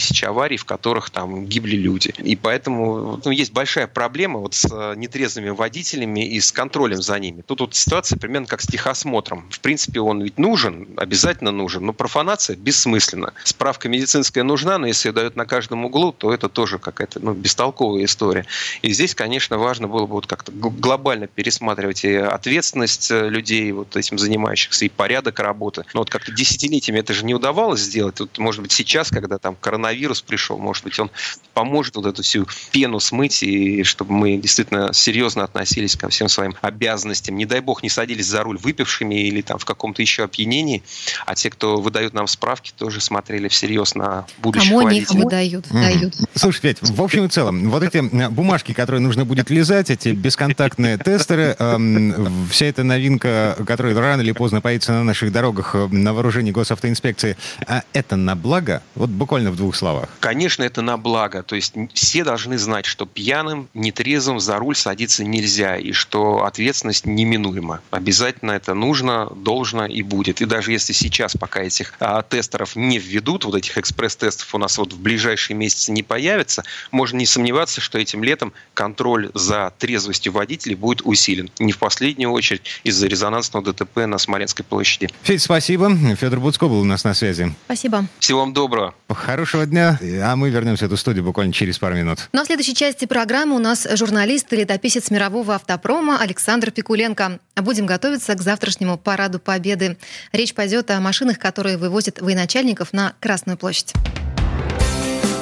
5000 0.03 0.23
аварий, 0.23 0.57
в 0.57 0.65
которых 0.65 1.09
там 1.09 1.45
гибли 1.45 1.75
люди. 1.75 2.13
И 2.17 2.35
поэтому 2.35 3.21
ну, 3.23 3.31
есть 3.31 3.53
большая 3.53 3.87
проблема 3.87 4.39
вот 4.39 4.53
с 4.53 4.67
э, 4.69 4.93
нетрезвыми 4.97 5.49
водителями 5.49 6.27
и 6.27 6.39
с 6.39 6.51
контролем 6.51 7.01
за 7.01 7.19
ними. 7.19 7.41
Тут 7.41 7.61
вот 7.61 7.75
ситуация 7.75 8.17
примерно 8.17 8.47
как 8.47 8.61
с 8.61 8.67
техосмотром. 8.67 9.49
В 9.49 9.59
принципе, 9.59 9.99
он 9.99 10.21
ведь 10.21 10.37
нужен, 10.37 10.87
обязательно 10.97 11.51
нужен, 11.51 11.85
но 11.85 11.93
профанация 11.93 12.55
бессмысленна. 12.55 13.33
Справка 13.43 13.89
медицинская 13.89 14.43
нужна, 14.43 14.77
но 14.77 14.87
если 14.87 15.09
ее 15.09 15.13
дают 15.13 15.35
на 15.35 15.45
каждом 15.45 15.85
углу, 15.85 16.11
то 16.11 16.33
это 16.33 16.49
тоже 16.49 16.79
какая-то 16.79 17.19
ну, 17.19 17.33
бестолковая 17.33 18.05
история. 18.05 18.45
И 18.81 18.91
здесь, 18.91 19.15
конечно, 19.15 19.57
важно 19.57 19.87
было 19.87 20.05
бы 20.05 20.13
вот 20.13 20.27
как-то 20.27 20.51
глобально 20.51 21.27
пересматривать 21.27 22.03
и 22.03 22.15
ответственность 22.15 23.11
э, 23.11 23.29
людей, 23.29 23.71
вот 23.71 23.95
этим 23.95 24.17
занимающихся, 24.17 24.85
и 24.85 24.89
порядок 24.89 25.39
работы. 25.39 25.85
Но 25.93 26.01
вот 26.01 26.09
как-то 26.09 26.31
десятилетиями 26.31 26.99
это 26.99 27.13
же 27.13 27.25
не 27.25 27.33
удавалось 27.33 27.81
сделать. 27.81 28.19
Вот, 28.19 28.37
может 28.37 28.61
быть, 28.61 28.71
сейчас, 28.71 29.09
когда 29.09 29.37
там 29.37 29.55
коронавирус 29.59 29.92
пришел, 30.25 30.57
может 30.57 30.83
быть, 30.83 30.99
он 30.99 31.11
поможет 31.53 31.95
вот 31.95 32.05
эту 32.05 32.23
всю 32.23 32.47
пену 32.71 32.99
смыть, 32.99 33.43
и 33.43 33.83
чтобы 33.83 34.13
мы 34.13 34.37
действительно 34.37 34.93
серьезно 34.93 35.43
относились 35.43 35.95
ко 35.95 36.09
всем 36.09 36.29
своим 36.29 36.55
обязанностям. 36.61 37.35
Не 37.35 37.45
дай 37.45 37.59
бог, 37.59 37.83
не 37.83 37.89
садились 37.89 38.25
за 38.27 38.43
руль 38.43 38.57
выпившими 38.57 39.15
или 39.15 39.41
там 39.41 39.59
в 39.59 39.65
каком-то 39.65 40.01
еще 40.01 40.23
опьянении, 40.23 40.83
а 41.25 41.35
те, 41.35 41.49
кто 41.49 41.77
выдают 41.77 42.13
нам 42.13 42.27
справки, 42.27 42.73
тоже 42.77 43.01
смотрели 43.01 43.47
всерьез 43.47 43.95
на 43.95 44.25
будущих 44.39 44.69
Кому 44.69 44.87
они 44.87 44.99
их 44.99 45.09
водителей. 45.09 45.23
выдают? 45.23 45.71
Мгм. 45.71 45.81
Дают. 45.81 46.15
Слушай, 46.35 46.61
Петь, 46.61 46.77
в 46.81 47.01
общем 47.01 47.25
и 47.25 47.29
целом, 47.29 47.69
вот 47.69 47.83
эти 47.83 47.97
э, 47.97 48.29
бумажки, 48.29 48.73
которые 48.73 49.01
нужно 49.01 49.25
будет 49.25 49.49
лизать, 49.49 49.89
эти 49.89 50.09
бесконтактные 50.09 50.97
тестеры, 50.97 51.55
эм, 51.59 52.47
вся 52.49 52.65
эта 52.65 52.83
новинка, 52.83 53.57
которая 53.65 53.93
рано 53.95 54.21
или 54.21 54.31
поздно 54.31 54.61
появится 54.61 54.93
на 54.93 55.03
наших 55.03 55.31
дорогах 55.31 55.75
э, 55.75 55.87
на 55.87 56.13
вооружении 56.13 56.51
госавтоинспекции, 56.51 57.37
а 57.67 57.83
это 57.93 58.15
на 58.15 58.35
благо? 58.35 58.81
Вот 58.95 59.09
буквально 59.09 59.51
в 59.51 59.55
двух 59.55 59.75
словах. 59.75 59.82
Конечно, 60.19 60.63
это 60.63 60.81
на 60.81 60.97
благо. 60.97 61.43
То 61.43 61.55
есть 61.55 61.73
все 61.93 62.23
должны 62.23 62.57
знать, 62.57 62.85
что 62.85 63.05
пьяным, 63.05 63.69
нетрезвым 63.73 64.39
за 64.39 64.57
руль 64.57 64.75
садиться 64.75 65.23
нельзя, 65.23 65.77
и 65.77 65.91
что 65.91 66.45
ответственность 66.45 67.05
неминуема. 67.05 67.81
Обязательно 67.91 68.51
это 68.51 68.73
нужно, 68.73 69.29
должно 69.35 69.85
и 69.85 70.01
будет. 70.01 70.41
И 70.41 70.45
даже 70.45 70.71
если 70.71 70.93
сейчас, 70.93 71.33
пока 71.33 71.61
этих 71.61 71.93
а, 71.99 72.21
тестеров 72.23 72.75
не 72.75 72.99
введут, 72.99 73.45
вот 73.45 73.55
этих 73.55 73.77
экспресс-тестов 73.77 74.53
у 74.55 74.57
нас 74.57 74.77
вот 74.77 74.93
в 74.93 74.99
ближайшие 74.99 75.57
месяцы 75.57 75.91
не 75.91 76.03
появится, 76.03 76.63
можно 76.91 77.17
не 77.17 77.25
сомневаться, 77.25 77.81
что 77.81 77.97
этим 77.97 78.23
летом 78.23 78.53
контроль 78.73 79.29
за 79.33 79.73
трезвостью 79.77 80.33
водителей 80.33 80.75
будет 80.75 81.01
усилен. 81.03 81.49
Не 81.59 81.71
в 81.71 81.77
последнюю 81.77 82.31
очередь 82.31 82.61
из-за 82.83 83.07
резонансного 83.07 83.73
ДТП 83.73 84.05
на 84.05 84.17
Смоленской 84.17 84.65
площади. 84.65 85.09
Федь, 85.23 85.41
спасибо. 85.41 85.91
Федор 86.15 86.39
Буцко 86.39 86.67
был 86.67 86.81
у 86.81 86.85
нас 86.85 87.03
на 87.03 87.13
связи. 87.13 87.53
Спасибо. 87.65 88.05
Всего 88.19 88.39
вам 88.39 88.53
доброго. 88.53 88.93
Хорошего 89.09 89.65
дня, 89.65 89.72
а 89.79 90.35
мы 90.35 90.49
вернемся 90.49 90.85
в 90.85 90.87
эту 90.87 90.97
студию 90.97 91.23
буквально 91.23 91.53
через 91.53 91.77
пару 91.77 91.95
минут. 91.95 92.29
Ну 92.31 92.41
а 92.41 92.43
в 92.43 92.47
следующей 92.47 92.75
части 92.75 93.05
программы 93.05 93.55
у 93.55 93.59
нас 93.59 93.87
журналист 93.93 94.51
и 94.53 94.57
летописец 94.57 95.09
мирового 95.09 95.55
автопрома 95.55 96.19
Александр 96.19 96.71
Пикуленко. 96.71 97.39
Будем 97.55 97.85
готовиться 97.85 98.33
к 98.35 98.41
завтрашнему 98.41 98.97
параду 98.97 99.39
Победы. 99.39 99.97
Речь 100.31 100.53
пойдет 100.53 100.91
о 100.91 100.99
машинах, 100.99 101.39
которые 101.39 101.77
вывозят 101.77 102.21
военачальников 102.21 102.93
на 102.93 103.13
Красную 103.19 103.57
площадь. 103.57 103.93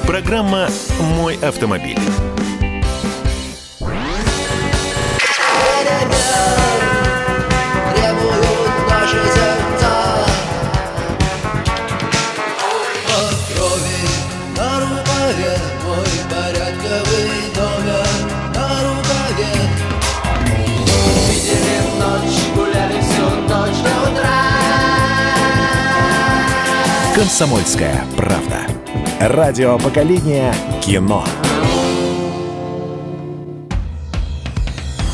Программа 0.06 0.68
«Мой 1.00 1.36
автомобиль». 1.36 1.98
«Комсомольская 27.32 28.04
правда». 28.14 28.58
Радио 29.18 29.78
поколения 29.78 30.52
кино. 30.82 31.24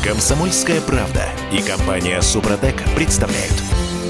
«Комсомольская 0.03 0.81
правда» 0.81 1.23
и 1.53 1.61
компания 1.61 2.21
«Супротек» 2.21 2.75
представляют. 2.93 3.53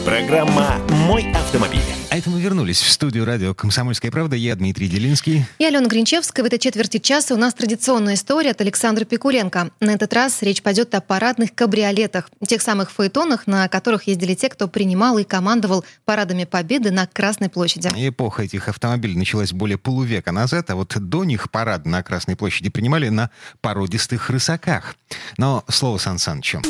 Программа 0.06 0.78
«Мой 1.06 1.32
автомобиль». 1.36 1.99
Это 2.20 2.30
мы 2.32 2.42
вернулись 2.42 2.82
в 2.82 2.92
студию 2.92 3.24
радио 3.24 3.54
«Комсомольская 3.54 4.12
правда». 4.12 4.36
Я 4.36 4.54
Дмитрий 4.58 4.90
Делинский. 4.90 5.46
И 5.58 5.64
Алена 5.64 5.88
Гринчевская. 5.88 6.44
В 6.44 6.48
этой 6.48 6.60
четверти 6.60 6.98
часа 6.98 7.34
у 7.34 7.38
нас 7.38 7.54
традиционная 7.54 8.16
история 8.16 8.52
от 8.52 8.60
Александра 8.60 9.06
Пикуленко. 9.06 9.72
На 9.80 9.92
этот 9.92 10.12
раз 10.12 10.42
речь 10.42 10.62
пойдет 10.62 10.94
о 10.96 11.00
парадных 11.00 11.56
кабриолетах, 11.56 12.30
тех 12.46 12.62
самых 12.62 12.92
фаэтонах, 12.92 13.48
на 13.48 13.70
которых 13.70 14.08
ездили 14.08 14.36
те, 14.36 14.50
кто 14.50 14.68
принимал 14.68 15.18
и 15.18 15.24
командовал 15.24 15.86
парадами 16.04 16.44
Победы 16.44 16.92
на 16.92 17.08
Красной 17.08 17.48
площади. 17.48 17.88
Эпоха 17.96 18.44
этих 18.44 18.68
автомобилей 18.68 19.16
началась 19.16 19.54
более 19.54 19.78
полувека 19.78 20.34
назад, 20.34 20.70
а 20.72 20.76
вот 20.76 20.94
до 20.98 21.24
них 21.24 21.50
парад 21.50 21.86
на 21.86 22.04
Красной 22.04 22.36
площади 22.36 22.70
принимали 22.70 23.08
на 23.08 23.30
породистых 23.62 24.30
рысаках. 24.30 24.98
Но 25.38 25.64
слово 25.70 25.98
Сан 26.00 26.20
Санычу. 26.20 26.62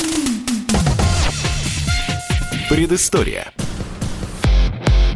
Предыстория. 2.70 3.52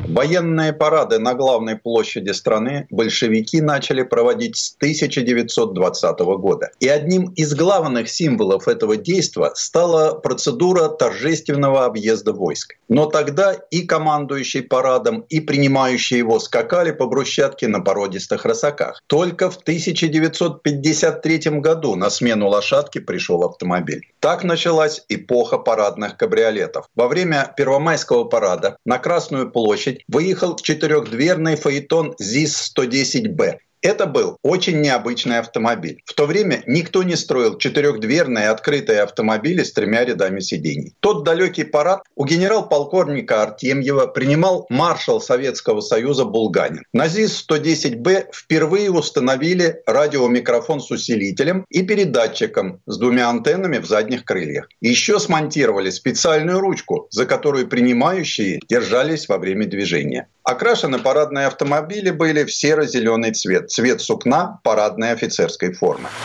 Военные 0.08 0.74
парады 0.74 1.18
на 1.18 1.34
главной 1.34 1.78
площади 1.78 2.32
страны 2.32 2.88
большевики 2.90 3.62
начали 3.62 4.04
проводить 4.04 4.58
с 4.58 4.76
1920 4.76 6.20
года. 6.20 6.72
И 6.80 6.88
одним 6.88 7.32
из 7.36 7.56
главных 7.56 8.10
символов 8.10 8.68
этого 8.68 8.98
действия 8.98 9.52
стала 9.56 10.14
процедура 10.14 10.90
торжественного 10.90 11.86
объезда 11.86 12.34
войск. 12.34 12.76
Но 12.90 13.06
тогда 13.06 13.54
и 13.54 13.84
командующий 13.84 14.62
парадом, 14.62 15.22
и 15.30 15.40
принимающий 15.40 16.18
его 16.18 16.40
скакали 16.40 16.92
по 16.92 17.08
брусчатке 17.08 17.68
на 17.68 17.80
породистых 17.80 18.46
рысаках. 18.46 19.02
Только 19.08 19.50
в 19.50 19.58
1953 19.58 21.60
году 21.60 21.96
на 21.96 22.10
смену 22.10 22.50
лошадке 22.50 23.00
пришел 23.00 23.44
автомобиль. 23.44 24.02
Так 24.20 24.44
началась 24.44 25.04
эпоха 25.10 25.58
парадных 25.58 26.18
кабриолетов. 26.18 26.88
Во 26.96 27.08
время 27.08 27.54
Первомайского 27.56 28.26
парада 28.26 28.78
на 28.86 29.00
Красную 29.00 29.50
площадь 29.50 29.93
выехал 30.08 30.56
четырехдверный 30.56 31.56
фаэтон 31.56 32.16
ЗИС-110Б. 32.20 33.58
Это 33.84 34.06
был 34.06 34.38
очень 34.44 34.80
необычный 34.80 35.40
автомобиль. 35.40 36.02
В 36.06 36.14
то 36.14 36.26
время 36.26 36.64
никто 36.68 37.04
не 37.04 37.18
строил 37.18 37.58
четырехдверные 37.58 38.48
открытые 38.48 39.02
автомобили 39.02 39.62
с 39.62 39.74
тремя 39.74 40.06
рядами 40.06 40.40
сидений. 40.40 40.96
Тот 41.02 41.26
далекий 41.26 41.66
парад 41.66 42.04
у 42.16 42.26
генерал-полковника 42.26 43.44
Артемьева 43.44 44.08
принимал 44.08 44.66
маршал 44.70 45.20
Советского 45.20 45.82
Союза 45.82 46.24
Булганин. 46.24 46.86
На 46.94 47.10
ЗИС-110Б 47.10 48.28
впервые 48.34 48.90
установили 48.90 49.82
радиомикрофон 49.86 50.80
с 50.80 50.90
усилителем 50.90 51.66
и 51.68 51.84
передатчиком 51.84 52.80
с 52.86 52.98
двумя 52.98 53.30
антеннами 53.30 53.80
в 53.80 53.86
задних 53.86 54.24
крыльях. 54.24 54.70
Еще 54.80 55.20
смонтировали 55.20 55.90
специальную 55.90 56.62
ручку, 56.62 57.08
за 57.10 57.26
которую 57.26 57.68
принимающие 57.68 58.62
держались 58.70 59.28
во 59.28 59.38
время 59.38 59.66
движения. 59.66 60.30
Окрашены 60.44 61.00
парадные 61.00 61.48
автомобили 61.48 62.10
были 62.12 62.44
в 62.44 62.54
серо-зеленый 62.54 63.32
цвет, 63.32 63.72
цвет 63.72 64.02
сукна 64.02 64.60
парадной 64.64 65.12
офицерской 65.12 65.72
формы. 65.72 66.16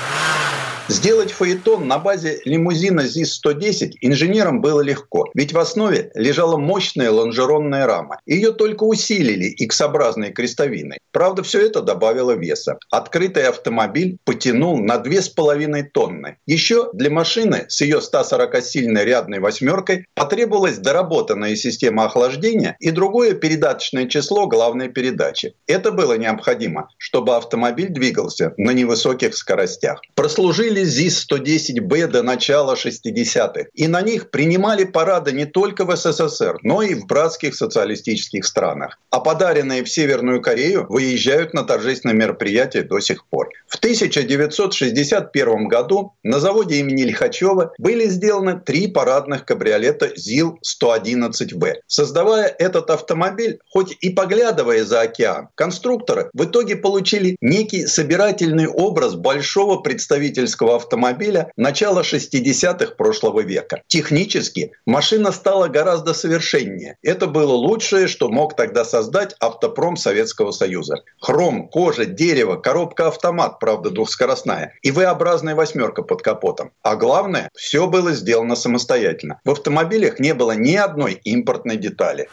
Сделать 0.88 1.32
фаэтон 1.32 1.86
на 1.86 1.98
базе 1.98 2.40
лимузина 2.46 3.02
ЗИС-110 3.02 3.98
инженерам 4.00 4.62
было 4.62 4.80
легко, 4.80 5.26
ведь 5.34 5.52
в 5.52 5.58
основе 5.58 6.10
лежала 6.14 6.56
мощная 6.56 7.10
лонжеронная 7.10 7.86
рама. 7.86 8.20
Ее 8.24 8.52
только 8.52 8.84
усилили 8.84 9.48
X-образной 9.48 10.32
крестовиной. 10.32 10.96
Правда, 11.12 11.42
все 11.42 11.66
это 11.66 11.82
добавило 11.82 12.32
веса. 12.32 12.78
Открытый 12.90 13.48
автомобиль 13.48 14.16
потянул 14.24 14.78
на 14.78 14.96
2,5 14.96 15.82
тонны. 15.92 16.38
Еще 16.46 16.88
для 16.94 17.10
машины 17.10 17.66
с 17.68 17.82
ее 17.82 17.98
140-сильной 17.98 19.04
рядной 19.04 19.40
восьмеркой 19.40 20.06
потребовалась 20.14 20.78
доработанная 20.78 21.54
система 21.56 22.06
охлаждения 22.06 22.76
и 22.80 22.92
другое 22.92 23.34
передаточное 23.34 24.06
число 24.06 24.46
главной 24.46 24.88
передачи. 24.88 25.54
Это 25.66 25.92
было 25.92 26.16
необходимо, 26.16 26.88
чтобы 26.96 27.36
автомобиль 27.36 27.90
двигался 27.90 28.54
на 28.56 28.70
невысоких 28.70 29.36
скоростях. 29.36 30.00
Прослужили 30.14 30.77
ЗИС-110Б 30.84 32.06
до 32.06 32.22
начала 32.22 32.74
60-х. 32.74 33.66
И 33.74 33.86
на 33.86 34.02
них 34.02 34.30
принимали 34.30 34.84
парады 34.84 35.32
не 35.32 35.46
только 35.46 35.84
в 35.84 35.96
СССР, 35.96 36.58
но 36.62 36.82
и 36.82 36.94
в 36.94 37.06
братских 37.06 37.54
социалистических 37.54 38.44
странах. 38.44 38.98
А 39.10 39.20
подаренные 39.20 39.84
в 39.84 39.88
Северную 39.88 40.42
Корею 40.42 40.86
выезжают 40.88 41.54
на 41.54 41.64
торжественные 41.64 42.16
мероприятия 42.16 42.82
до 42.82 43.00
сих 43.00 43.26
пор. 43.26 43.50
В 43.66 43.76
1961 43.76 45.68
году 45.68 46.12
на 46.22 46.40
заводе 46.40 46.76
имени 46.76 47.02
Лихачева 47.02 47.72
были 47.78 48.06
сделаны 48.06 48.60
три 48.60 48.88
парадных 48.88 49.44
кабриолета 49.44 50.12
ЗИЛ-111В. 50.16 51.74
Создавая 51.86 52.54
этот 52.58 52.90
автомобиль, 52.90 53.58
хоть 53.70 53.96
и 54.00 54.10
поглядывая 54.10 54.84
за 54.84 55.02
океан, 55.02 55.48
конструкторы 55.54 56.30
в 56.32 56.44
итоге 56.44 56.76
получили 56.76 57.36
некий 57.40 57.86
собирательный 57.86 58.66
образ 58.66 59.14
большого 59.14 59.80
представительского 59.80 60.67
автомобиля 60.76 61.52
начала 61.56 62.02
60-х 62.02 62.94
прошлого 62.96 63.40
века. 63.40 63.82
Технически 63.86 64.72
машина 64.86 65.32
стала 65.32 65.68
гораздо 65.68 66.14
совершеннее. 66.14 66.96
Это 67.02 67.26
было 67.26 67.52
лучшее, 67.52 68.08
что 68.08 68.28
мог 68.28 68.56
тогда 68.56 68.84
создать 68.84 69.34
автопром 69.40 69.96
Советского 69.96 70.50
Союза. 70.50 71.02
Хром, 71.20 71.68
кожа, 71.68 72.04
дерево, 72.04 72.56
коробка-автомат, 72.56 73.58
правда 73.58 73.90
двухскоростная, 73.90 74.74
и 74.82 74.90
V-образная 74.90 75.54
восьмерка 75.54 76.02
под 76.02 76.22
капотом. 76.22 76.72
А 76.82 76.96
главное, 76.96 77.50
все 77.54 77.86
было 77.86 78.12
сделано 78.12 78.56
самостоятельно. 78.56 79.40
В 79.44 79.50
автомобилях 79.50 80.18
не 80.18 80.34
было 80.34 80.52
ни 80.52 80.74
одной 80.74 81.14
импортной 81.24 81.76
детали. 81.76 82.28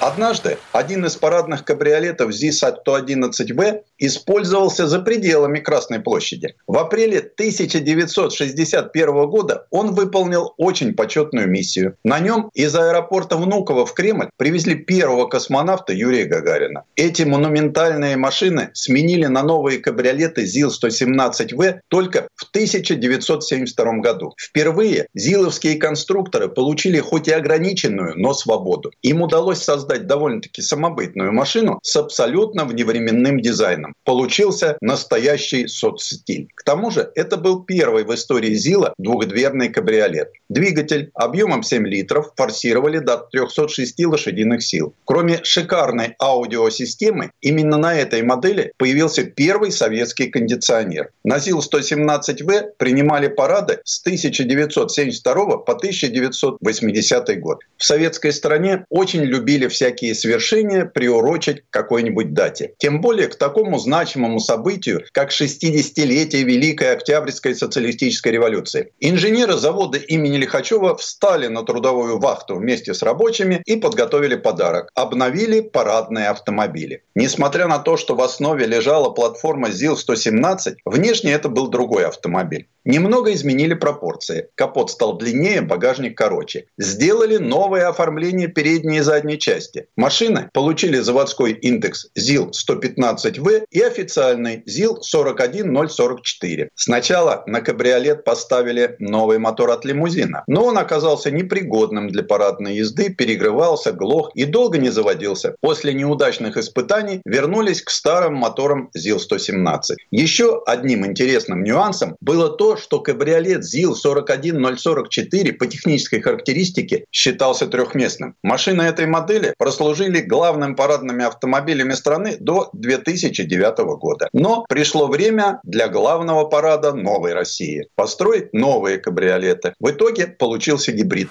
Однажды 0.00 0.58
один 0.72 1.06
из 1.06 1.16
парадных 1.16 1.64
кабриолетов 1.64 2.32
ЗИС-111В 2.32 3.80
использовался 3.98 4.86
за 4.86 5.00
пределами 5.00 5.60
Красной 5.60 6.00
площади. 6.00 6.54
В 6.66 6.78
апреле 6.78 7.20
1961 7.20 9.26
года 9.28 9.66
он 9.70 9.94
выполнил 9.94 10.54
очень 10.58 10.94
почетную 10.94 11.48
миссию. 11.48 11.96
На 12.04 12.18
нем 12.18 12.50
из 12.54 12.74
аэропорта 12.74 13.36
Внуково 13.36 13.86
в 13.86 13.94
Кремль 13.94 14.28
привезли 14.36 14.74
первого 14.74 15.26
космонавта 15.26 15.92
Юрия 15.92 16.24
Гагарина. 16.24 16.84
Эти 16.96 17.22
монументальные 17.22 18.16
машины 18.16 18.70
сменили 18.74 19.26
на 19.26 19.42
новые 19.42 19.78
кабриолеты 19.78 20.44
ЗИЛ-117В 20.44 21.80
только 21.88 22.28
в 22.34 22.44
1972 22.50 23.92
году. 23.98 24.34
Впервые 24.38 25.06
зиловские 25.14 25.76
конструкторы 25.76 26.48
получили 26.48 26.98
хоть 26.98 27.28
и 27.28 27.32
ограниченную, 27.32 28.14
но 28.16 28.34
свободу. 28.34 28.90
Им 29.02 29.22
удалось 29.22 29.62
создать 29.62 29.83
довольно-таки 29.86 30.62
самобытную 30.62 31.32
машину 31.32 31.78
с 31.82 31.96
абсолютно 31.96 32.64
вневременным 32.64 33.40
дизайном. 33.40 33.94
Получился 34.04 34.76
настоящий 34.80 35.66
соцстиль. 35.68 36.48
К 36.54 36.62
тому 36.64 36.90
же 36.90 37.10
это 37.14 37.36
был 37.36 37.62
первый 37.62 38.04
в 38.04 38.14
истории 38.14 38.54
ЗИЛа 38.54 38.94
двухдверный 38.98 39.68
кабриолет. 39.68 40.30
Двигатель 40.48 41.10
объемом 41.14 41.62
7 41.62 41.86
литров 41.86 42.32
форсировали 42.36 42.98
до 42.98 43.18
306 43.30 44.04
лошадиных 44.06 44.62
сил. 44.62 44.94
Кроме 45.04 45.40
шикарной 45.42 46.14
аудиосистемы, 46.20 47.30
именно 47.40 47.76
на 47.76 47.94
этой 47.94 48.22
модели 48.22 48.72
появился 48.76 49.24
первый 49.24 49.72
советский 49.72 50.28
кондиционер. 50.28 51.10
На 51.24 51.38
ЗИЛ-117В 51.38 52.72
принимали 52.78 53.28
парады 53.28 53.80
с 53.84 54.00
1972 54.00 55.58
по 55.58 55.72
1980 55.72 57.40
год. 57.40 57.60
В 57.76 57.84
советской 57.84 58.32
стране 58.32 58.84
очень 58.88 59.22
любили 59.22 59.68
всякие 59.74 60.14
свершения 60.14 60.86
приурочить 60.86 61.60
к 61.62 61.70
какой-нибудь 61.70 62.32
дате. 62.32 62.72
Тем 62.78 63.00
более 63.00 63.28
к 63.28 63.36
такому 63.36 63.78
значимому 63.78 64.40
событию, 64.40 65.04
как 65.12 65.30
60-летие 65.30 66.42
Великой 66.44 66.92
Октябрьской 66.92 67.54
социалистической 67.54 68.32
революции. 68.32 68.92
Инженеры 69.00 69.54
завода 69.54 69.98
имени 69.98 70.38
Лихачева 70.38 70.96
встали 70.96 71.48
на 71.48 71.62
трудовую 71.64 72.18
вахту 72.18 72.56
вместе 72.56 72.94
с 72.94 73.02
рабочими 73.02 73.60
и 73.66 73.76
подготовили 73.76 74.36
подарок. 74.36 74.90
Обновили 74.94 75.60
парадные 75.60 76.28
автомобили. 76.28 77.02
Несмотря 77.14 77.66
на 77.66 77.78
то, 77.78 77.96
что 77.96 78.14
в 78.14 78.22
основе 78.22 78.66
лежала 78.66 79.10
платформа 79.10 79.70
ЗИЛ-117, 79.70 80.76
внешне 80.84 81.32
это 81.32 81.48
был 81.48 81.68
другой 81.68 82.06
автомобиль. 82.06 82.68
Немного 82.84 83.32
изменили 83.32 83.74
пропорции. 83.74 84.48
Капот 84.54 84.90
стал 84.90 85.16
длиннее, 85.16 85.62
багажник 85.62 86.16
короче. 86.16 86.66
Сделали 86.76 87.38
новое 87.38 87.88
оформление 87.88 88.48
передней 88.48 88.98
и 88.98 89.00
задней 89.00 89.38
части. 89.38 89.63
Машины 89.96 90.50
получили 90.52 90.98
заводской 90.98 91.52
индекс 91.52 92.08
ЗИЛ-115В 92.14 93.64
и 93.70 93.80
официальный 93.80 94.62
ЗИЛ-41044. 94.66 96.68
Сначала 96.74 97.44
на 97.46 97.60
кабриолет 97.60 98.24
поставили 98.24 98.96
новый 98.98 99.38
мотор 99.38 99.70
от 99.70 99.84
лимузина, 99.84 100.44
но 100.46 100.64
он 100.64 100.78
оказался 100.78 101.30
непригодным 101.30 102.08
для 102.08 102.22
парадной 102.22 102.76
езды, 102.76 103.10
перегревался, 103.10 103.92
глох 103.92 104.30
и 104.34 104.44
долго 104.44 104.78
не 104.78 104.90
заводился. 104.90 105.56
После 105.60 105.94
неудачных 105.94 106.56
испытаний 106.56 107.20
вернулись 107.24 107.82
к 107.82 107.90
старым 107.90 108.34
моторам 108.34 108.90
ЗИЛ-117. 108.94 109.96
Еще 110.10 110.62
одним 110.66 111.06
интересным 111.06 111.62
нюансом 111.62 112.16
было 112.20 112.50
то, 112.50 112.76
что 112.76 113.00
кабриолет 113.00 113.64
ЗИЛ-41044 113.64 115.52
по 115.52 115.66
технической 115.66 116.20
характеристике 116.20 117.04
считался 117.10 117.66
трехместным. 117.66 118.36
Машина 118.42 118.82
этой 118.82 119.06
модели 119.06 119.53
прослужили 119.58 120.20
главными 120.20 120.74
парадными 120.74 121.24
автомобилями 121.24 121.92
страны 121.92 122.36
до 122.38 122.70
2009 122.72 123.78
года. 123.98 124.28
Но 124.32 124.64
пришло 124.68 125.06
время 125.06 125.60
для 125.64 125.88
главного 125.88 126.44
парада 126.44 126.92
новой 126.94 127.32
России– 127.32 127.88
построить 127.94 128.52
новые 128.52 128.98
кабриолеты. 128.98 129.74
В 129.80 129.90
итоге 129.90 130.26
получился 130.26 130.92
гибрид. 130.92 131.28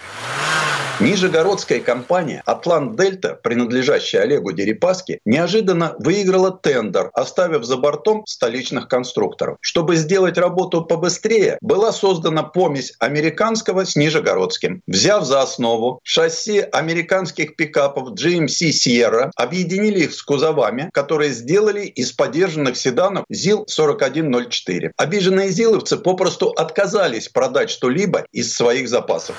Нижегородская 1.00 1.80
компания 1.80 2.44
«Атлант 2.46 2.96
Дельта», 2.96 3.34
принадлежащая 3.42 4.22
Олегу 4.22 4.52
Дерипаске, 4.52 5.20
неожиданно 5.26 5.96
выиграла 5.98 6.52
тендер, 6.52 7.10
оставив 7.14 7.66
за 7.66 7.78
бортом 7.78 8.24
столичных 8.28 8.88
конструкторов. 8.88 9.58
Чтобы 9.60 9.96
сделать 9.96 10.38
работу 10.38 10.86
побыстрее, 10.86 11.58
была 11.62 11.92
создана 11.92 12.44
помесь 12.44 12.94
американского 13.00 13.86
с 13.86 13.96
нижегородским. 13.96 14.84
Взяв 14.86 15.26
за 15.26 15.42
основу 15.42 16.00
шасси 16.04 16.60
американских 16.60 17.56
пикапов 17.56 18.13
GMC 18.14 18.72
Sierra, 18.72 19.32
объединили 19.36 20.04
их 20.04 20.14
с 20.14 20.22
кузовами, 20.22 20.90
которые 20.94 21.32
сделали 21.32 21.86
из 21.86 22.12
подержанных 22.12 22.78
седанов 22.78 23.26
ЗИЛ-4104. 23.30 24.92
Обиженные 24.98 25.50
зиловцы 25.50 25.98
попросту 25.98 26.50
отказались 26.50 27.30
продать 27.30 27.70
что-либо 27.70 28.26
из 28.32 28.56
своих 28.56 28.88
запасов. 28.90 29.36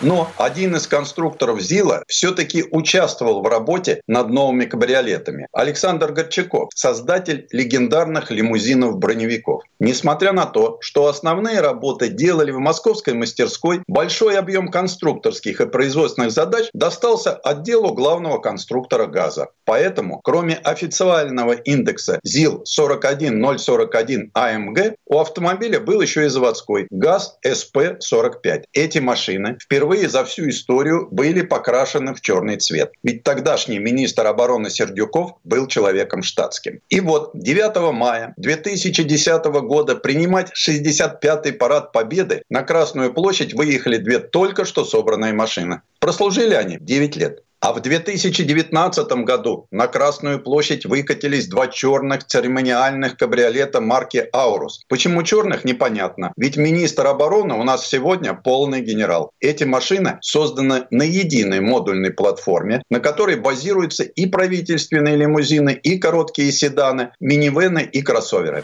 Но 0.00 0.30
один 0.38 0.76
из 0.76 0.86
конструкторов 0.86 1.60
ЗИЛа 1.60 2.04
все-таки 2.06 2.64
участвовал 2.70 3.42
в 3.42 3.46
работе 3.46 4.00
над 4.06 4.30
новыми 4.30 4.64
кабриолетами. 4.64 5.48
Александр 5.52 6.12
Горчаков, 6.12 6.70
создатель 6.72 7.48
легендарных 7.50 8.30
лимузинов-броневиков. 8.30 9.62
Несмотря 9.80 10.32
на 10.32 10.46
то, 10.46 10.78
что 10.80 11.08
основные 11.08 11.60
работы 11.60 12.08
делали 12.08 12.52
в 12.52 12.58
московской 12.58 13.14
мастерской, 13.14 13.82
большой 13.88 14.38
объем 14.38 14.68
конструкторских 14.68 15.60
и 15.60 15.66
производственных 15.66 16.30
задач 16.30 16.68
достался 16.72 17.34
отделу 17.34 17.92
главного 17.92 18.38
конструктора 18.38 19.06
газа. 19.06 19.48
Поэтому, 19.64 20.20
кроме 20.22 20.54
официального 20.54 21.52
индекса 21.52 22.20
ЗИЛ 22.22 22.62
41041 22.64 24.30
АМГ, 24.32 24.94
у 25.06 25.18
автомобиля 25.18 25.80
был 25.80 26.00
еще 26.00 26.24
и 26.24 26.28
заводской 26.28 26.86
ГАЗ 26.90 27.38
СП-45. 27.44 28.64
Эти 28.72 28.98
машины 28.98 29.58
впервые 29.60 29.87
впервые 29.88 30.08
за 30.08 30.24
всю 30.24 30.48
историю 30.48 31.08
были 31.10 31.40
покрашены 31.40 32.14
в 32.14 32.20
черный 32.20 32.56
цвет. 32.56 32.92
Ведь 33.02 33.22
тогдашний 33.22 33.78
министр 33.78 34.26
обороны 34.26 34.70
Сердюков 34.70 35.38
был 35.44 35.66
человеком 35.66 36.22
штатским. 36.22 36.80
И 36.90 37.00
вот 37.00 37.30
9 37.34 37.92
мая 37.92 38.34
2010 38.36 39.44
года 39.44 39.96
принимать 39.96 40.52
65-й 40.54 41.52
парад 41.52 41.92
Победы 41.92 42.42
на 42.50 42.62
Красную 42.62 43.14
площадь 43.14 43.54
выехали 43.54 43.96
две 43.96 44.18
только 44.18 44.64
что 44.66 44.84
собранные 44.84 45.32
машины. 45.32 45.80
Прослужили 46.00 46.54
они 46.54 46.76
9 46.78 47.16
лет. 47.16 47.42
А 47.60 47.72
в 47.72 47.80
2019 47.80 49.08
году 49.24 49.66
на 49.72 49.88
Красную 49.88 50.40
площадь 50.40 50.86
выкатились 50.86 51.48
два 51.48 51.66
черных 51.66 52.24
церемониальных 52.24 53.16
кабриолета 53.16 53.80
марки 53.80 54.28
«Аурус». 54.32 54.84
Почему 54.88 55.24
черных, 55.24 55.64
непонятно. 55.64 56.32
Ведь 56.36 56.56
министр 56.56 57.08
обороны 57.08 57.54
у 57.54 57.64
нас 57.64 57.88
сегодня 57.88 58.32
полный 58.32 58.80
генерал. 58.80 59.32
Эти 59.40 59.64
машины 59.64 60.18
созданы 60.20 60.86
на 60.92 61.02
единой 61.02 61.60
модульной 61.60 62.12
платформе, 62.12 62.82
на 62.90 63.00
которой 63.00 63.34
базируются 63.34 64.04
и 64.04 64.26
правительственные 64.26 65.16
лимузины, 65.16 65.72
и 65.72 65.98
короткие 65.98 66.52
седаны, 66.52 67.10
минивены 67.18 67.88
и 67.90 68.02
кроссоверы. 68.02 68.62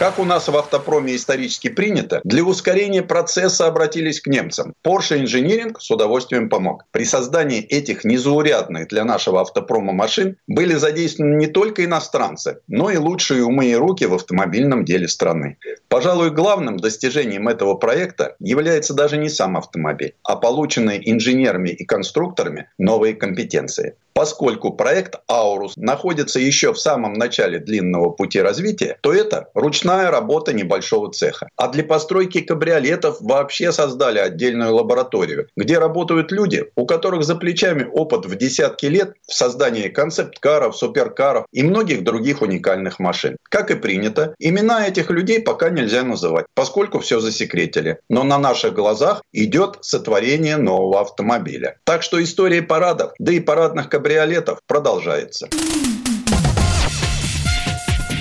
Как 0.00 0.18
у 0.18 0.24
нас 0.24 0.48
в 0.48 0.56
автопроме 0.56 1.14
исторически 1.14 1.68
принято, 1.68 2.22
для 2.24 2.42
ускорения 2.42 3.02
процесса 3.02 3.66
обратились 3.66 4.22
к 4.22 4.28
немцам. 4.28 4.72
Porsche 4.82 5.22
Engineering 5.22 5.76
с 5.78 5.90
удовольствием 5.90 6.48
помог. 6.48 6.86
При 6.90 7.04
создании 7.04 7.60
этих 7.60 8.02
незаурядных 8.02 8.88
для 8.88 9.04
нашего 9.04 9.42
автопрома 9.42 9.92
машин 9.92 10.38
были 10.46 10.72
задействованы 10.72 11.34
не 11.34 11.48
только 11.48 11.84
иностранцы, 11.84 12.60
но 12.66 12.90
и 12.90 12.96
лучшие 12.96 13.44
умы 13.44 13.66
и 13.66 13.74
руки 13.74 14.06
в 14.06 14.14
автомобильном 14.14 14.86
деле 14.86 15.06
страны. 15.06 15.58
Пожалуй, 15.88 16.30
главным 16.30 16.78
достижением 16.78 17.48
этого 17.48 17.74
проекта 17.74 18.36
является 18.40 18.94
даже 18.94 19.18
не 19.18 19.28
сам 19.28 19.58
автомобиль, 19.58 20.14
а 20.22 20.36
полученные 20.36 21.10
инженерами 21.12 21.68
и 21.68 21.84
конструкторами 21.84 22.70
новые 22.78 23.12
компетенции. 23.12 23.96
Поскольку 24.20 24.70
проект 24.74 25.14
«Аурус» 25.30 25.78
находится 25.78 26.40
еще 26.40 26.74
в 26.74 26.78
самом 26.78 27.14
начале 27.14 27.58
длинного 27.58 28.10
пути 28.10 28.38
развития, 28.38 28.98
то 29.00 29.14
это 29.14 29.48
ручная 29.54 30.10
работа 30.10 30.52
небольшого 30.52 31.10
цеха. 31.10 31.48
А 31.56 31.68
для 31.68 31.84
постройки 31.84 32.42
кабриолетов 32.42 33.16
вообще 33.22 33.72
создали 33.72 34.18
отдельную 34.18 34.74
лабораторию, 34.74 35.48
где 35.56 35.78
работают 35.78 36.32
люди, 36.32 36.66
у 36.76 36.84
которых 36.84 37.24
за 37.24 37.34
плечами 37.34 37.88
опыт 37.90 38.26
в 38.26 38.36
десятки 38.36 38.84
лет 38.84 39.14
в 39.26 39.32
создании 39.32 39.88
концепт-каров, 39.88 40.76
суперкаров 40.76 41.46
и 41.50 41.62
многих 41.62 42.04
других 42.04 42.42
уникальных 42.42 42.98
машин. 42.98 43.38
Как 43.48 43.70
и 43.70 43.74
принято, 43.74 44.34
имена 44.38 44.86
этих 44.86 45.08
людей 45.08 45.40
пока 45.40 45.70
нельзя 45.70 46.02
называть, 46.02 46.44
поскольку 46.52 46.98
все 46.98 47.20
засекретили. 47.20 48.00
Но 48.10 48.22
на 48.24 48.38
наших 48.38 48.74
глазах 48.74 49.22
идет 49.32 49.78
сотворение 49.80 50.58
нового 50.58 51.00
автомобиля. 51.00 51.78
Так 51.84 52.02
что 52.02 52.22
история 52.22 52.60
парадов, 52.60 53.12
да 53.18 53.32
и 53.32 53.40
парадных 53.40 53.88
кабриолетов 53.88 54.09
кабриолетов 54.10 54.58
продолжается. 54.66 55.48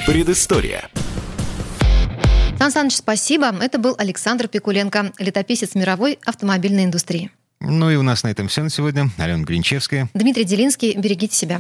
Предыстория. 0.06 0.88
Сан 2.60 2.72
Саныч, 2.72 2.98
спасибо. 2.98 3.56
Это 3.60 3.80
был 3.80 3.96
Александр 3.98 4.48
Пикуленко, 4.48 5.14
летописец 5.18 5.74
мировой 5.74 6.20
автомобильной 6.26 6.84
индустрии. 6.84 7.32
Ну 7.60 7.90
и 7.90 7.96
у 7.96 8.04
нас 8.04 8.22
на 8.22 8.28
этом 8.28 8.50
все 8.50 8.62
на 8.62 8.70
сегодня. 8.70 9.10
Алена 9.18 9.44
Гринчевская. 9.44 10.10
Дмитрий 10.14 10.44
Делинский, 10.44 10.96
берегите 10.96 11.36
себя. 11.36 11.60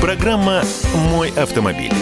Программа 0.00 0.64
«Мой 1.12 1.30
автомобиль». 1.30 1.92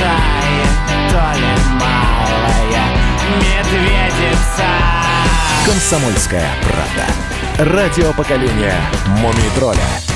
Большая, 0.00 1.10
то 1.10 1.38
ли 1.38 1.46
малая 1.74 2.84
Медведица 3.36 4.66
«Комсомольская 5.66 6.48
правда». 6.62 7.72
Радио 7.74 8.12
поколения 8.12 8.74
«Мумий 9.20 9.50
тролля». 9.54 10.09